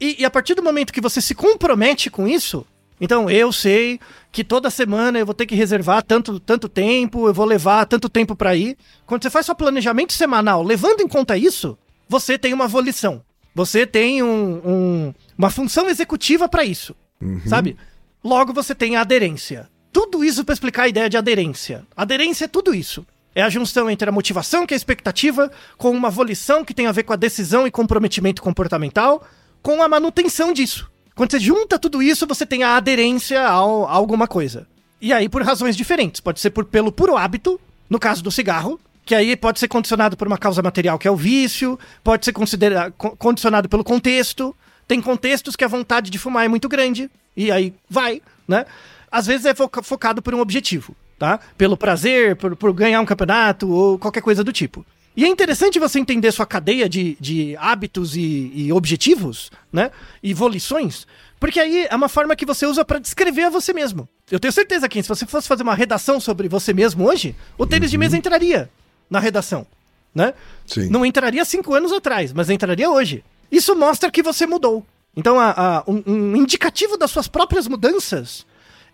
E, 0.00 0.22
e, 0.22 0.24
a 0.24 0.30
partir 0.30 0.54
do 0.54 0.62
momento 0.62 0.92
que 0.92 1.00
você 1.00 1.20
se 1.20 1.34
compromete 1.34 2.10
com 2.10 2.28
isso, 2.28 2.64
então 3.00 3.28
eu 3.28 3.52
sei 3.52 3.98
que 4.30 4.44
toda 4.44 4.70
semana 4.70 5.18
eu 5.18 5.26
vou 5.26 5.34
ter 5.34 5.46
que 5.46 5.54
reservar 5.54 6.02
tanto, 6.02 6.38
tanto 6.40 6.68
tempo, 6.68 7.26
eu 7.26 7.34
vou 7.34 7.44
levar 7.44 7.86
tanto 7.86 8.08
tempo 8.08 8.36
para 8.36 8.54
ir. 8.54 8.76
Quando 9.06 9.22
você 9.22 9.30
faz 9.30 9.46
seu 9.46 9.54
planejamento 9.54 10.12
semanal, 10.12 10.62
levando 10.62 11.00
em 11.00 11.08
conta 11.08 11.36
isso, 11.36 11.76
você 12.08 12.38
tem 12.38 12.52
uma 12.52 12.68
volição. 12.68 13.22
Você 13.54 13.86
tem 13.86 14.22
um, 14.22 14.60
um, 14.64 15.14
uma 15.36 15.50
função 15.50 15.88
executiva 15.88 16.48
para 16.48 16.64
isso. 16.64 16.94
Uhum. 17.20 17.40
Sabe? 17.46 17.76
Logo 18.22 18.52
você 18.52 18.74
tem 18.74 18.96
a 18.96 19.00
aderência. 19.00 19.68
Tudo 19.92 20.24
isso 20.24 20.44
para 20.44 20.52
explicar 20.52 20.84
a 20.84 20.88
ideia 20.88 21.08
de 21.08 21.16
aderência. 21.16 21.84
Aderência 21.96 22.44
é 22.44 22.48
tudo 22.48 22.74
isso. 22.74 23.06
É 23.34 23.42
a 23.42 23.48
junção 23.48 23.88
entre 23.88 24.08
a 24.08 24.12
motivação, 24.12 24.66
que 24.66 24.74
é 24.74 24.76
a 24.76 24.76
expectativa, 24.76 25.50
com 25.76 25.90
uma 25.90 26.10
volição, 26.10 26.64
que 26.64 26.74
tem 26.74 26.86
a 26.86 26.92
ver 26.92 27.04
com 27.04 27.12
a 27.12 27.16
decisão 27.16 27.66
e 27.66 27.70
comprometimento 27.70 28.42
comportamental, 28.42 29.24
com 29.62 29.82
a 29.82 29.88
manutenção 29.88 30.52
disso. 30.52 30.90
Quando 31.14 31.30
você 31.30 31.40
junta 31.40 31.78
tudo 31.78 32.02
isso, 32.02 32.26
você 32.26 32.46
tem 32.46 32.62
a 32.62 32.76
aderência 32.76 33.40
a, 33.40 33.52
alguma 33.52 34.26
coisa. 34.26 34.66
E 35.00 35.12
aí, 35.12 35.28
por 35.28 35.42
razões 35.42 35.76
diferentes. 35.76 36.20
Pode 36.20 36.40
ser 36.40 36.50
por, 36.50 36.64
pelo 36.64 36.92
puro 36.92 37.16
hábito, 37.16 37.60
no 37.88 37.98
caso 37.98 38.22
do 38.22 38.30
cigarro, 38.30 38.80
que 39.04 39.14
aí 39.14 39.36
pode 39.36 39.58
ser 39.58 39.68
condicionado 39.68 40.16
por 40.16 40.26
uma 40.26 40.38
causa 40.38 40.62
material, 40.62 40.98
que 40.98 41.08
é 41.08 41.10
o 41.10 41.16
vício, 41.16 41.78
pode 42.04 42.24
ser 42.24 42.32
considerado, 42.32 42.92
condicionado 42.92 43.68
pelo 43.68 43.82
contexto. 43.82 44.54
Tem 44.86 45.00
contextos 45.00 45.56
que 45.56 45.64
a 45.64 45.68
vontade 45.68 46.10
de 46.10 46.18
fumar 46.18 46.44
é 46.44 46.48
muito 46.48 46.68
grande, 46.68 47.10
e 47.36 47.50
aí 47.50 47.74
vai, 47.88 48.22
né? 48.46 48.64
Às 49.10 49.26
vezes 49.26 49.46
é 49.46 49.54
focado 49.54 50.20
por 50.22 50.34
um 50.34 50.40
objetivo 50.40 50.94
tá? 51.18 51.40
Pelo 51.58 51.76
prazer, 51.76 52.36
por, 52.36 52.54
por 52.54 52.72
ganhar 52.72 53.00
um 53.00 53.06
campeonato 53.06 53.68
ou 53.68 53.98
qualquer 53.98 54.22
coisa 54.22 54.44
do 54.44 54.52
tipo. 54.52 54.86
E 55.16 55.24
é 55.24 55.28
interessante 55.28 55.78
você 55.78 55.98
entender 55.98 56.30
sua 56.32 56.46
cadeia 56.46 56.88
de, 56.88 57.16
de 57.20 57.56
hábitos 57.56 58.16
e, 58.16 58.52
e 58.54 58.72
objetivos, 58.72 59.50
né? 59.72 59.90
E 60.22 60.32
volições, 60.32 61.06
porque 61.40 61.60
aí 61.60 61.86
é 61.88 61.94
uma 61.94 62.08
forma 62.08 62.34
que 62.34 62.46
você 62.46 62.66
usa 62.66 62.84
para 62.84 62.98
descrever 62.98 63.44
a 63.44 63.50
você 63.50 63.72
mesmo. 63.72 64.08
Eu 64.30 64.40
tenho 64.40 64.52
certeza 64.52 64.88
que 64.88 65.02
se 65.02 65.08
você 65.08 65.26
fosse 65.26 65.48
fazer 65.48 65.62
uma 65.62 65.74
redação 65.74 66.20
sobre 66.20 66.48
você 66.48 66.72
mesmo 66.72 67.06
hoje, 67.06 67.34
o 67.56 67.66
tênis 67.66 67.88
uhum. 67.88 67.90
de 67.92 67.98
mesa 67.98 68.16
entraria 68.16 68.70
na 69.08 69.18
redação, 69.18 69.66
né? 70.14 70.34
Sim. 70.66 70.88
Não 70.88 71.04
entraria 71.04 71.44
cinco 71.44 71.74
anos 71.74 71.92
atrás, 71.92 72.32
mas 72.32 72.50
entraria 72.50 72.90
hoje. 72.90 73.24
Isso 73.50 73.74
mostra 73.74 74.10
que 74.10 74.22
você 74.22 74.46
mudou. 74.46 74.84
Então, 75.16 75.38
a, 75.38 75.50
a, 75.78 75.84
um, 75.86 76.02
um 76.06 76.36
indicativo 76.36 76.96
das 76.96 77.10
suas 77.10 77.26
próprias 77.26 77.66
mudanças 77.66 78.46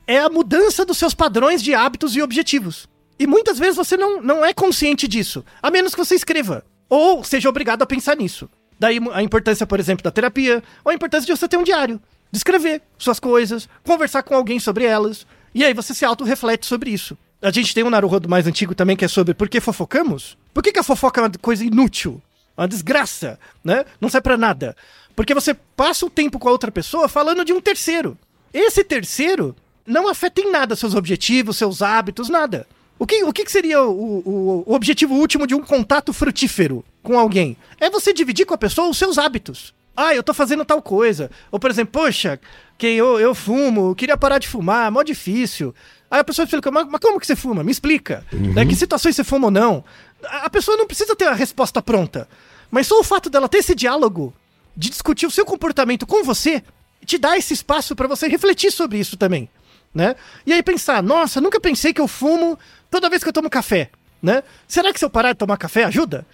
é 0.07 0.19
a 0.19 0.29
mudança 0.29 0.85
dos 0.85 0.99
seus 0.99 1.15
padrões 1.15 1.63
de 1.63 1.75
hábitos 1.75 2.15
e 2.15 2.23
objetivos. 2.23 2.89
E 3.19 3.27
muitas 3.27 3.59
vezes 3.59 3.77
você 3.77 3.97
não, 3.97 4.21
não 4.21 4.45
é 4.45 4.53
consciente 4.53 5.07
disso, 5.07 5.45
a 5.63 5.71
menos 5.71 5.95
que 5.95 6.05
você 6.05 6.15
escreva. 6.15 6.65
Ou 6.89 7.23
seja 7.25 7.49
obrigado 7.49 7.83
a 7.83 7.87
pensar 7.87 8.17
nisso. 8.17 8.49
Daí 8.79 8.99
a 9.13 9.23
importância, 9.23 9.67
por 9.67 9.79
exemplo, 9.79 10.03
da 10.03 10.11
terapia, 10.11 10.63
ou 10.85 10.91
a 10.91 10.95
importância 10.95 11.27
de 11.27 11.39
você 11.39 11.49
ter 11.49 11.57
um 11.57 11.63
diário, 11.63 12.01
de 12.31 12.37
escrever 12.37 12.83
suas 12.99 13.21
coisas, 13.21 13.69
conversar 13.85 14.23
com 14.23 14.35
alguém 14.35 14.59
sobre 14.59 14.85
elas, 14.85 15.27
e 15.55 15.65
aí 15.65 15.73
você 15.73 15.95
se 15.95 16.05
auto-reflete 16.05 16.67
sobre 16.67 16.91
isso. 16.91 17.17
A 17.41 17.51
gente 17.51 17.75
tem 17.75 17.85
um 17.85 17.91
Naruhodo 17.91 18.29
mais 18.29 18.47
antigo 18.47 18.75
também 18.75 18.97
que 18.97 19.05
é 19.05 19.09
sobre 19.09 19.35
por 19.35 19.49
que 19.49 19.61
fofocamos? 19.61 20.37
Por 20.53 20.63
que, 20.63 20.73
que 20.73 20.79
a 20.79 20.83
fofoca 20.83 21.21
é 21.21 21.25
uma 21.25 21.31
coisa 21.41 21.65
inútil? 21.65 22.21
Uma 22.57 22.67
desgraça, 22.67 23.39
né? 23.63 23.85
Não 24.01 24.09
serve 24.09 24.23
pra 24.23 24.37
nada. 24.37 24.75
Porque 25.15 25.35
você 25.35 25.55
passa 25.55 26.07
o 26.07 26.11
tempo 26.11 26.39
com 26.39 26.49
a 26.49 26.53
outra 26.53 26.73
pessoa 26.73 27.09
falando 27.09 27.45
de 27.45 27.53
um 27.53 27.61
terceiro. 27.61 28.19
Esse 28.53 28.83
terceiro 28.83 29.55
não 29.87 30.09
afeta 30.09 30.41
em 30.41 30.51
nada 30.51 30.75
seus 30.75 30.95
objetivos, 30.95 31.57
seus 31.57 31.83
hábitos, 31.83 32.29
nada. 32.29 32.67
O 33.05 33.07
que, 33.07 33.23
o 33.23 33.35
que 33.35 33.53
seria 33.53 33.83
o, 33.83 33.93
o, 33.93 34.65
o, 34.67 34.75
objetivo 34.75 35.15
último 35.15 35.47
de 35.47 35.55
um 35.55 35.61
contato 35.61 36.11
frutífero 36.11 36.83
com 37.03 37.19
alguém? 37.19 37.55
É 37.79 37.91
você 37.91 38.15
dividir 38.15 38.47
com 38.47 38.55
a 38.55 38.59
pessoa 38.59 38.89
os 38.89 38.97
seus 38.97 39.19
hábitos. 39.19 39.75
Ah, 39.95 40.15
eu 40.15 40.23
tô 40.23 40.33
fazendo 40.33 40.65
tal 40.65 40.81
coisa. 40.81 41.31
Ou, 41.53 41.61
por 41.61 41.71
exemplo, 41.71 42.01
poxa, 42.01 42.41
que 42.79 42.87
eu, 42.87 43.21
eu 43.21 43.35
fumo, 43.35 43.95
queria 43.95 44.17
parar 44.17 44.39
de 44.39 44.49
fumar, 44.49 44.87
é 44.87 44.91
mó 44.91 45.03
difícil. 45.03 45.75
Aí 46.11 46.21
a 46.21 46.25
pessoa 46.25 46.45
explica, 46.45 46.71
mas, 46.71 46.87
mas 46.89 46.99
como 46.99 47.21
que 47.21 47.27
você 47.27 47.37
fuma? 47.37 47.63
Me 47.63 47.71
explica. 47.71 48.25
Uhum. 48.33 48.55
Né, 48.55 48.65
que 48.65 48.75
situações 48.75 49.15
você 49.15 49.23
fuma 49.23 49.49
ou 49.49 49.51
não? 49.51 49.85
A 50.25 50.47
a 50.47 50.49
pessoa 50.49 50.75
não 50.75 50.87
precisa 50.87 51.15
ter 51.15 51.27
a 51.27 51.35
resposta 51.35 51.83
pronta. 51.83 52.27
Mas 52.71 52.87
só 52.87 52.99
o 52.99 53.05
fato 53.05 53.29
dela 53.29 53.51
ter 53.51 53.59
esse 53.59 53.75
diálogo, 53.75 54.33
de 54.75 54.89
discutir 54.89 55.27
o 55.27 55.31
seu 55.31 55.45
comportamento 55.45 56.07
com 56.07 56.25
você, 56.25 56.63
te 57.05 57.19
dá 57.19 57.37
esse 57.37 57.53
espaço 57.53 57.95
pra 57.95 58.09
você 58.09 58.29
refletir 58.29 58.71
sobre 58.71 58.99
isso 58.99 59.19
também, 59.19 59.47
né? 59.95 60.17
E 60.47 60.55
aí 60.55 60.63
pensar, 60.63 61.03
nossa, 61.03 61.39
nunca 61.39 61.61
pensei 61.61 61.93
que 61.93 62.01
eu 62.01 62.09
fumo 62.09 62.59
toda 62.95 63.11
vez 63.11 63.25
que 63.25 63.29
eu 63.29 63.33
tomo 63.33 63.51
café, 63.51 63.91
né? 64.23 64.45
Será 64.69 64.93
que 64.93 65.01
se 65.01 65.05
eu 65.05 65.11
parar 65.11 65.33
de 65.33 65.39
tomar 65.39 65.57
café 65.57 65.83
ajuda? 65.83 66.25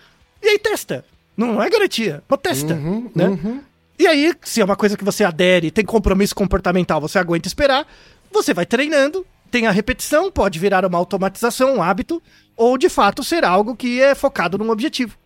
E 0.43 0.47
aí 0.47 0.59
testa. 0.59 1.03
Não 1.35 1.63
é 1.63 1.71
garantia, 1.71 2.23
mas 2.29 2.41
testa, 2.43 2.75
né? 3.15 3.63
E 3.99 4.07
aí, 4.07 4.35
se 4.43 4.61
é 4.61 4.65
uma 4.65 4.77
coisa 4.77 4.95
que 4.95 5.05
você 5.05 5.25
adere, 5.25 5.71
tem 5.71 5.87
compromisso 5.87 6.35
comportamental, 6.35 7.01
você 7.01 7.19
aguenta 7.19 7.49
esperar, 7.49 7.87
você 8.31 8.53
vai 8.53 8.67
treinando, 8.67 9.25
tem 9.51 9.67
a 9.67 9.71
repetição, 9.71 10.31
pode 10.31 10.59
virar 10.59 10.85
uma 10.85 10.99
automatização, 10.99 11.77
um 11.77 11.83
hábito, 11.83 12.23
ou 12.55 12.77
de 12.77 12.91
fato 12.91 13.25
ser 13.25 13.43
algo 13.43 13.75
que 13.75 13.99
é 14.03 14.15
focado 14.15 14.59
num 14.59 14.69
objetivo. 14.69 15.17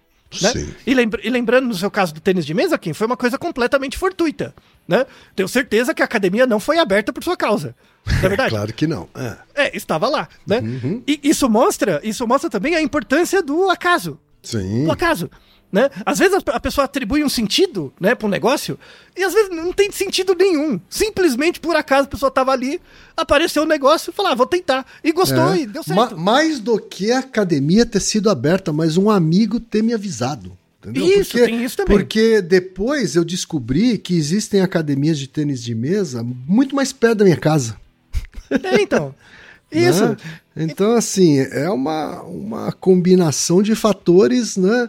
Né? 0.43 0.75
E, 0.87 0.95
lembra- 0.95 1.21
e 1.25 1.31
lembrando 1.31 1.67
no 1.69 1.75
seu 1.75 1.91
caso 1.91 2.13
do 2.13 2.21
tênis 2.21 2.45
de 2.45 2.53
mesa, 2.55 2.77
Kim, 2.77 2.93
foi 2.93 3.07
uma 3.07 3.17
coisa 3.17 3.39
completamente 3.39 3.97
fortuita. 3.97 4.55
Né? 4.87 5.07
Tenho 5.37 5.49
certeza 5.49 5.95
que 5.95 6.03
a 6.03 6.05
academia 6.05 6.47
não 6.47 6.59
foi 6.59 6.79
aberta 6.79 7.13
por 7.13 7.23
sua 7.23 7.37
causa. 7.37 7.75
É 8.07 8.13
verdade? 8.29 8.51
Claro 8.51 8.73
que 8.73 8.87
não. 8.87 9.09
É. 9.15 9.37
É, 9.55 9.77
estava 9.77 10.09
lá, 10.09 10.29
né? 10.47 10.59
Uhum. 10.59 11.03
E 11.07 11.21
isso 11.23 11.49
mostra, 11.49 12.01
isso 12.03 12.27
mostra 12.27 12.51
também 12.51 12.75
a 12.75 12.83
importância 12.83 13.43
do 13.43 13.71
acaso. 13.71 14.19
Sim. 14.43 14.85
Do 14.85 14.93
acaso. 14.93 15.31
Né? 15.75 15.91
Às 16.07 16.21
vezes 16.21 16.39
a 16.47 16.61
pessoa 16.61 16.85
atribui 16.85 17.25
um 17.25 17.29
sentido 17.29 17.93
né, 17.99 18.15
para 18.15 18.29
um 18.29 18.31
negócio 18.31 18.79
e 19.17 19.25
às 19.25 19.35
vezes 19.35 19.51
não 19.51 19.73
tem 19.73 19.91
sentido 19.91 20.33
nenhum. 20.33 20.79
Simplesmente 20.89 21.59
por 21.59 21.75
acaso 21.75 22.05
a 22.07 22.11
pessoa 22.11 22.29
estava 22.29 22.53
ali, 22.53 22.81
apareceu 23.17 23.65
o 23.65 23.67
negócio 23.67 24.11
e 24.11 24.13
falou: 24.15 24.31
ah, 24.31 24.35
vou 24.37 24.47
tentar. 24.47 24.87
E 25.03 25.11
gostou 25.11 25.53
É. 25.53 25.63
e 25.63 25.67
deu 25.67 25.83
Ma- 25.89 26.07
certo. 26.07 26.17
mais 26.17 26.61
do 26.61 26.79
que 26.79 27.11
a 27.11 27.19
academia 27.19 27.85
ter 27.85 27.99
sido 27.99 28.31
aberta, 28.31 28.73
mas 28.73 28.97
um 28.97 29.11
amigo 29.11 29.59
ter 29.59 29.83
me 29.83 29.93
avisado. 29.93 30.57
Entendeu? 30.81 31.07
Isso, 31.09 31.33
porque, 31.33 31.45
tem 31.47 31.65
isso 31.65 31.77
também. 31.77 31.97
Porque 31.99 32.41
depois 32.41 33.17
eu 33.17 33.25
descobri 33.25 33.99
que 33.99 34.15
existem 34.17 34.61
academias 34.61 35.19
de 35.19 35.27
tênis 35.27 35.61
de 35.61 35.75
mesa 35.75 36.23
muito 36.23 36.77
mais 36.77 36.93
perto 36.93 37.19
da 37.19 37.25
minha 37.25 37.37
casa. 37.37 37.77
É, 38.63 38.81
então. 38.81 39.13
Isso. 39.73 40.05
né? 40.07 40.17
Então, 40.57 40.93
assim, 40.95 41.41
é 41.41 41.69
uma, 41.69 42.23
uma 42.23 42.71
combinação 42.71 43.61
de 43.61 43.75
fatores, 43.75 44.57
né? 44.57 44.89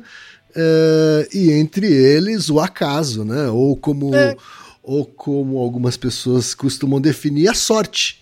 É, 0.55 1.27
e 1.33 1.51
entre 1.51 1.85
eles 1.91 2.49
o 2.49 2.59
acaso, 2.59 3.23
né? 3.25 3.49
Ou 3.49 3.75
como, 3.75 4.15
É. 4.15 4.35
ou 4.81 5.05
como 5.05 5.57
algumas 5.57 5.97
pessoas 5.97 6.53
costumam 6.55 7.01
definir, 7.01 7.47
a 7.49 7.53
sorte. 7.53 8.19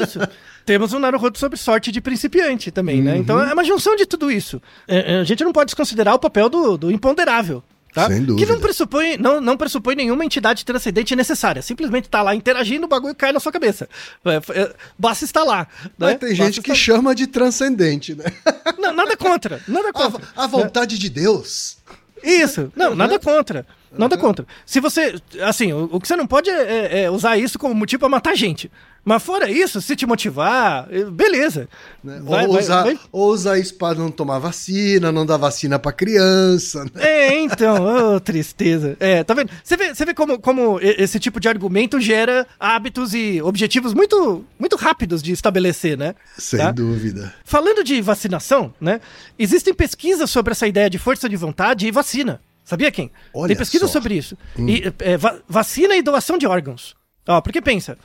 Isso. 0.00 0.20
Temos 0.64 0.92
um 0.92 0.98
Naruhodo 0.98 1.38
sobre 1.38 1.56
sorte 1.58 1.92
de 1.92 2.00
principiante 2.00 2.70
também, 2.72 3.00
né? 3.00 3.16
Então 3.16 3.36
Uhum. 3.36 3.44
é 3.44 3.52
uma 3.52 3.64
junção 3.64 3.94
de 3.96 4.04
tudo 4.06 4.30
isso. 4.30 4.60
É, 4.88 5.14
é, 5.14 5.18
a 5.20 5.24
gente 5.24 5.44
não 5.44 5.52
pode 5.52 5.66
desconsiderar 5.66 6.14
o 6.14 6.18
papel 6.18 6.48
do, 6.48 6.76
do 6.76 6.90
imponderável. 6.90 7.62
Tá? 7.96 8.08
Sem 8.08 8.20
Que 8.20 8.26
dúvida. 8.26 8.52
não 8.52 8.60
pressupõe, 8.60 9.16
não, 9.16 9.40
não 9.40 9.56
pressupõe 9.56 9.94
nenhuma 9.94 10.22
entidade 10.22 10.66
transcendente 10.66 11.16
necessária. 11.16 11.62
Simplesmente 11.62 12.10
tá 12.10 12.20
lá 12.20 12.34
interagindo, 12.34 12.84
o 12.84 12.88
bagulho 12.88 13.14
cai 13.14 13.32
na 13.32 13.40
sua 13.40 13.50
cabeça. 13.50 13.88
É, 14.22 14.36
é, 14.60 14.74
basta 14.98 15.24
estar 15.24 15.42
lá. 15.44 15.66
Mas 15.96 16.10
né? 16.10 16.18
tem 16.18 16.28
Basta 16.28 16.44
gente 16.44 16.60
que 16.60 16.72
estar- 16.72 16.74
chama 16.92 17.14
de 17.14 17.26
transcendente, 17.26 18.14
né? 18.14 18.24
Não, 18.78 18.92
nada 18.92 19.16
contra. 19.16 19.62
Nada 19.66 19.94
contra. 19.94 20.22
A, 20.36 20.44
a 20.44 20.46
vontade 20.46 20.98
de 20.98 21.08
Deus. 21.08 21.78
Isso. 22.22 22.70
Não, 22.76 22.94
nada 22.94 23.18
contra. 23.18 23.66
Nada 23.96 24.18
contra. 24.18 24.46
Se 24.66 24.78
você. 24.78 25.14
Assim, 25.40 25.72
o, 25.72 25.88
o 25.92 25.98
que 26.00 26.06
você 26.06 26.16
não 26.16 26.26
pode 26.26 26.50
é, 26.50 26.62
é- 26.98 27.02
é 27.04 27.10
usar 27.10 27.38
isso 27.38 27.58
como 27.58 27.74
motivo 27.74 28.00
pra 28.00 28.08
matar 28.10 28.34
gente. 28.36 28.70
Mas 29.08 29.22
fora 29.22 29.48
isso, 29.48 29.80
se 29.80 29.94
te 29.94 30.04
motivar, 30.04 30.88
eh, 30.90 31.04
beleza. 31.04 31.68
Né? 32.02 32.20
Vai- 32.24 32.44
ou, 32.44 32.54
vai- 32.54 32.62
usar, 32.62 32.82
vai- 32.82 32.98
ou 33.12 33.28
usar 33.30 33.56
isso 33.56 33.72
pra 33.76 33.94
não 33.94 34.10
tomar 34.10 34.40
vacina, 34.40 35.12
não 35.12 35.24
dar 35.24 35.36
vacina 35.36 35.78
pra 35.78 35.92
criança. 35.92 36.84
Né? 36.86 36.90
É, 36.96 37.40
então, 37.40 38.16
ô, 38.16 38.18
tristeza. 38.20 38.96
É, 38.98 39.22
tá 39.22 39.32
vendo? 39.32 39.50
Você 39.62 39.76
vê, 39.76 39.94
você 39.94 40.04
vê 40.04 40.12
como, 40.12 40.40
como 40.40 40.80
esse 40.82 41.20
tipo 41.20 41.38
de 41.38 41.48
argumento 41.48 42.00
gera 42.00 42.44
hábitos 42.58 43.14
e 43.14 43.40
objetivos 43.40 43.94
muito, 43.94 44.44
muito 44.58 44.74
rápidos 44.74 45.22
de 45.22 45.30
estabelecer, 45.30 45.96
né? 45.96 46.16
Sem 46.36 46.58
Tá? 46.58 46.72
dúvida. 46.72 47.32
Falando 47.44 47.84
de 47.84 48.00
vacinação, 48.02 48.74
né? 48.80 49.00
Existem 49.38 49.72
pesquisas 49.72 50.28
sobre 50.30 50.50
essa 50.50 50.66
ideia 50.66 50.90
de 50.90 50.98
força 50.98 51.28
de 51.28 51.36
vontade 51.36 51.86
e 51.86 51.92
vacina. 51.92 52.40
Sabia 52.64 52.90
quem? 52.90 53.12
Olha 53.32 53.46
Tem 53.50 53.56
pesquisa 53.56 53.86
só. 53.86 53.92
sobre 53.92 54.16
isso. 54.16 54.36
E, 54.58 54.92
é, 54.98 55.16
va- 55.16 55.38
vacina 55.48 55.94
e 55.94 56.02
doação 56.02 56.36
de 56.36 56.44
órgãos. 56.48 56.96
Ó, 57.28 57.40
porque 57.40 57.60
pensa, 57.62 57.96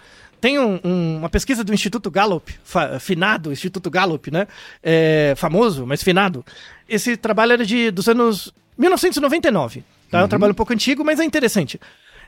tem 0.42 0.58
um- 0.60 0.80
um- 0.84 1.18
uma 1.20 1.30
pesquisa 1.30 1.64
do 1.64 1.74
Instituto 1.74 2.10
Gallup, 2.12 2.52
finado 3.00 3.52
Instituto 3.52 3.90
Gallup, 3.90 4.32
né? 4.32 4.48
É, 4.84 5.34
famoso, 5.38 5.86
mas 5.86 6.02
finado. 6.04 6.44
Esse 6.90 7.16
trabalho 7.16 7.54
era 7.54 7.66
de, 7.66 7.92
dos 7.92 8.10
anos 8.10 8.52
1999. 8.78 9.84
Tá? 10.10 10.20
É 10.20 10.24
um 10.24 10.28
trabalho 10.28 10.52
um 10.52 10.56
pouco 10.56 10.74
antigo, 10.74 11.06
mas 11.06 11.20
é 11.20 11.24
interessante. 11.24 11.80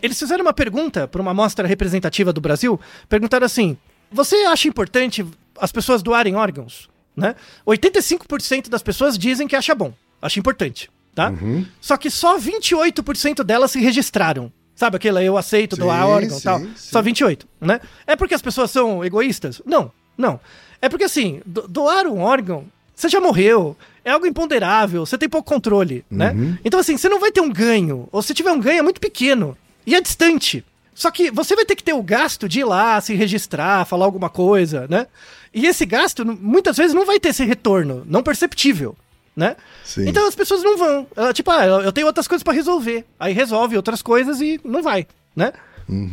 Eles 0.01 0.17
fizeram 0.19 0.43
uma 0.45 0.53
pergunta 0.53 1.07
para 1.07 1.21
uma 1.21 1.31
amostra 1.31 1.67
representativa 1.67 2.31
do 2.31 2.39
Brasil. 2.39 2.79
Perguntaram 3.09 3.45
assim: 3.45 3.75
Você 4.11 4.35
acha 4.45 4.67
importante 4.67 5.25
as 5.59 5.71
pessoas 5.71 6.01
doarem 6.03 6.35
órgãos? 6.35 6.89
Né? 7.15 7.35
85% 7.65 8.69
das 8.69 8.81
pessoas 8.81 9.17
dizem 9.17 9.47
que 9.47 9.55
acha 9.55 9.73
bom, 9.75 9.93
acha 10.21 10.39
importante. 10.39 10.89
Tá? 11.15 11.31
Só 11.79 11.95
que 11.95 12.09
só 12.09 12.37
28% 12.39 13.43
delas 13.43 13.71
se 13.71 13.79
registraram. 13.79 14.51
Sabe 14.75 14.95
aquela 14.97 15.23
eu 15.23 15.37
aceito 15.37 15.75
doar 15.75 16.07
órgão 16.07 16.37
e 16.37 16.41
tal? 16.41 16.59
sim. 16.59 16.71
Só 16.75 17.01
28, 17.01 17.47
né? 17.61 17.79
É 18.07 18.15
porque 18.15 18.33
as 18.33 18.41
pessoas 18.41 18.71
são 18.71 19.03
egoístas? 19.05 19.61
Não, 19.65 19.91
não. 20.17 20.39
É 20.81 20.89
porque 20.89 21.03
assim, 21.05 21.41
do- 21.45 21.67
doar 21.67 22.07
um 22.07 22.19
órgão, 22.19 22.65
você 22.95 23.07
já 23.07 23.21
morreu, 23.21 23.77
é 24.03 24.11
algo 24.11 24.25
imponderável, 24.25 25.05
você 25.05 25.17
tem 25.17 25.29
pouco 25.29 25.47
controle, 25.47 26.03
né? 26.09 26.33
Então 26.65 26.79
assim, 26.79 26.97
você 26.97 27.07
não 27.07 27.19
vai 27.19 27.31
ter 27.31 27.41
um 27.41 27.51
ganho, 27.51 28.07
ou 28.11 28.21
se 28.21 28.33
tiver 28.33 28.51
um 28.51 28.59
ganho 28.59 28.79
é 28.79 28.81
muito 28.81 28.99
pequeno 28.99 29.55
e 29.85 29.95
é 29.95 30.01
distante. 30.01 30.63
Só 30.95 31.09
que 31.09 31.31
você 31.31 31.55
vai 31.55 31.65
ter 31.65 31.75
que 31.75 31.83
ter 31.83 31.93
o 31.93 32.03
gasto 32.03 32.47
de 32.49 32.59
ir 32.59 32.63
lá, 32.65 32.99
se 33.01 33.15
registrar, 33.15 33.85
falar 33.85 34.05
alguma 34.05 34.29
coisa, 34.29 34.85
né? 34.89 35.07
E 35.53 35.65
esse 35.67 35.85
gasto, 35.85 36.23
muitas 36.25 36.77
vezes, 36.77 36.93
não 36.93 37.05
vai 37.05 37.19
ter 37.19 37.29
esse 37.29 37.43
retorno, 37.45 38.03
não 38.07 38.21
perceptível, 38.23 38.95
né? 39.35 39.55
Sim. 39.83 40.07
Então 40.07 40.27
as 40.27 40.35
pessoas 40.35 40.63
não 40.63 40.77
vão. 40.77 41.07
Ela, 41.15 41.33
tipo, 41.33 41.49
ah, 41.51 41.65
eu 41.65 41.91
tenho 41.91 42.07
outras 42.07 42.27
coisas 42.27 42.43
pra 42.43 42.53
resolver. 42.53 43.05
Aí 43.19 43.33
resolve 43.33 43.75
outras 43.75 44.01
coisas 44.01 44.39
e 44.41 44.59
não 44.63 44.81
vai, 44.83 45.07
né? 45.35 45.51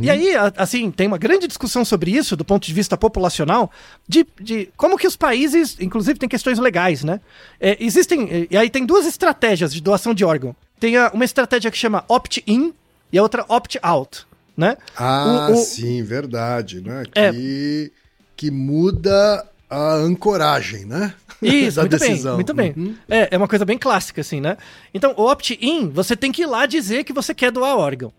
E 0.01 0.11
aí, 0.11 0.33
assim, 0.57 0.91
tem 0.91 1.07
uma 1.07 1.17
grande 1.17 1.47
discussão 1.47 1.85
sobre 1.85 2.11
isso, 2.11 2.37
do 2.37 2.45
ponto 2.45 2.67
de 2.67 2.75
vista 2.75 2.97
populacional, 2.97 3.71
de, 4.07 4.27
de 4.41 4.69
como 4.77 4.99
que 4.99 5.07
os 5.07 5.15
países, 5.17 5.77
inclusive 5.81 6.19
tem 6.19 6.29
questões 6.29 6.59
legais, 6.59 7.05
né? 7.05 7.21
É, 7.61 7.77
existem, 7.79 8.49
e 8.51 8.57
aí 8.57 8.69
tem 8.69 8.85
duas 8.85 9.07
estratégias 9.07 9.73
de 9.73 9.81
doação 9.81 10.13
de 10.13 10.25
órgão. 10.25 10.57
Tem 10.81 10.95
uma 11.15 11.25
estratégia 11.25 11.71
que 11.71 11.79
chama 11.79 12.05
opt-in 12.09 12.75
e 13.13 13.19
a 13.19 13.23
outra 13.23 13.45
opt-out, 13.49 14.27
né? 14.57 14.77
Ah, 14.97 15.47
O- 15.49 15.53
o- 15.53 15.57
sim, 15.57 16.03
verdade, 16.03 16.81
né? 16.81 17.05
É. 17.15 17.31
Que, 17.31 17.93
que 18.37 18.51
muda 18.51 19.47
a 19.71 19.95
ancoragem, 19.95 20.85
né? 20.85 21.15
Isso, 21.41 21.77
da 21.81 21.83
muito 21.83 21.99
decisão. 21.99 22.33
bem, 22.33 22.35
muito 22.37 22.55
bem. 22.55 22.75
Uhum. 22.77 22.95
É, 23.09 23.29
é 23.31 23.37
uma 23.39 23.49
coisa 23.49 23.65
bem 23.65 23.79
clássica, 23.79 24.21
assim, 24.21 24.41
né? 24.41 24.57
Então, 24.93 25.15
o 25.17 25.31
opt-in, 25.31 25.89
você 25.91 26.17
tem 26.17 26.33
que 26.33 26.43
ir 26.43 26.47
lá 26.47 26.67
dizer 26.67 27.05
que 27.05 27.13
você 27.13 27.33
quer 27.33 27.51
doar 27.53 27.77
órgão. 27.77 28.13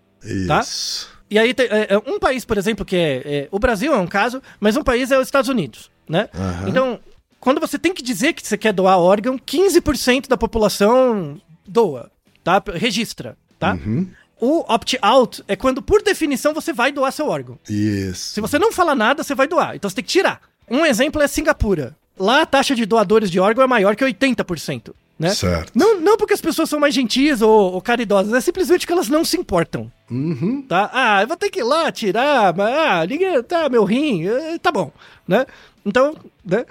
Tá? 0.47 0.61
Isso. 0.61 1.09
E 1.29 1.37
aí, 1.37 1.53
tem, 1.53 1.65
é, 1.67 1.93
é, 1.93 1.97
um 1.97 2.19
país, 2.19 2.45
por 2.45 2.57
exemplo, 2.57 2.85
que 2.85 2.95
é, 2.95 3.21
é- 3.25 3.47
O 3.51 3.59
Brasil 3.59 3.93
é 3.93 3.97
um 3.97 4.07
caso, 4.07 4.41
mas 4.59 4.75
um 4.77 4.83
país 4.83 5.11
é 5.11 5.19
os 5.19 5.27
Estados 5.27 5.49
Unidos, 5.49 5.91
né? 6.07 6.29
Aham. 6.33 6.69
Então, 6.69 6.99
quando 7.39 7.59
você 7.59 7.77
tem 7.79 7.93
que 7.93 8.03
dizer 8.03 8.33
que 8.33 8.45
você 8.45 8.57
quer 8.57 8.71
doar 8.73 8.97
órgão, 8.99 9.37
15% 9.37 10.27
da 10.27 10.37
população 10.37 11.41
doa, 11.67 12.11
tá? 12.43 12.61
Registra, 12.73 13.37
tá? 13.57 13.73
Uhum. 13.73 14.09
O 14.39 14.59
opt-out 14.73 15.43
é 15.47 15.55
quando, 15.55 15.81
por 15.81 16.01
definição, 16.01 16.53
você 16.53 16.73
vai 16.73 16.91
doar 16.91 17.11
seu 17.11 17.27
órgão. 17.27 17.59
Isso. 17.69 18.33
Se 18.33 18.41
você 18.41 18.57
não 18.57 18.71
fala 18.71 18.95
nada, 18.95 19.23
você 19.23 19.35
vai 19.35 19.47
doar. 19.47 19.75
Então 19.75 19.87
você 19.89 19.95
tem 19.95 20.03
que 20.03 20.09
tirar. 20.11 20.41
Um 20.71 20.85
exemplo 20.85 21.21
é 21.21 21.27
Singapura. 21.27 21.95
Lá 22.17 22.43
a 22.43 22.45
taxa 22.45 22.73
de 22.73 22.85
doadores 22.85 23.29
de 23.29 23.39
órgão 23.39 23.63
é 23.63 23.67
maior 23.67 23.95
que 23.95 24.05
80%. 24.05 24.93
Né? 25.19 25.29
Certo. 25.35 25.71
Não, 25.75 25.99
não 26.01 26.17
porque 26.17 26.33
as 26.33 26.41
pessoas 26.41 26.67
são 26.67 26.79
mais 26.79 26.95
gentis 26.95 27.43
ou, 27.43 27.73
ou 27.73 27.81
caridosas, 27.81 28.33
é 28.33 28.41
simplesmente 28.41 28.87
que 28.87 28.93
elas 28.93 29.07
não 29.07 29.23
se 29.23 29.37
importam. 29.37 29.91
Uhum. 30.09 30.63
Tá? 30.63 30.89
Ah, 30.91 31.21
eu 31.21 31.27
vou 31.27 31.37
ter 31.37 31.51
que 31.51 31.59
ir 31.59 31.63
lá 31.63 31.91
tirar, 31.91 32.55
mas, 32.55 32.73
ah, 32.73 33.05
ninguém, 33.05 33.43
tá, 33.43 33.69
meu 33.69 33.83
rim, 33.83 34.27
eh, 34.27 34.57
tá 34.57 34.71
bom, 34.71 34.91
né? 35.27 35.45
Então, 35.85 36.15
né? 36.43 36.65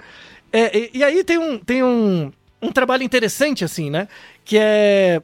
É, 0.51 0.77
e, 0.77 0.91
e 0.95 1.03
aí 1.03 1.23
tem 1.23 1.37
um, 1.37 1.57
tem 1.57 1.81
um, 1.81 2.29
um 2.61 2.71
trabalho 2.73 3.03
interessante, 3.03 3.63
assim, 3.63 3.89
né? 3.89 4.09
Que 4.43 4.57
é, 4.59 5.21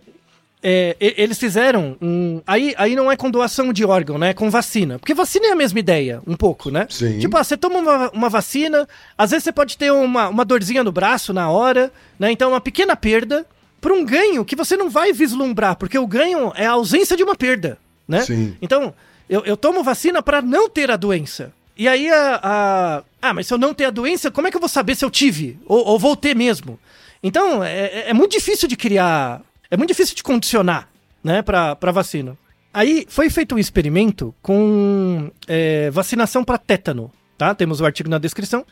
é, 0.69 0.95
eles 1.17 1.37
fizeram 1.39 1.95
um, 2.01 2.41
aí, 2.45 2.73
aí 2.77 2.95
não 2.95 3.09
é 3.11 3.15
com 3.15 3.31
doação 3.31 3.71
de 3.71 3.85
órgão, 3.85 4.17
né? 4.17 4.29
É 4.29 4.33
com 4.33 4.49
vacina. 4.49 4.99
Porque 4.99 5.13
vacina 5.13 5.47
é 5.47 5.51
a 5.51 5.55
mesma 5.55 5.79
ideia, 5.79 6.21
um 6.27 6.35
pouco, 6.35 6.69
né? 6.69 6.85
Sim. 6.89 7.19
Tipo, 7.19 7.37
ah, 7.37 7.43
você 7.43 7.55
toma 7.55 7.79
uma, 7.79 8.09
uma 8.11 8.29
vacina, 8.29 8.87
às 9.17 9.31
vezes 9.31 9.43
você 9.45 9.51
pode 9.51 9.77
ter 9.77 9.91
uma, 9.91 10.27
uma 10.27 10.43
dorzinha 10.43 10.83
no 10.83 10.91
braço 10.91 11.31
na 11.33 11.49
hora, 11.49 11.91
né? 12.19 12.31
Então, 12.31 12.49
uma 12.51 12.59
pequena 12.61 12.95
perda 12.95 13.45
por 13.79 13.91
um 13.91 14.03
ganho 14.03 14.43
que 14.43 14.55
você 14.55 14.75
não 14.75 14.89
vai 14.89 15.13
vislumbrar, 15.13 15.75
porque 15.77 15.97
o 15.97 16.07
ganho 16.07 16.51
é 16.55 16.65
a 16.65 16.71
ausência 16.71 17.15
de 17.15 17.23
uma 17.23 17.35
perda, 17.35 17.77
né? 18.07 18.21
Sim. 18.21 18.57
Então, 18.61 18.93
eu, 19.29 19.43
eu 19.45 19.55
tomo 19.55 19.83
vacina 19.83 20.21
para 20.21 20.41
não 20.41 20.67
ter 20.69 20.91
a 20.91 20.95
doença. 20.97 21.53
E 21.77 21.87
aí 21.87 22.09
a, 22.09 22.39
a- 22.43 23.03
Ah, 23.21 23.33
mas 23.33 23.47
se 23.47 23.53
eu 23.53 23.57
não 23.57 23.73
ter 23.73 23.85
a 23.85 23.89
doença, 23.91 24.31
como 24.31 24.47
é 24.47 24.51
que 24.51 24.57
eu 24.57 24.61
vou 24.61 24.67
saber 24.69 24.95
se 24.95 25.05
eu 25.05 25.11
tive? 25.11 25.57
Ou, 25.65 25.85
ou 25.85 25.99
vou 25.99 26.15
ter 26.15 26.35
mesmo? 26.35 26.79
Então, 27.23 27.63
é, 27.63 28.09
é 28.09 28.13
muito 28.13 28.31
difícil 28.31 28.67
de 28.67 28.75
criar, 28.75 29.41
é 29.69 29.77
muito 29.77 29.89
difícil 29.89 30.15
de 30.15 30.23
condicionar, 30.23 30.89
né, 31.23 31.41
pra, 31.41 31.75
pra 31.75 31.91
vacina. 31.91 32.37
Aí 32.73 33.05
foi 33.09 33.29
feito 33.29 33.55
um 33.55 33.57
experimento 33.57 34.35
com 34.41 35.31
é, 35.47 35.89
vacinação 35.89 36.43
para 36.43 36.57
tétano, 36.57 37.11
tá? 37.37 37.55
Temos 37.55 37.81
o 37.81 37.85
artigo 37.85 38.09
na 38.09 38.17
descrição. 38.17 38.65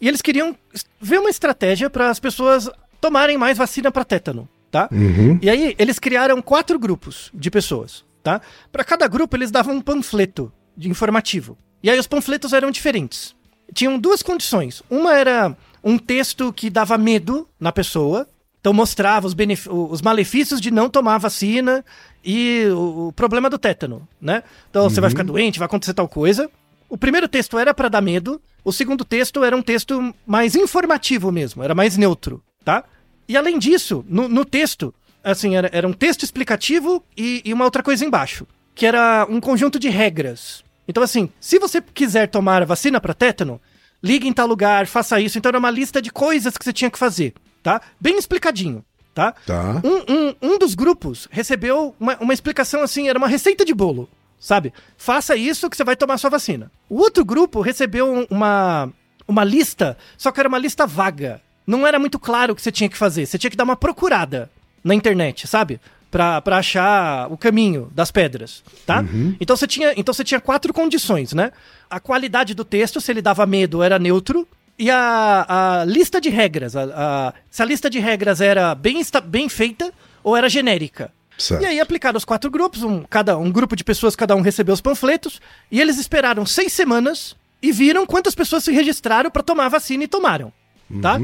E 0.00 0.08
eles 0.08 0.20
queriam 0.20 0.56
ver 1.00 1.20
uma 1.20 1.30
estratégia 1.30 1.88
para 1.88 2.10
as 2.10 2.18
pessoas 2.18 2.68
tomarem 3.00 3.38
mais 3.38 3.56
vacina 3.56 3.92
para 3.92 4.04
tétano, 4.04 4.48
tá? 4.70 4.88
Uhum. 4.90 5.38
E 5.40 5.48
aí 5.48 5.76
eles 5.78 5.98
criaram 5.98 6.42
quatro 6.42 6.76
grupos 6.78 7.30
de 7.32 7.50
pessoas, 7.50 8.04
tá? 8.22 8.40
Para 8.72 8.82
cada 8.82 9.06
grupo 9.06 9.36
eles 9.36 9.50
davam 9.50 9.76
um 9.76 9.80
panfleto 9.80 10.52
de 10.76 10.88
informativo. 10.88 11.56
E 11.82 11.90
aí 11.90 11.98
os 11.98 12.06
panfletos 12.06 12.52
eram 12.52 12.70
diferentes. 12.70 13.34
Tinham 13.72 13.98
duas 13.98 14.22
condições. 14.22 14.82
Uma 14.90 15.16
era 15.16 15.56
um 15.84 15.98
texto 15.98 16.52
que 16.52 16.68
dava 16.68 16.98
medo 16.98 17.48
na 17.60 17.70
pessoa, 17.70 18.26
então 18.62 18.72
mostrava 18.72 19.26
os, 19.26 19.34
os 19.68 20.00
malefícios 20.00 20.60
de 20.60 20.70
não 20.70 20.88
tomar 20.88 21.16
a 21.16 21.18
vacina 21.18 21.84
e 22.24 22.64
o, 22.70 23.08
o 23.08 23.12
problema 23.12 23.50
do 23.50 23.58
tétano, 23.58 24.06
né? 24.20 24.44
Então 24.70 24.88
você 24.88 25.00
vai 25.00 25.10
ficar 25.10 25.24
doente, 25.24 25.58
vai 25.58 25.66
acontecer 25.66 25.92
tal 25.92 26.08
coisa. 26.08 26.48
O 26.88 26.96
primeiro 26.96 27.26
texto 27.26 27.58
era 27.58 27.74
para 27.74 27.88
dar 27.88 28.00
medo, 28.00 28.40
o 28.64 28.72
segundo 28.72 29.04
texto 29.04 29.42
era 29.42 29.56
um 29.56 29.62
texto 29.62 30.14
mais 30.24 30.54
informativo 30.54 31.32
mesmo, 31.32 31.60
era 31.60 31.74
mais 31.74 31.96
neutro, 31.96 32.40
tá? 32.64 32.84
E 33.28 33.36
além 33.36 33.58
disso, 33.58 34.04
no, 34.08 34.28
no 34.28 34.44
texto, 34.44 34.94
assim, 35.24 35.56
era, 35.56 35.68
era 35.72 35.88
um 35.88 35.92
texto 35.92 36.22
explicativo 36.22 37.02
e, 37.16 37.42
e 37.44 37.52
uma 37.52 37.64
outra 37.64 37.82
coisa 37.82 38.04
embaixo, 38.04 38.46
que 38.76 38.86
era 38.86 39.26
um 39.28 39.40
conjunto 39.40 39.76
de 39.76 39.88
regras. 39.88 40.62
Então, 40.86 41.02
assim, 41.02 41.28
se 41.40 41.58
você 41.58 41.80
quiser 41.80 42.28
tomar 42.28 42.62
a 42.62 42.66
vacina 42.66 43.00
para 43.00 43.12
tétano, 43.14 43.60
ligue 44.00 44.28
em 44.28 44.32
tal 44.32 44.46
lugar, 44.46 44.86
faça 44.86 45.20
isso. 45.20 45.36
Então, 45.36 45.50
era 45.50 45.58
uma 45.58 45.70
lista 45.70 46.00
de 46.00 46.12
coisas 46.12 46.56
que 46.56 46.64
você 46.64 46.72
tinha 46.72 46.90
que 46.90 46.98
fazer, 46.98 47.34
tá? 47.62 47.80
Bem 48.00 48.16
explicadinho, 48.18 48.84
tá? 49.14 49.32
Tá. 49.46 49.80
Um, 49.84 50.12
um, 50.12 50.34
um 50.54 50.58
dos 50.58 50.74
grupos 50.74 51.28
recebeu 51.30 51.94
uma, 52.00 52.16
uma 52.18 52.34
explicação 52.34 52.82
assim, 52.82 53.08
era 53.08 53.18
uma 53.18 53.28
receita 53.28 53.64
de 53.64 53.74
bolo, 53.74 54.08
sabe? 54.38 54.72
Faça 54.96 55.36
isso 55.36 55.68
que 55.70 55.76
você 55.76 55.84
vai 55.84 55.96
tomar 55.96 56.18
sua 56.18 56.30
vacina. 56.30 56.70
O 56.88 56.98
outro 56.98 57.24
grupo 57.24 57.60
recebeu 57.60 58.12
um- 58.12 58.26
uma, 58.30 58.90
uma 59.28 59.44
lista, 59.44 59.96
só 60.18 60.30
que 60.32 60.40
era 60.40 60.48
uma 60.48 60.58
lista 60.58 60.86
vaga. 60.86 61.40
Não 61.66 61.86
era 61.86 61.98
muito 61.98 62.18
claro 62.18 62.52
o 62.52 62.56
que 62.56 62.62
você 62.62 62.72
tinha 62.72 62.88
que 62.88 62.96
fazer. 62.98 63.24
Você 63.26 63.38
tinha 63.38 63.50
que 63.50 63.56
dar 63.56 63.64
uma 63.64 63.76
procurada 63.76 64.50
na 64.82 64.94
internet, 64.94 65.46
sabe? 65.46 65.80
Pra, 66.10 66.42
pra 66.42 66.58
achar 66.58 67.32
o 67.32 67.38
caminho 67.38 67.88
das 67.94 68.10
pedras, 68.10 68.62
tá? 68.84 69.02
Então, 69.40 69.56
você 69.56 69.66
tinha, 69.66 69.94
então 69.96 70.12
você 70.12 70.22
tinha 70.24 70.40
quatro 70.40 70.70
condições, 70.74 71.32
né? 71.32 71.52
A 71.88 71.98
qualidade 72.00 72.52
do 72.52 72.64
texto, 72.66 73.00
se 73.00 73.10
ele 73.10 73.22
dava 73.22 73.46
medo, 73.46 73.82
era 73.82 73.98
neutro. 73.98 74.46
E 74.82 74.90
a, 74.90 75.80
a 75.80 75.84
lista 75.84 76.20
de 76.20 76.28
regras, 76.28 76.74
a, 76.74 76.82
a- 76.82 77.34
se 77.48 77.62
a 77.62 77.64
lista 77.64 77.88
de 77.88 78.00
regras 78.00 78.40
era 78.40 78.74
bem, 78.74 79.00
bem 79.26 79.48
feita 79.48 79.92
ou 80.24 80.36
era 80.36 80.48
genérica. 80.48 81.12
Certo. 81.38 81.62
E 81.62 81.66
aí 81.66 81.78
aplicaram 81.78 82.16
os 82.16 82.24
quatro 82.24 82.50
grupos, 82.50 82.82
um, 82.82 83.04
cada, 83.04 83.38
um 83.38 83.48
grupo 83.52 83.76
de 83.76 83.84
pessoas, 83.84 84.16
cada 84.16 84.34
um 84.34 84.40
recebeu 84.40 84.74
os 84.74 84.80
panfletos, 84.80 85.40
e 85.70 85.80
eles 85.80 85.98
esperaram 85.98 86.44
seis 86.44 86.72
semanas 86.72 87.36
e 87.62 87.70
viram 87.70 88.04
quantas 88.04 88.34
pessoas 88.34 88.64
se 88.64 88.72
registraram 88.72 89.30
para 89.30 89.42
tomar 89.44 89.66
a 89.66 89.68
vacina 89.68 90.02
e 90.02 90.08
tomaram, 90.08 90.52
tá? 91.00 91.20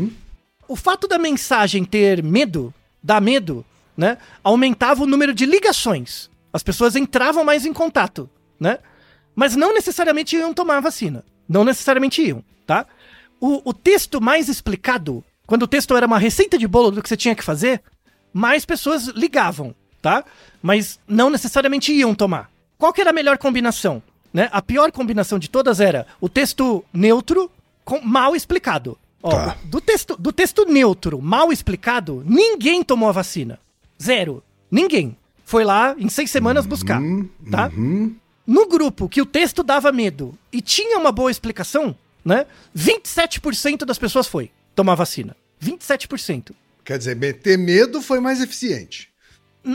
O 0.68 0.76
fato 0.76 1.08
da 1.08 1.18
mensagem 1.18 1.84
ter 1.84 2.22
medo, 2.22 2.72
dar 3.02 3.20
medo, 3.20 3.64
né, 3.96 4.18
aumentava 4.44 5.02
o 5.02 5.06
número 5.06 5.34
de 5.34 5.44
ligações. 5.46 6.30
As 6.52 6.62
pessoas 6.62 6.94
entravam 6.94 7.42
mais 7.44 7.66
em 7.66 7.72
contato, 7.72 8.30
né? 8.60 8.78
Mas 9.34 9.56
não 9.56 9.74
necessariamente 9.74 10.36
iam 10.36 10.54
tomar 10.54 10.76
a 10.76 10.80
vacina. 10.80 11.24
Não 11.48 11.64
necessariamente 11.64 12.22
iam, 12.22 12.44
tá? 12.64 12.86
O, 13.40 13.70
o 13.70 13.72
texto 13.72 14.20
mais 14.20 14.48
explicado, 14.48 15.24
quando 15.46 15.62
o 15.62 15.68
texto 15.68 15.96
era 15.96 16.06
uma 16.06 16.18
receita 16.18 16.58
de 16.58 16.66
bolo 16.66 16.90
do 16.90 17.02
que 17.02 17.08
você 17.08 17.16
tinha 17.16 17.34
que 17.34 17.44
fazer, 17.44 17.82
mais 18.32 18.64
pessoas 18.64 19.06
ligavam, 19.08 19.74
tá? 20.02 20.24
Mas 20.62 20.98
não 21.06 21.30
necessariamente 21.30 21.92
iam 21.92 22.14
tomar. 22.14 22.50
Qual 22.76 22.92
que 22.92 23.00
era 23.00 23.10
a 23.10 23.12
melhor 23.12 23.38
combinação? 23.38 24.02
Né? 24.32 24.48
A 24.52 24.60
pior 24.60 24.92
combinação 24.92 25.38
de 25.38 25.48
todas 25.48 25.80
era 25.80 26.06
o 26.20 26.28
texto 26.28 26.84
neutro 26.92 27.50
com 27.84 28.00
mal 28.00 28.36
explicado. 28.36 28.98
Ó, 29.22 29.30
Tá. 29.30 29.56
do, 29.64 29.80
texto, 29.80 30.16
do 30.16 30.32
texto 30.32 30.64
neutro, 30.64 31.20
mal 31.20 31.50
explicado, 31.52 32.22
ninguém 32.26 32.82
tomou 32.84 33.08
a 33.08 33.12
vacina. 33.12 33.58
Zero. 34.00 34.42
Ninguém. 34.70 35.16
Foi 35.44 35.64
lá 35.64 35.94
em 35.98 36.08
seis 36.10 36.30
semanas 36.30 36.66
buscar, 36.66 37.00
tá? 37.50 37.70
No 38.46 38.68
grupo 38.68 39.08
que 39.08 39.20
o 39.22 39.26
texto 39.26 39.62
dava 39.62 39.90
medo 39.90 40.34
e 40.52 40.60
tinha 40.60 40.98
uma 40.98 41.10
boa 41.10 41.30
explicação, 41.30 41.96
né? 42.28 42.46
27% 42.76 43.84
das 43.86 43.98
pessoas 43.98 44.26
foi 44.26 44.50
tomar 44.74 44.94
vacina. 44.94 45.34
27%. 45.64 46.52
Quer 46.84 46.98
dizer, 46.98 47.16
meter 47.16 47.58
medo 47.58 48.00
foi 48.02 48.20
mais 48.20 48.40
eficiente. 48.40 49.08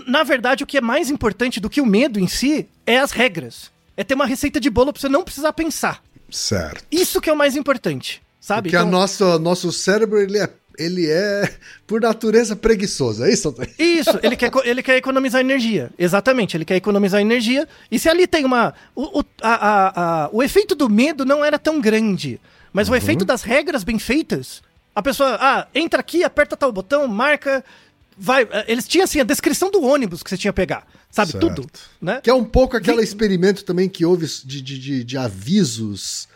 Na 0.07 0.23
verdade, 0.23 0.63
o 0.63 0.67
que 0.67 0.77
é 0.77 0.81
mais 0.81 1.09
importante 1.09 1.59
do 1.59 1.69
que 1.69 1.81
o 1.81 1.85
medo 1.85 2.19
em 2.19 2.27
si 2.27 2.67
é 2.85 2.99
as 2.99 3.11
regras. 3.11 3.71
É 3.97 4.03
ter 4.03 4.13
uma 4.13 4.25
receita 4.25 4.59
de 4.59 4.69
bolo 4.69 4.93
pra 4.93 5.01
você 5.01 5.09
não 5.09 5.23
precisar 5.23 5.51
pensar. 5.53 6.03
Certo. 6.31 6.83
Isso 6.91 7.19
que 7.21 7.29
é 7.29 7.33
o 7.33 7.37
mais 7.37 7.55
importante, 7.55 8.21
sabe? 8.39 8.69
Porque 8.69 8.75
Então- 8.77 8.87
a 8.87 8.91
nosso, 8.91 9.39
nosso 9.39 9.71
cérebro, 9.71 10.19
ele 10.19 10.37
é, 10.39 10.49
ele 10.77 11.09
é, 11.09 11.51
por 11.87 12.01
natureza, 12.01 12.55
preguiçoso. 12.55 13.23
É 13.23 13.31
isso? 13.31 13.53
Isso, 13.77 14.19
ele 14.23 14.35
quer, 14.35 14.51
ele 14.63 14.81
quer 14.83 14.97
economizar 14.97 15.41
energia. 15.41 15.89
Exatamente, 15.97 16.55
ele 16.57 16.65
quer 16.65 16.75
economizar 16.75 17.21
energia. 17.21 17.67
E 17.91 17.97
se 17.99 18.09
ali 18.09 18.25
tem 18.27 18.45
uma. 18.45 18.73
O, 18.95 19.19
o, 19.19 19.23
a- 19.41 19.67
a- 19.67 20.23
a- 20.25 20.29
o 20.31 20.41
efeito 20.43 20.75
do 20.75 20.89
medo 20.89 21.25
não 21.25 21.43
era 21.43 21.57
tão 21.59 21.79
grande. 21.81 22.39
Mas 22.71 22.89
o 22.89 22.95
efeito 22.95 23.23
das 23.23 23.43
regras 23.43 23.83
bem 23.83 23.99
feitas. 23.99 24.61
A 24.95 25.01
pessoa, 25.01 25.37
ah, 25.39 25.67
entra 25.75 25.99
aqui, 25.99 26.23
aperta 26.23 26.55
tal 26.57 26.71
botão, 26.71 27.07
marca. 27.07 27.63
Vai. 28.17 28.47
eh, 28.51 28.65
Eles 28.67 28.87
tinham 28.87 29.03
assim 29.05 29.19
a 29.19 29.23
descrição 29.23 29.69
do 29.71 29.81
ônibus 29.83 30.21
que 30.23 30.29
você 30.29 30.37
tinha 30.37 30.51
que 30.53 30.55
pegar. 30.57 30.85
Sabe? 31.11 31.31
Certo. 31.33 31.47
Tudo. 31.55 31.69
Né? 32.01 32.19
Que 32.23 32.29
é 32.29 32.33
um 32.33 32.43
pouco 32.43 32.75
aquele 32.77 33.01
experimento 33.03 33.63
também 33.63 33.87
que 33.87 34.03
houve 34.05 34.25
de, 34.43 34.61
de, 34.61 34.79
de, 34.79 35.03
de 35.03 35.17
avisos 35.17 36.27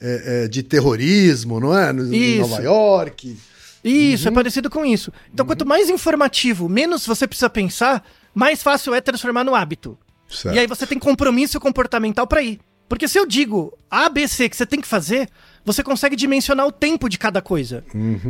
é, 0.00 0.44
é, 0.44 0.48
de 0.48 0.62
terrorismo, 0.62 1.60
não 1.60 1.76
é? 1.76 1.92
No- 1.92 2.12
Em. 2.12 2.38
Nova 2.40 2.60
York. 2.62 3.36
Isso, 3.84 4.26
é 4.26 4.30
parecido 4.30 4.70
com 4.70 4.84
isso. 4.84 5.12
Então, 5.32 5.44
quanto 5.44 5.66
mais 5.66 5.90
informativo, 5.90 6.68
menos 6.68 7.06
você 7.06 7.26
precisa 7.26 7.50
pensar, 7.50 8.02
mais 8.34 8.62
fácil 8.62 8.94
é 8.94 9.00
transformar 9.00 9.44
no 9.44 9.54
hábito. 9.54 9.98
Certo. 10.28 10.54
E 10.54 10.58
aí 10.58 10.66
você 10.66 10.86
tem 10.86 10.98
compromisso 10.98 11.60
comportamental 11.60 12.26
pra 12.26 12.42
ir. 12.42 12.58
Porque 12.88 13.08
se 13.08 13.18
eu 13.18 13.26
digo 13.26 13.76
A, 13.90 14.08
B, 14.08 14.26
C 14.28 14.48
que 14.48 14.56
você 14.56 14.66
tem 14.66 14.80
que 14.80 14.86
fazer, 14.86 15.28
você 15.64 15.82
consegue 15.82 16.16
dimensionar 16.16 16.66
o 16.66 16.72
tempo 16.72 17.08
de 17.08 17.18
cada 17.18 17.40
coisa. 17.40 17.84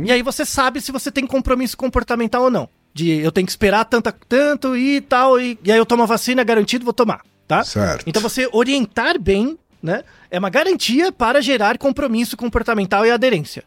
E 0.05 0.11
aí 0.11 0.21
você 0.21 0.45
sabe 0.45 0.81
se 0.81 0.91
você 0.91 1.11
tem 1.11 1.27
compromisso 1.27 1.77
comportamental 1.77 2.43
ou 2.43 2.49
não. 2.49 2.69
De 2.93 3.09
eu 3.09 3.31
tenho 3.31 3.45
que 3.45 3.51
esperar 3.51 3.83
tanta, 3.85 4.11
tanto 4.11 4.75
e 4.75 5.01
tal, 5.01 5.39
e, 5.39 5.59
e 5.63 5.71
aí 5.71 5.77
eu 5.77 5.85
tomo 5.85 6.03
a 6.03 6.05
vacina, 6.05 6.43
garantido, 6.43 6.85
vou 6.85 6.93
tomar, 6.93 7.21
tá? 7.45 7.63
Certo. 7.63 8.05
Então 8.07 8.21
você 8.21 8.47
orientar 8.53 9.19
bem, 9.19 9.59
né, 9.83 10.03
é 10.31 10.39
uma 10.39 10.49
garantia 10.49 11.11
para 11.11 11.41
gerar 11.41 11.77
compromisso 11.77 12.37
comportamental 12.37 13.05
e 13.05 13.11
aderência. 13.11 13.65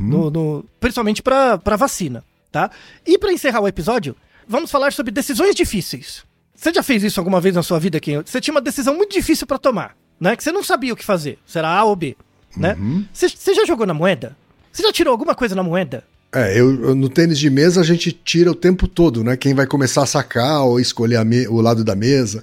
No, 0.00 0.30
no- 0.30 0.64
principalmente 0.78 1.22
para 1.22 1.76
vacina, 1.76 2.24
tá? 2.52 2.70
E 3.06 3.18
para 3.18 3.32
encerrar 3.32 3.60
o 3.60 3.68
episódio, 3.68 4.14
vamos 4.46 4.70
falar 4.70 4.92
sobre 4.92 5.10
decisões 5.12 5.54
difíceis. 5.54 6.22
Você 6.54 6.72
já 6.72 6.82
fez 6.82 7.02
isso 7.02 7.20
alguma 7.20 7.40
vez 7.40 7.54
na 7.54 7.62
sua 7.62 7.78
vida, 7.80 7.98
Ken? 8.00 8.22
Você 8.24 8.40
tinha 8.40 8.54
uma 8.54 8.60
decisão 8.60 8.94
muito 8.96 9.12
difícil 9.12 9.46
para 9.46 9.58
tomar, 9.58 9.96
né? 10.20 10.36
Que 10.36 10.44
você 10.44 10.52
não 10.52 10.62
sabia 10.62 10.92
o 10.92 10.96
que 10.96 11.04
fazer. 11.04 11.38
Será 11.46 11.68
A 11.68 11.84
ou 11.84 11.96
B, 11.96 12.16
né? 12.56 12.76
Você 13.12 13.28
você 13.28 13.54
já 13.54 13.64
jogou 13.66 13.86
na 13.86 13.94
moeda? 13.94 14.36
Você 14.72 14.82
já 14.82 14.92
tirou 14.92 15.10
alguma 15.12 15.34
coisa 15.34 15.54
na 15.54 15.62
moeda? 15.62 16.04
É, 16.32 16.58
eu, 16.58 16.94
no 16.96 17.08
tênis 17.08 17.38
de 17.38 17.48
mesa 17.48 17.80
a 17.80 17.84
gente 17.84 18.10
tira 18.10 18.50
o 18.50 18.54
tempo 18.56 18.88
todo, 18.88 19.22
né? 19.22 19.36
Quem 19.36 19.54
vai 19.54 19.66
começar 19.66 20.02
a 20.02 20.06
sacar 20.06 20.62
ou 20.64 20.80
escolher 20.80 21.16
a 21.16 21.24
me- 21.24 21.46
o 21.46 21.60
lado 21.60 21.84
da 21.84 21.94
mesa. 21.94 22.42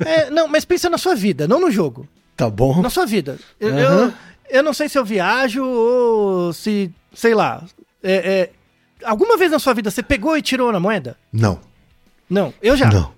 É, 0.00 0.28
não, 0.30 0.46
mas 0.46 0.64
pensa 0.66 0.90
na 0.90 0.98
sua 0.98 1.14
vida, 1.14 1.48
não 1.48 1.58
no 1.60 1.70
jogo. 1.70 2.06
tá 2.36 2.48
bom. 2.50 2.80
Na 2.82 2.90
sua 2.90 3.06
vida. 3.06 3.38
Eu, 3.58 3.68
Aham. 3.70 4.04
eu, 4.06 4.12
eu 4.50 4.62
não 4.62 4.72
sei 4.72 4.88
se 4.88 4.98
eu 4.98 5.04
viajo 5.04 5.64
ou 5.64 6.52
se, 6.52 6.90
sei 7.14 7.34
lá. 7.34 7.64
é, 8.02 8.12
é, 8.14 8.50
alguma 9.04 9.36
vez 9.36 9.50
na 9.50 9.58
sua 9.58 9.74
vida 9.74 9.90
você 9.90 10.02
pegou 10.02 10.36
e 10.36 10.42
tirou 10.42 10.70
na 10.72 10.80
moeda? 10.80 11.16
Não, 11.32 11.60
Não, 12.28 12.52
eu 12.62 12.76
já. 12.76 12.90
não. 12.90 13.12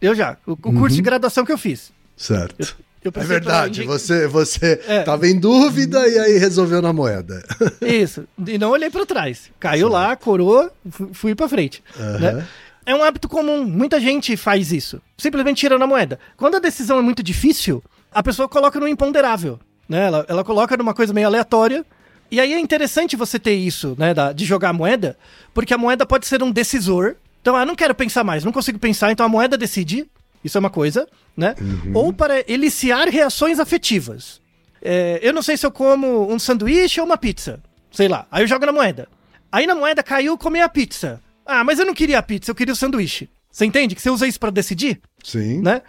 Eu 0.00 0.14
já. 0.14 0.36
O, 0.46 0.52
o 0.52 0.56
curso 0.56 0.96
de 0.96 1.02
graduação 1.02 1.44
que 1.44 1.52
eu 1.52 1.58
fiz. 1.58 1.92
Certo. 2.16 2.76
Eu 3.04 3.08
É 3.08 3.12
passei 3.12 3.28
verdade, 3.28 3.80
pela 3.82 3.98
você, 3.98 4.26
você 4.28 4.80
É. 4.86 5.02
tava 5.02 5.26
em 5.28 5.38
dúvida 5.38 6.06
e 6.08 6.18
aí 6.18 6.38
resolveu 6.38 6.80
na 6.80 6.92
moeda. 6.92 7.42
Isso. 7.82 8.26
E 8.46 8.58
não 8.58 8.70
olhei 8.70 8.90
pra 8.90 9.04
trás. 9.06 9.50
Caiu 9.58 9.88
lá, 9.88 10.14
coroa, 10.16 10.72
fu- 10.90 11.10
fui 11.12 11.34
pra 11.34 11.48
frente. 11.48 11.82
né? 12.20 12.46
É 12.86 12.94
um 12.94 13.02
hábito 13.02 13.28
comum. 13.28 13.64
Muita 13.64 14.00
gente 14.00 14.36
faz 14.36 14.72
isso. 14.72 15.00
Simplesmente 15.16 15.58
tira 15.58 15.78
na 15.78 15.86
moeda. 15.86 16.18
Quando 16.36 16.56
a 16.56 16.60
decisão 16.60 16.98
é 16.98 17.02
muito 17.02 17.22
difícil, 17.22 17.82
a 18.12 18.22
pessoa 18.24 18.48
coloca 18.48 18.78
no 18.80 18.88
imponderável. 18.88 19.58
Né? 19.88 20.06
Ela, 20.06 20.24
ela 20.28 20.44
coloca 20.44 20.76
numa 20.76 20.94
coisa 20.94 21.12
meio 21.12 21.26
aleatória. 21.26 21.84
E 22.30 22.40
aí 22.40 22.52
é 22.54 22.58
interessante 22.58 23.14
você 23.16 23.38
ter 23.38 23.54
isso, 23.54 23.94
né? 23.98 24.14
da- 24.14 24.32
de 24.32 24.44
jogar 24.44 24.70
a 24.70 24.72
moeda, 24.72 25.16
porque 25.52 25.74
a 25.74 25.78
moeda 25.78 26.06
pode 26.06 26.26
ser 26.26 26.42
um 26.42 26.50
decisor. 26.50 27.16
Então, 27.42 27.54
ah, 27.56 27.66
não 27.66 27.74
quero 27.74 27.94
pensar 27.94 28.24
mais, 28.24 28.44
não 28.44 28.52
consigo 28.52 28.78
pensar, 28.78 29.10
então 29.12 29.26
a 29.26 29.28
moeda 29.28 29.58
decide. 29.58 30.06
Isso 30.44 30.56
é 30.56 30.60
uma 30.60 30.70
coisa, 30.70 31.06
né? 31.36 31.54
Ou 31.94 32.12
para 32.12 32.42
eliciar 32.50 33.06
reações 33.08 33.60
afetivas. 33.60 34.40
É, 34.80 35.20
eu 35.22 35.32
não 35.32 35.42
sei 35.42 35.56
se 35.56 35.64
eu 35.64 35.70
como 35.70 36.32
um 36.32 36.38
sanduíche 36.38 37.00
ou 37.00 37.06
uma 37.06 37.16
pizza. 37.16 37.60
Sei 37.92 38.08
lá. 38.08 38.26
Aí 38.30 38.42
eu 38.42 38.46
jogo 38.48 38.66
na 38.66 38.72
moeda. 38.72 39.06
Aí 39.50 39.66
na 39.66 39.74
moeda 39.74 40.02
caiu 40.02 40.36
comer 40.38 40.62
a 40.62 40.68
pizza. 40.68 41.20
Ah, 41.46 41.62
mas 41.62 41.78
eu 41.78 41.84
não 41.86 41.94
queria 41.94 42.18
a 42.18 42.22
pizza, 42.22 42.50
eu 42.50 42.54
queria 42.54 42.72
o 42.72 42.76
sanduíche. 42.76 43.28
Você 43.50 43.64
entende? 43.66 43.94
Que 43.94 44.00
você 44.02 44.08
usa 44.10 44.26
isso 44.26 44.40
pra 44.40 44.50
decidir, 44.50 45.00
Sim. 45.22 45.60
né? 45.60 45.82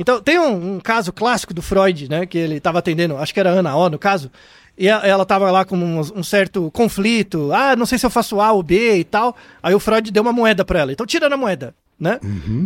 Então, 0.00 0.18
tem 0.22 0.38
um, 0.38 0.76
um 0.76 0.80
caso 0.80 1.12
clássico 1.12 1.52
do 1.52 1.60
Freud, 1.60 2.08
né? 2.08 2.24
Que 2.24 2.38
ele 2.38 2.58
tava 2.58 2.78
atendendo, 2.78 3.18
acho 3.18 3.34
que 3.34 3.38
era 3.38 3.50
a 3.50 3.52
Ana 3.52 3.76
O, 3.76 3.90
no 3.90 3.98
caso. 3.98 4.30
E 4.78 4.88
a- 4.88 5.02
ela 5.04 5.26
tava 5.26 5.50
lá 5.50 5.62
com 5.62 5.76
um, 5.76 6.00
um 6.00 6.22
certo 6.22 6.70
conflito. 6.70 7.52
Ah, 7.52 7.76
não 7.76 7.84
sei 7.84 7.98
se 7.98 8.06
eu 8.06 8.10
faço 8.10 8.40
A 8.40 8.50
ou 8.50 8.62
B 8.62 8.96
e 8.96 9.04
tal. 9.04 9.36
Aí 9.62 9.74
o 9.74 9.78
Freud 9.78 10.10
deu 10.10 10.22
uma 10.22 10.32
moeda 10.32 10.64
pra 10.64 10.80
ela. 10.80 10.90
Então, 10.92 11.04
tira 11.04 11.28
na 11.28 11.36
moeda, 11.36 11.74
né? 11.98 12.18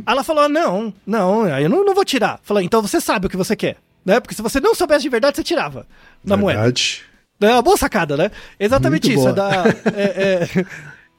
Aí 0.06 0.12
ela 0.14 0.22
falou, 0.22 0.48
não, 0.48 0.94
não, 1.04 1.42
aí 1.42 1.64
eu 1.64 1.68
não, 1.68 1.84
não 1.84 1.92
vou 1.92 2.04
tirar. 2.04 2.38
Falou, 2.44 2.62
então 2.62 2.80
você 2.80 3.00
sabe 3.00 3.26
o 3.26 3.28
que 3.28 3.36
você 3.36 3.56
quer, 3.56 3.78
né? 4.06 4.20
Porque 4.20 4.34
se 4.36 4.40
você 4.40 4.60
não 4.60 4.72
soubesse 4.72 5.02
de 5.02 5.08
verdade, 5.08 5.36
você 5.36 5.42
tirava 5.42 5.88
da 6.24 6.36
moeda. 6.36 6.60
Verdade. 6.60 7.02
É 7.40 7.50
uma 7.50 7.62
boa 7.62 7.76
sacada, 7.76 8.16
né? 8.16 8.30
Exatamente 8.60 9.08
Muito 9.12 9.18
isso. 9.18 9.28
é 9.28 9.32
da- 9.32 9.64
é- 9.92 10.46
é- 10.60 10.66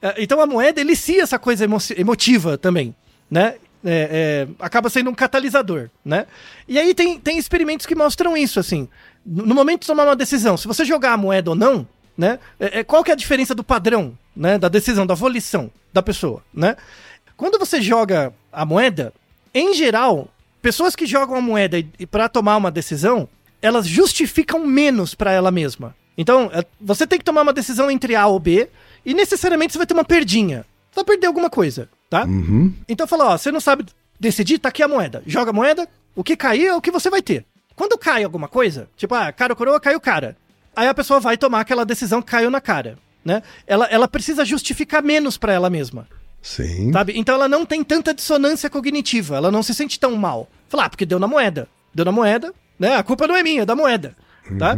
é, 0.00 0.14
então 0.22 0.40
a 0.40 0.46
moeda 0.46 0.80
elicia 0.80 1.22
essa 1.22 1.38
coisa 1.38 1.64
emo- 1.64 1.76
emotiva 1.94 2.56
também, 2.56 2.94
né? 3.30 3.56
É, 3.88 4.46
é, 4.50 4.64
acaba 4.64 4.90
sendo 4.90 5.10
um 5.10 5.14
catalisador, 5.14 5.88
né? 6.04 6.26
E 6.66 6.76
aí 6.78 6.92
tem, 6.92 7.20
tem 7.20 7.38
experimentos 7.38 7.86
que 7.86 7.94
mostram 7.94 8.36
isso, 8.36 8.58
assim. 8.58 8.88
No 9.24 9.54
momento 9.54 9.82
de 9.82 9.86
tomar 9.86 10.04
uma 10.04 10.16
decisão, 10.16 10.56
se 10.56 10.66
você 10.66 10.84
jogar 10.84 11.12
a 11.12 11.16
moeda 11.16 11.50
ou 11.50 11.56
não, 11.56 11.86
né? 12.18 12.38
é- 12.58 12.80
é, 12.80 12.84
qual 12.84 13.04
que 13.04 13.10
é 13.10 13.14
a 13.14 13.16
diferença 13.16 13.54
do 13.54 13.62
padrão, 13.62 14.18
né? 14.36 14.58
Da 14.58 14.68
decisão, 14.68 15.06
da 15.06 15.14
volição 15.14 15.70
da 15.92 16.02
pessoa, 16.02 16.42
né? 16.52 16.76
Quando 17.36 17.58
você 17.58 17.80
joga 17.80 18.32
a 18.52 18.64
moeda, 18.64 19.12
em 19.54 19.72
geral, 19.74 20.28
pessoas 20.60 20.96
que 20.96 21.06
jogam 21.06 21.36
a 21.36 21.40
moeda 21.40 21.76
para 22.10 22.28
tomar 22.28 22.56
uma 22.56 22.70
decisão, 22.70 23.28
elas 23.62 23.86
justificam 23.86 24.66
menos 24.66 25.14
para 25.14 25.32
ela 25.32 25.50
mesma. 25.50 25.94
Então, 26.18 26.50
é, 26.52 26.64
você 26.80 27.06
tem 27.06 27.18
que 27.18 27.24
tomar 27.24 27.42
uma 27.42 27.52
decisão 27.52 27.90
entre 27.90 28.16
A 28.16 28.26
ou 28.26 28.40
B 28.40 28.68
e 29.04 29.14
necessariamente 29.14 29.72
você 29.72 29.78
vai 29.78 29.86
ter 29.86 29.94
uma 29.94 30.04
perdinha. 30.04 30.64
Você 30.90 30.96
vai 30.96 31.04
perder 31.04 31.26
alguma 31.26 31.50
coisa, 31.50 31.88
tá? 32.08 32.24
Uhum. 32.24 32.72
Então 32.88 33.06
fala, 33.06 33.32
ó, 33.32 33.38
você 33.38 33.50
não 33.50 33.60
sabe 33.60 33.86
decidir, 34.18 34.58
tá 34.58 34.68
aqui 34.68 34.82
a 34.82 34.88
moeda. 34.88 35.22
Joga 35.26 35.50
a 35.50 35.54
moeda, 35.54 35.88
o 36.14 36.24
que 36.24 36.36
cair 36.36 36.66
é 36.66 36.74
o 36.74 36.80
que 36.80 36.90
você 36.90 37.10
vai 37.10 37.22
ter. 37.22 37.44
Quando 37.74 37.98
cai 37.98 38.24
alguma 38.24 38.48
coisa, 38.48 38.88
tipo, 38.96 39.14
ah, 39.14 39.30
cara 39.30 39.52
ou 39.52 39.56
coroa, 39.56 39.78
caiu 39.78 40.00
cara. 40.00 40.36
Aí 40.74 40.88
a 40.88 40.94
pessoa 40.94 41.20
vai 41.20 41.36
tomar 41.36 41.60
aquela 41.60 41.84
decisão 41.84 42.22
que 42.22 42.30
caiu 42.30 42.50
na 42.50 42.60
cara, 42.60 42.98
né? 43.24 43.42
Ela, 43.66 43.86
ela 43.86 44.08
precisa 44.08 44.44
justificar 44.44 45.02
menos 45.02 45.36
pra 45.36 45.52
ela 45.52 45.68
mesma. 45.68 46.08
Sim. 46.40 46.92
Sabe? 46.92 47.18
Então 47.18 47.34
ela 47.34 47.48
não 47.48 47.66
tem 47.66 47.82
tanta 47.82 48.14
dissonância 48.14 48.70
cognitiva, 48.70 49.36
ela 49.36 49.50
não 49.50 49.62
se 49.62 49.74
sente 49.74 49.98
tão 49.98 50.14
mal. 50.16 50.48
Falar, 50.68 50.84
ah, 50.84 50.90
porque 50.90 51.04
deu 51.04 51.18
na 51.18 51.26
moeda. 51.26 51.68
Deu 51.94 52.04
na 52.04 52.12
moeda, 52.12 52.54
né? 52.78 52.96
A 52.96 53.02
culpa 53.02 53.26
não 53.26 53.36
é 53.36 53.42
minha, 53.42 53.62
é 53.62 53.66
da 53.66 53.74
moeda. 53.74 54.14
Tá? 54.58 54.76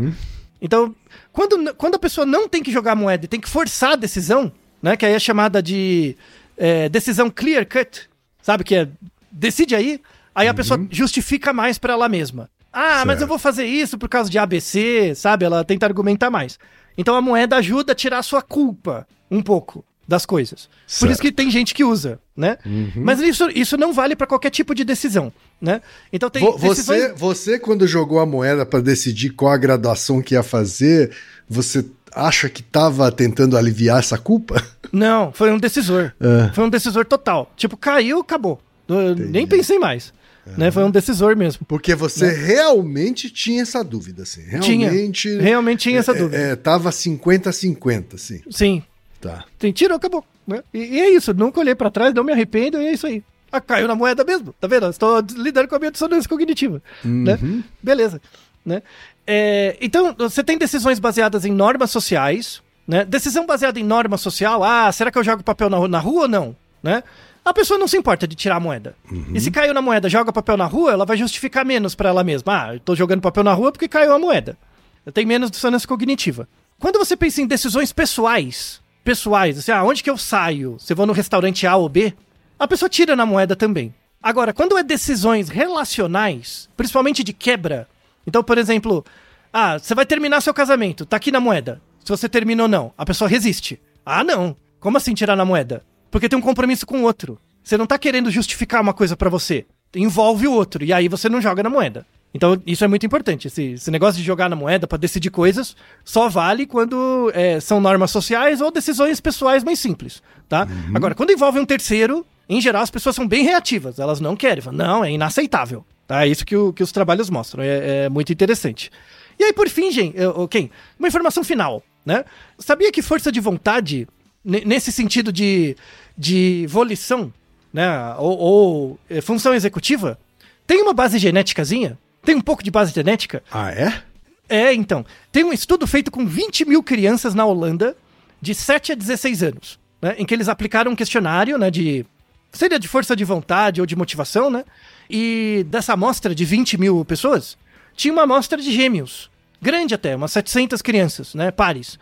Então, 0.61 0.95
quando, 1.33 1.75
quando 1.75 1.97
a 1.97 1.99
pessoa 1.99 2.25
não 2.25 2.49
tem 2.49 2.63
que 2.63 2.73
jogar 2.73 2.93
a 2.93 2.97
moeda 2.97 3.25
e 3.25 3.29
tem 3.29 3.41
que 3.41 3.49
forçar 3.49 3.93
a 3.93 3.97
decisão, 3.97 4.51
né? 4.83 4.97
Que 4.97 5.05
aí 5.05 5.13
é 5.13 5.19
chamada 5.19 5.63
de 5.63 6.17
é, 6.59 6.89
decisão 6.89 7.31
clear 7.31 7.67
cut, 7.67 8.09
sabe? 8.43 8.65
Que 8.65 8.75
é 8.75 8.89
decide 9.31 9.75
aí, 9.75 10.01
aí 10.35 10.49
a 10.49 10.55
pessoa 10.55 10.85
justifica 10.91 11.53
mais 11.53 11.79
pra 11.79 11.93
ela 11.95 12.09
mesma. 12.09 12.51
Ah, 12.73 12.99
mas 13.07 13.15
Certo. 13.19 13.21
eu 13.23 13.27
vou 13.29 13.39
fazer 13.39 13.65
isso 13.65 13.97
por 13.97 14.09
causa 14.09 14.29
de 14.29 14.39
ABC, 14.39 15.15
sabe? 15.15 15.45
Ela 15.45 15.65
tenta 15.65 15.87
argumentar 15.87 16.31
mais. 16.31 16.59
Então 16.97 17.15
a 17.15 17.23
moeda 17.23 17.57
ajuda 17.57 17.93
a 17.93 17.95
tirar 17.95 18.19
a 18.19 18.23
sua 18.23 18.43
culpa 18.43 19.07
um 19.31 19.41
pouco 19.43 19.85
das 20.07 20.25
coisas. 20.27 20.67
Por 20.67 20.71
Certo. 20.87 21.13
isso 21.13 21.21
que 21.23 21.31
tem 21.33 21.51
gente 21.51 21.75
que 21.75 21.85
usa, 21.85 22.19
né? 22.37 22.57
Mas 22.97 23.21
isso, 23.21 23.49
isso 23.51 23.77
não 23.77 23.93
vale 23.93 24.17
pra 24.17 24.27
qualquer 24.27 24.51
tipo 24.51 24.75
de 24.75 24.83
decisão, 24.85 25.33
né? 25.61 25.81
Então 26.13 26.31
tem 26.31 26.43
Vo- 26.43 26.59
decisões- 26.59 27.03
Você, 27.03 27.13
você, 27.15 27.59
quando 27.59 27.87
jogou 27.87 28.19
a 28.19 28.27
moeda 28.27 28.65
para 28.65 28.81
decidir 28.81 29.31
qual 29.31 29.53
a 29.53 29.57
graduação 29.59 30.23
que 30.23 30.35
ia 30.35 30.43
fazer, 30.43 31.15
você 31.49 31.85
acha 32.15 32.49
que 32.49 32.63
tava 32.63 33.13
tentando 33.13 33.57
aliviar 33.57 33.99
essa 33.99 34.17
culpa? 34.19 34.55
Não, 34.93 35.33
foi 35.33 35.53
um 35.53 35.59
decisor. 35.59 36.13
É. 36.21 36.53
Foi 36.55 36.65
um 36.65 36.69
decisor 36.69 37.05
total. 37.05 37.53
Tipo, 37.57 37.77
caiu, 37.77 38.21
acabou. 38.21 38.61
Eu 38.89 39.15
nem 39.15 39.47
pensei 39.47 39.79
mais. 39.79 40.13
Né? 40.57 40.71
Foi 40.71 40.83
um 40.83 40.91
decisor 40.91 41.37
mesmo. 41.37 41.67
Porque 41.67 41.95
você 41.95 42.31
realmente 42.31 43.29
tinha 43.29 43.63
essa 43.63 43.85
dúvida, 43.85 44.23
assim. 44.23 44.43
Realmente. 44.43 45.29
Tinha. 45.29 45.43
Realmente 45.43 45.81
tinha 45.81 45.99
essa 45.99 46.13
é, 46.13 46.15
dúvida. 46.15 46.37
É, 46.37 46.57
tava 46.57 46.91
50-50, 46.91 48.15
assim. 48.15 48.41
Sim. 48.51 48.83
Tá. 49.21 49.45
Tem 49.59 49.73
tiro, 49.73 49.95
acabou. 49.95 50.25
Né? 50.47 50.63
E, 50.73 50.79
e 50.79 51.01
é 51.01 51.11
isso. 51.11 51.35
Nunca 51.35 51.61
olhei 51.61 51.75
pra 51.75 51.91
trás, 51.91 52.15
não 52.15 52.25
me 52.25 52.33
arrependo 52.33 52.81
e 52.81 52.87
é 52.87 52.93
isso 52.93 53.07
aí. 53.07 53.23
Ah, 53.51 53.61
caiu 53.61 53.89
na 53.89 53.95
moeda 53.95 54.25
mesmo. 54.25 54.55
Tá 54.61 54.67
vendo? 54.67 54.89
Estou 54.89 55.23
lidando 55.37 55.69
com 55.69 55.75
a 55.75 55.79
minha 55.79 55.91
dissonância 55.91 56.29
cognitiva. 56.29 56.83
Né? 57.05 57.39
Beleza. 57.83 58.21
Né? 58.65 58.83
É, 59.27 59.77
então, 59.81 60.15
você 60.17 60.45
tem 60.45 60.57
decisões 60.57 60.99
baseadas 60.99 61.45
em 61.45 61.53
normas 61.53 61.91
sociais. 61.91 62.63
Né? 62.89 63.05
Decisão 63.05 63.45
baseada 63.45 63.79
em 63.79 63.85
norma 63.85 64.17
social. 64.17 64.65
Ah, 64.65 64.91
será 64.91 65.11
que 65.11 65.19
eu 65.19 65.23
jogo 65.23 65.45
papel 65.45 65.69
na, 65.69 65.87
na 65.87 65.99
rua 65.99 66.23
ou 66.23 66.29
não? 66.29 66.57
Né? 66.83 67.03
A 67.45 67.53
pessoa 67.53 67.79
não 67.79 67.87
se 67.87 67.99
importa 67.99 68.27
de 68.27 68.35
tirar 68.35 68.57
a 68.57 68.61
moeda. 68.61 68.97
E 69.35 69.41
se 69.41 69.51
caiu 69.51 69.75
na 69.75 69.83
moeda, 69.83 70.09
joga 70.09 70.33
papel 70.33 70.57
na 70.57 70.65
rua, 70.65 70.93
ela 70.93 71.05
vai 71.05 71.17
justificar 71.17 71.67
menos 71.67 71.95
pra 71.95 72.09
ela 72.09 72.25
mesma. 72.25 72.65
Ah, 72.65 72.75
eu 72.75 72.81
tô 72.81 72.97
jogando 72.97 73.21
papel 73.21 73.45
na 73.45 73.53
rua 73.53 73.71
porque 73.71 73.89
caiu 73.89 74.15
a 74.15 74.19
moeda. 74.19 74.57
Eu 75.05 75.13
tenho 75.13 75.29
menos 75.29 75.51
dissonância 75.51 75.87
cognitiva. 75.87 76.49
Quando 76.79 76.99
você 76.99 77.17
pensa 77.17 77.43
em 77.43 77.47
decisões 77.47 77.93
pessoais, 77.93 78.81
pessoais, 79.05 79.59
assim, 79.59 79.73
ah, 79.73 79.85
onde 79.85 80.03
que 80.03 80.11
eu 80.11 80.17
saio? 80.17 80.77
Se 80.79 80.93
eu 80.93 80.97
vou 80.97 81.07
no 81.07 81.13
restaurante 81.13 81.67
A 81.67 81.77
ou 81.77 81.89
B, 81.89 82.15
a 82.59 82.67
pessoa 82.67 82.89
tira 82.89 83.15
na 83.15 83.27
moeda 83.27 83.55
também. 83.55 83.95
Agora, 84.23 84.53
quando 84.53 84.77
é 84.79 84.83
decisões 84.83 85.49
relacionais, 85.49 86.69
principalmente 86.77 87.23
de 87.23 87.33
quebra, 87.33 87.89
então, 88.27 88.43
por 88.43 88.59
exemplo, 88.59 89.05
ah, 89.53 89.79
você 89.79 89.95
vai 89.95 90.05
terminar 90.05 90.41
seu 90.41 90.53
casamento, 90.53 91.07
tá 91.07 91.17
aqui 91.17 91.31
na 91.31 91.41
moeda. 91.41 91.81
Se 92.09 92.11
você 92.11 92.27
termina 92.27 92.63
ou 92.63 92.69
não, 92.71 92.91
a 92.97 93.05
pessoa 93.05 93.29
resiste. 93.29 93.79
Ah, 94.05 94.25
não. 94.25 94.57
Como 94.81 94.97
assim 94.97 95.13
tirar 95.13 95.37
na 95.37 95.45
moeda? 95.45 95.85
Porque 96.11 96.27
tem 96.27 96.39
um 96.39 96.41
compromisso 96.43 96.87
com 96.87 97.01
o 97.01 97.03
outro. 97.03 97.39
Você 97.63 97.77
não 97.77 97.85
tá 97.87 97.99
querendo 97.99 98.31
justificar 98.31 98.81
uma 98.81 98.95
coisa 98.95 99.15
pra 99.15 99.29
você. 99.29 99.67
Envolve 99.95 100.49
o 100.49 100.53
outro, 100.55 100.83
e 100.83 100.91
aí 100.91 101.07
você 101.07 101.29
não 101.29 101.39
joga 101.39 101.63
na 101.63 101.69
moeda. 101.69 102.07
Então, 102.33 102.59
isso 102.67 102.83
é 102.83 102.89
muito 102.89 103.05
importante. 103.05 103.49
Esse, 103.49 103.73
esse 103.73 103.91
negócio 103.91 104.19
de 104.19 104.27
jogar 104.27 104.49
na 104.49 104.57
moeda 104.57 104.87
pra 104.87 104.97
decidir 104.97 105.29
coisas 105.29 105.77
só 106.03 106.31
vale 106.31 106.65
quando 106.65 107.31
é, 107.35 107.61
são 107.61 107.79
normas 107.79 108.11
sociais 108.11 108.63
ou 108.63 108.71
decisões 108.71 109.21
pessoais 109.21 109.63
mais 109.63 109.79
simples, 109.79 110.23
tá? 110.49 110.67
Agora, 110.95 111.15
quando 111.15 111.31
envolve 111.33 111.61
um 111.61 111.67
terceiro, 111.67 112.25
em 112.49 112.59
geral 112.59 112.81
as 112.83 112.91
pessoas 112.91 113.15
são 113.17 113.29
bem 113.29 113.45
reativas. 113.45 113.99
Elas 113.99 114.19
não 114.19 114.35
querem. 114.35 114.63
Falam, 114.63 114.79
não, 114.79 115.05
é 115.05 115.13
inaceitável. 115.13 115.85
Tá? 116.07 116.25
É 116.25 116.29
isso 116.29 116.47
que, 116.47 116.57
o- 116.57 116.73
que 116.73 116.83
os 116.83 116.91
trabalhos 116.91 117.29
mostram. 117.29 117.63
É, 117.63 118.05
é 118.05 118.09
muito 118.09 118.33
interessante. 118.33 118.91
E 119.39 119.45
aí, 119.45 119.53
por 119.53 119.69
fim, 119.69 119.93
gente, 119.93 120.19
eu- 120.19 120.31
ok, 120.31 120.69
uma 120.99 121.07
informação 121.07 121.45
final, 121.45 121.81
né? 122.05 122.25
Sabia 122.59 122.91
que 122.93 123.03
força 123.03 123.31
de 123.31 123.41
vontade, 123.41 124.07
ne- 124.45 124.65
nesse 124.65 124.91
sentido 124.93 125.33
de, 125.33 125.77
de 126.17 126.67
volição, 126.69 127.33
né? 127.73 127.89
Ou, 128.19 128.39
ou, 128.39 129.01
eh, 129.11 129.21
função 129.21 129.55
executiva, 129.55 130.19
tem 130.67 130.83
uma 130.83 130.95
base 130.95 131.19
genéticazinha? 131.19 131.99
Tem 132.25 132.35
um 132.35 132.41
pouco 132.41 132.63
de 132.63 132.71
base 132.71 132.93
genética? 132.93 133.43
Ah, 133.51 133.71
é? 133.71 134.03
É, 134.49 134.73
então. 134.75 135.05
Tem 135.31 135.45
um 135.45 135.53
estudo 135.53 135.87
feito 135.87 136.11
com 136.11 136.27
20 136.27 136.65
mil 136.65 136.83
crianças 136.83 137.35
na 137.35 137.45
Holanda, 137.45 137.97
de 138.41 138.55
7 138.55 138.93
a 138.93 138.95
16 138.95 139.43
anos, 139.43 139.79
né? 140.01 140.15
Em 140.19 140.25
que 140.25 140.33
eles 140.35 140.49
aplicaram 140.49 140.93
um 140.93 140.97
questionário, 140.97 141.59
né? 141.59 141.71
De. 141.71 142.05
Seria 142.53 142.79
de 142.79 142.89
força 142.89 143.15
de 143.15 143.25
vontade 143.25 143.81
ou 143.81 143.87
de 143.87 143.95
motivação, 143.95 144.51
né? 144.51 144.65
E 145.11 145.67
dessa 145.69 145.93
amostra 145.93 146.35
de 146.35 146.45
20 146.45 146.79
mil 146.79 147.05
pessoas, 147.05 147.59
tinha 147.95 148.13
uma 148.13 148.23
amostra 148.23 148.59
de 148.61 148.73
gêmeos. 148.73 149.31
Grande 149.61 149.95
até, 149.95 150.15
umas 150.15 150.33
700 150.33 150.81
crianças, 150.83 151.35
né? 151.35 151.51
Pares. 151.51 151.99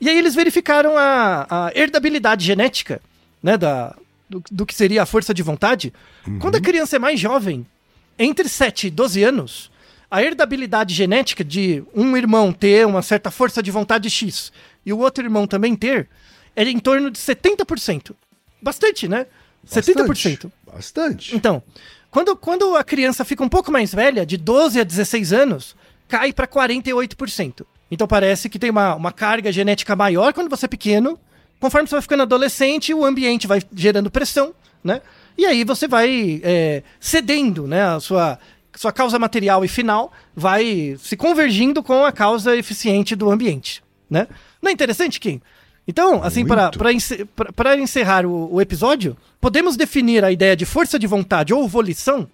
E 0.00 0.08
aí 0.08 0.16
eles 0.16 0.34
verificaram 0.34 0.96
a, 0.96 1.46
a 1.50 1.72
herdabilidade 1.74 2.44
genética, 2.44 3.00
né? 3.42 3.56
Da, 3.56 3.94
do, 4.28 4.42
do 4.50 4.64
que 4.64 4.74
seria 4.74 5.02
a 5.02 5.06
força 5.06 5.34
de 5.34 5.42
vontade. 5.42 5.92
Quando 6.38 6.56
a 6.56 6.60
criança 6.60 6.96
é 6.96 6.98
mais 6.98 7.18
jovem, 7.18 7.66
entre 8.18 8.48
7 8.48 8.86
e 8.86 8.90
12 8.90 9.22
anos, 9.24 9.70
a 10.10 10.22
herdabilidade 10.22 10.94
genética 10.94 11.42
de 11.42 11.82
um 11.94 12.16
irmão 12.16 12.52
ter 12.52 12.86
uma 12.86 13.02
certa 13.02 13.30
força 13.30 13.62
de 13.62 13.70
vontade 13.70 14.08
X 14.10 14.52
e 14.84 14.92
o 14.92 14.98
outro 14.98 15.24
irmão 15.24 15.46
também 15.46 15.74
ter 15.74 16.08
é 16.54 16.64
em 16.64 16.78
torno 16.78 17.10
de 17.10 17.18
70%. 17.18 18.12
Bastante, 18.60 19.08
né? 19.08 19.26
70%. 19.66 20.06
Bastante. 20.06 20.48
Bastante. 20.72 21.36
Então, 21.36 21.62
quando, 22.10 22.36
quando 22.36 22.76
a 22.76 22.84
criança 22.84 23.24
fica 23.24 23.42
um 23.42 23.48
pouco 23.48 23.70
mais 23.70 23.94
velha, 23.94 24.26
de 24.26 24.36
12 24.36 24.80
a 24.80 24.84
16 24.84 25.32
anos, 25.32 25.76
cai 26.10 26.32
para 26.32 26.48
48%. 26.48 27.64
Então 27.88 28.06
parece 28.06 28.48
que 28.48 28.58
tem 28.58 28.70
uma, 28.70 28.96
uma 28.96 29.12
carga 29.12 29.52
genética 29.52 29.94
maior 29.94 30.32
quando 30.32 30.50
você 30.50 30.66
é 30.66 30.68
pequeno. 30.68 31.18
Conforme 31.60 31.86
você 31.86 31.94
vai 31.94 32.02
ficando 32.02 32.22
adolescente, 32.22 32.92
o 32.92 33.04
ambiente 33.04 33.46
vai 33.46 33.62
gerando 33.74 34.10
pressão, 34.10 34.52
né? 34.82 35.00
E 35.38 35.46
aí 35.46 35.62
você 35.62 35.86
vai 35.86 36.40
é, 36.42 36.82
cedendo, 36.98 37.66
né? 37.66 37.82
A 37.82 38.00
sua, 38.00 38.38
sua 38.74 38.92
causa 38.92 39.18
material 39.18 39.64
e 39.64 39.68
final 39.68 40.12
vai 40.34 40.96
se 40.98 41.16
convergindo 41.16 41.82
com 41.82 42.04
a 42.04 42.12
causa 42.12 42.56
eficiente 42.56 43.14
do 43.14 43.30
ambiente, 43.30 43.82
né? 44.08 44.26
Não 44.60 44.70
é 44.70 44.72
interessante, 44.72 45.20
Kim? 45.20 45.40
Então, 45.86 46.22
assim, 46.22 46.44
para 46.46 47.76
encerrar 47.76 48.24
o, 48.24 48.54
o 48.54 48.60
episódio, 48.60 49.16
podemos 49.40 49.76
definir 49.76 50.24
a 50.24 50.30
ideia 50.30 50.56
de 50.56 50.64
força 50.64 50.98
de 50.98 51.06
vontade 51.06 51.52
ou 51.52 51.66
volição 51.66 52.28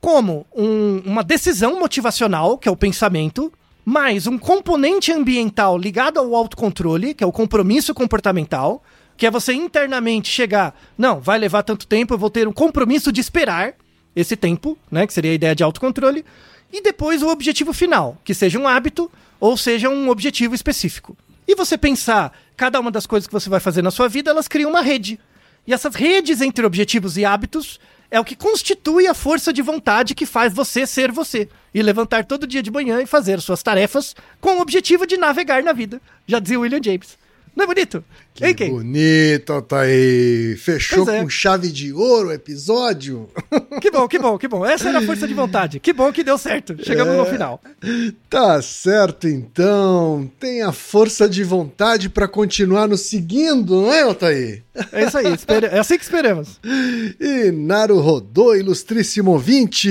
como 0.00 0.46
um- 0.54 1.02
uma 1.04 1.22
decisão 1.22 1.78
motivacional, 1.78 2.56
que 2.56 2.68
é 2.68 2.72
o 2.72 2.76
pensamento, 2.76 3.52
mais 3.84 4.26
um 4.26 4.38
componente 4.38 5.12
ambiental 5.12 5.76
ligado 5.76 6.18
ao 6.18 6.34
autocontrole, 6.34 7.14
que 7.14 7.24
é 7.24 7.26
o 7.26 7.32
compromisso 7.32 7.92
comportamental, 7.92 8.82
que 9.16 9.26
é 9.26 9.30
você 9.30 9.52
internamente 9.52 10.30
chegar, 10.30 10.74
não, 10.96 11.20
vai 11.20 11.38
levar 11.38 11.62
tanto 11.62 11.86
tempo, 11.86 12.14
eu 12.14 12.18
vou 12.18 12.30
ter 12.30 12.48
um 12.48 12.52
compromisso 12.52 13.12
de 13.12 13.20
esperar 13.20 13.74
esse 14.16 14.36
tempo, 14.36 14.78
né, 14.90 15.06
que 15.06 15.12
seria 15.12 15.30
a 15.30 15.34
ideia 15.34 15.54
de 15.54 15.62
autocontrole, 15.62 16.24
e 16.72 16.80
depois 16.80 17.22
o 17.22 17.28
objetivo 17.28 17.72
final, 17.72 18.16
que 18.24 18.32
seja 18.32 18.58
um 18.58 18.66
hábito 18.66 19.10
ou 19.38 19.56
seja 19.56 19.88
um 19.90 20.08
objetivo 20.08 20.54
específico. 20.54 21.16
E 21.46 21.54
você 21.54 21.76
pensar, 21.76 22.32
cada 22.56 22.78
uma 22.78 22.90
das 22.90 23.06
coisas 23.06 23.26
que 23.26 23.32
você 23.32 23.50
vai 23.50 23.60
fazer 23.60 23.82
na 23.82 23.90
sua 23.90 24.08
vida, 24.08 24.30
elas 24.30 24.46
criam 24.46 24.70
uma 24.70 24.80
rede. 24.82 25.18
E 25.66 25.74
essas 25.74 25.94
redes 25.94 26.40
entre 26.40 26.64
objetivos 26.64 27.16
e 27.16 27.24
hábitos 27.24 27.80
é 28.10 28.18
o 28.18 28.24
que 28.24 28.34
constitui 28.34 29.06
a 29.06 29.14
força 29.14 29.52
de 29.52 29.62
vontade 29.62 30.14
que 30.14 30.26
faz 30.26 30.52
você 30.52 30.86
ser 30.86 31.12
você. 31.12 31.48
E 31.72 31.80
levantar 31.82 32.24
todo 32.24 32.46
dia 32.46 32.62
de 32.62 32.70
manhã 32.70 33.00
e 33.00 33.06
fazer 33.06 33.40
suas 33.40 33.62
tarefas 33.62 34.16
com 34.40 34.56
o 34.56 34.60
objetivo 34.60 35.06
de 35.06 35.16
navegar 35.16 35.62
na 35.62 35.72
vida. 35.72 36.00
Já 36.26 36.40
dizia 36.40 36.58
William 36.58 36.80
James. 36.82 37.16
Não 37.54 37.64
é 37.64 37.66
bonito? 37.66 38.04
Que 38.34 38.46
hein, 38.46 38.70
bonito, 38.70 39.52
Altair. 39.52 40.58
Fechou 40.58 41.08
é. 41.10 41.20
com 41.20 41.28
chave 41.28 41.70
de 41.70 41.92
ouro 41.92 42.28
o 42.28 42.32
episódio. 42.32 43.28
Que 43.80 43.90
bom, 43.90 44.06
que 44.08 44.18
bom, 44.18 44.38
que 44.38 44.48
bom. 44.48 44.64
Essa 44.64 44.88
era 44.88 44.98
a 44.98 45.02
força 45.02 45.26
de 45.26 45.34
vontade. 45.34 45.80
Que 45.80 45.92
bom 45.92 46.12
que 46.12 46.22
deu 46.22 46.38
certo. 46.38 46.76
Chegamos 46.82 47.14
é. 47.14 47.16
no 47.16 47.26
final. 47.26 47.60
Tá 48.28 48.60
certo, 48.62 49.28
então. 49.28 50.30
Tem 50.38 50.62
a 50.62 50.72
força 50.72 51.28
de 51.28 51.42
vontade 51.42 52.08
para 52.08 52.28
continuar 52.28 52.88
nos 52.88 53.02
seguindo, 53.02 53.82
não 53.82 53.92
é, 53.92 54.02
Altair? 54.02 54.62
É 54.92 55.04
isso 55.04 55.18
aí. 55.18 55.26
É 55.72 55.78
assim 55.78 55.96
que 55.96 56.04
esperamos. 56.04 56.60
E 57.20 57.50
Naru 57.50 58.00
rodou, 58.00 58.56
ilustríssimo 58.56 59.32
ouvinte. 59.32 59.90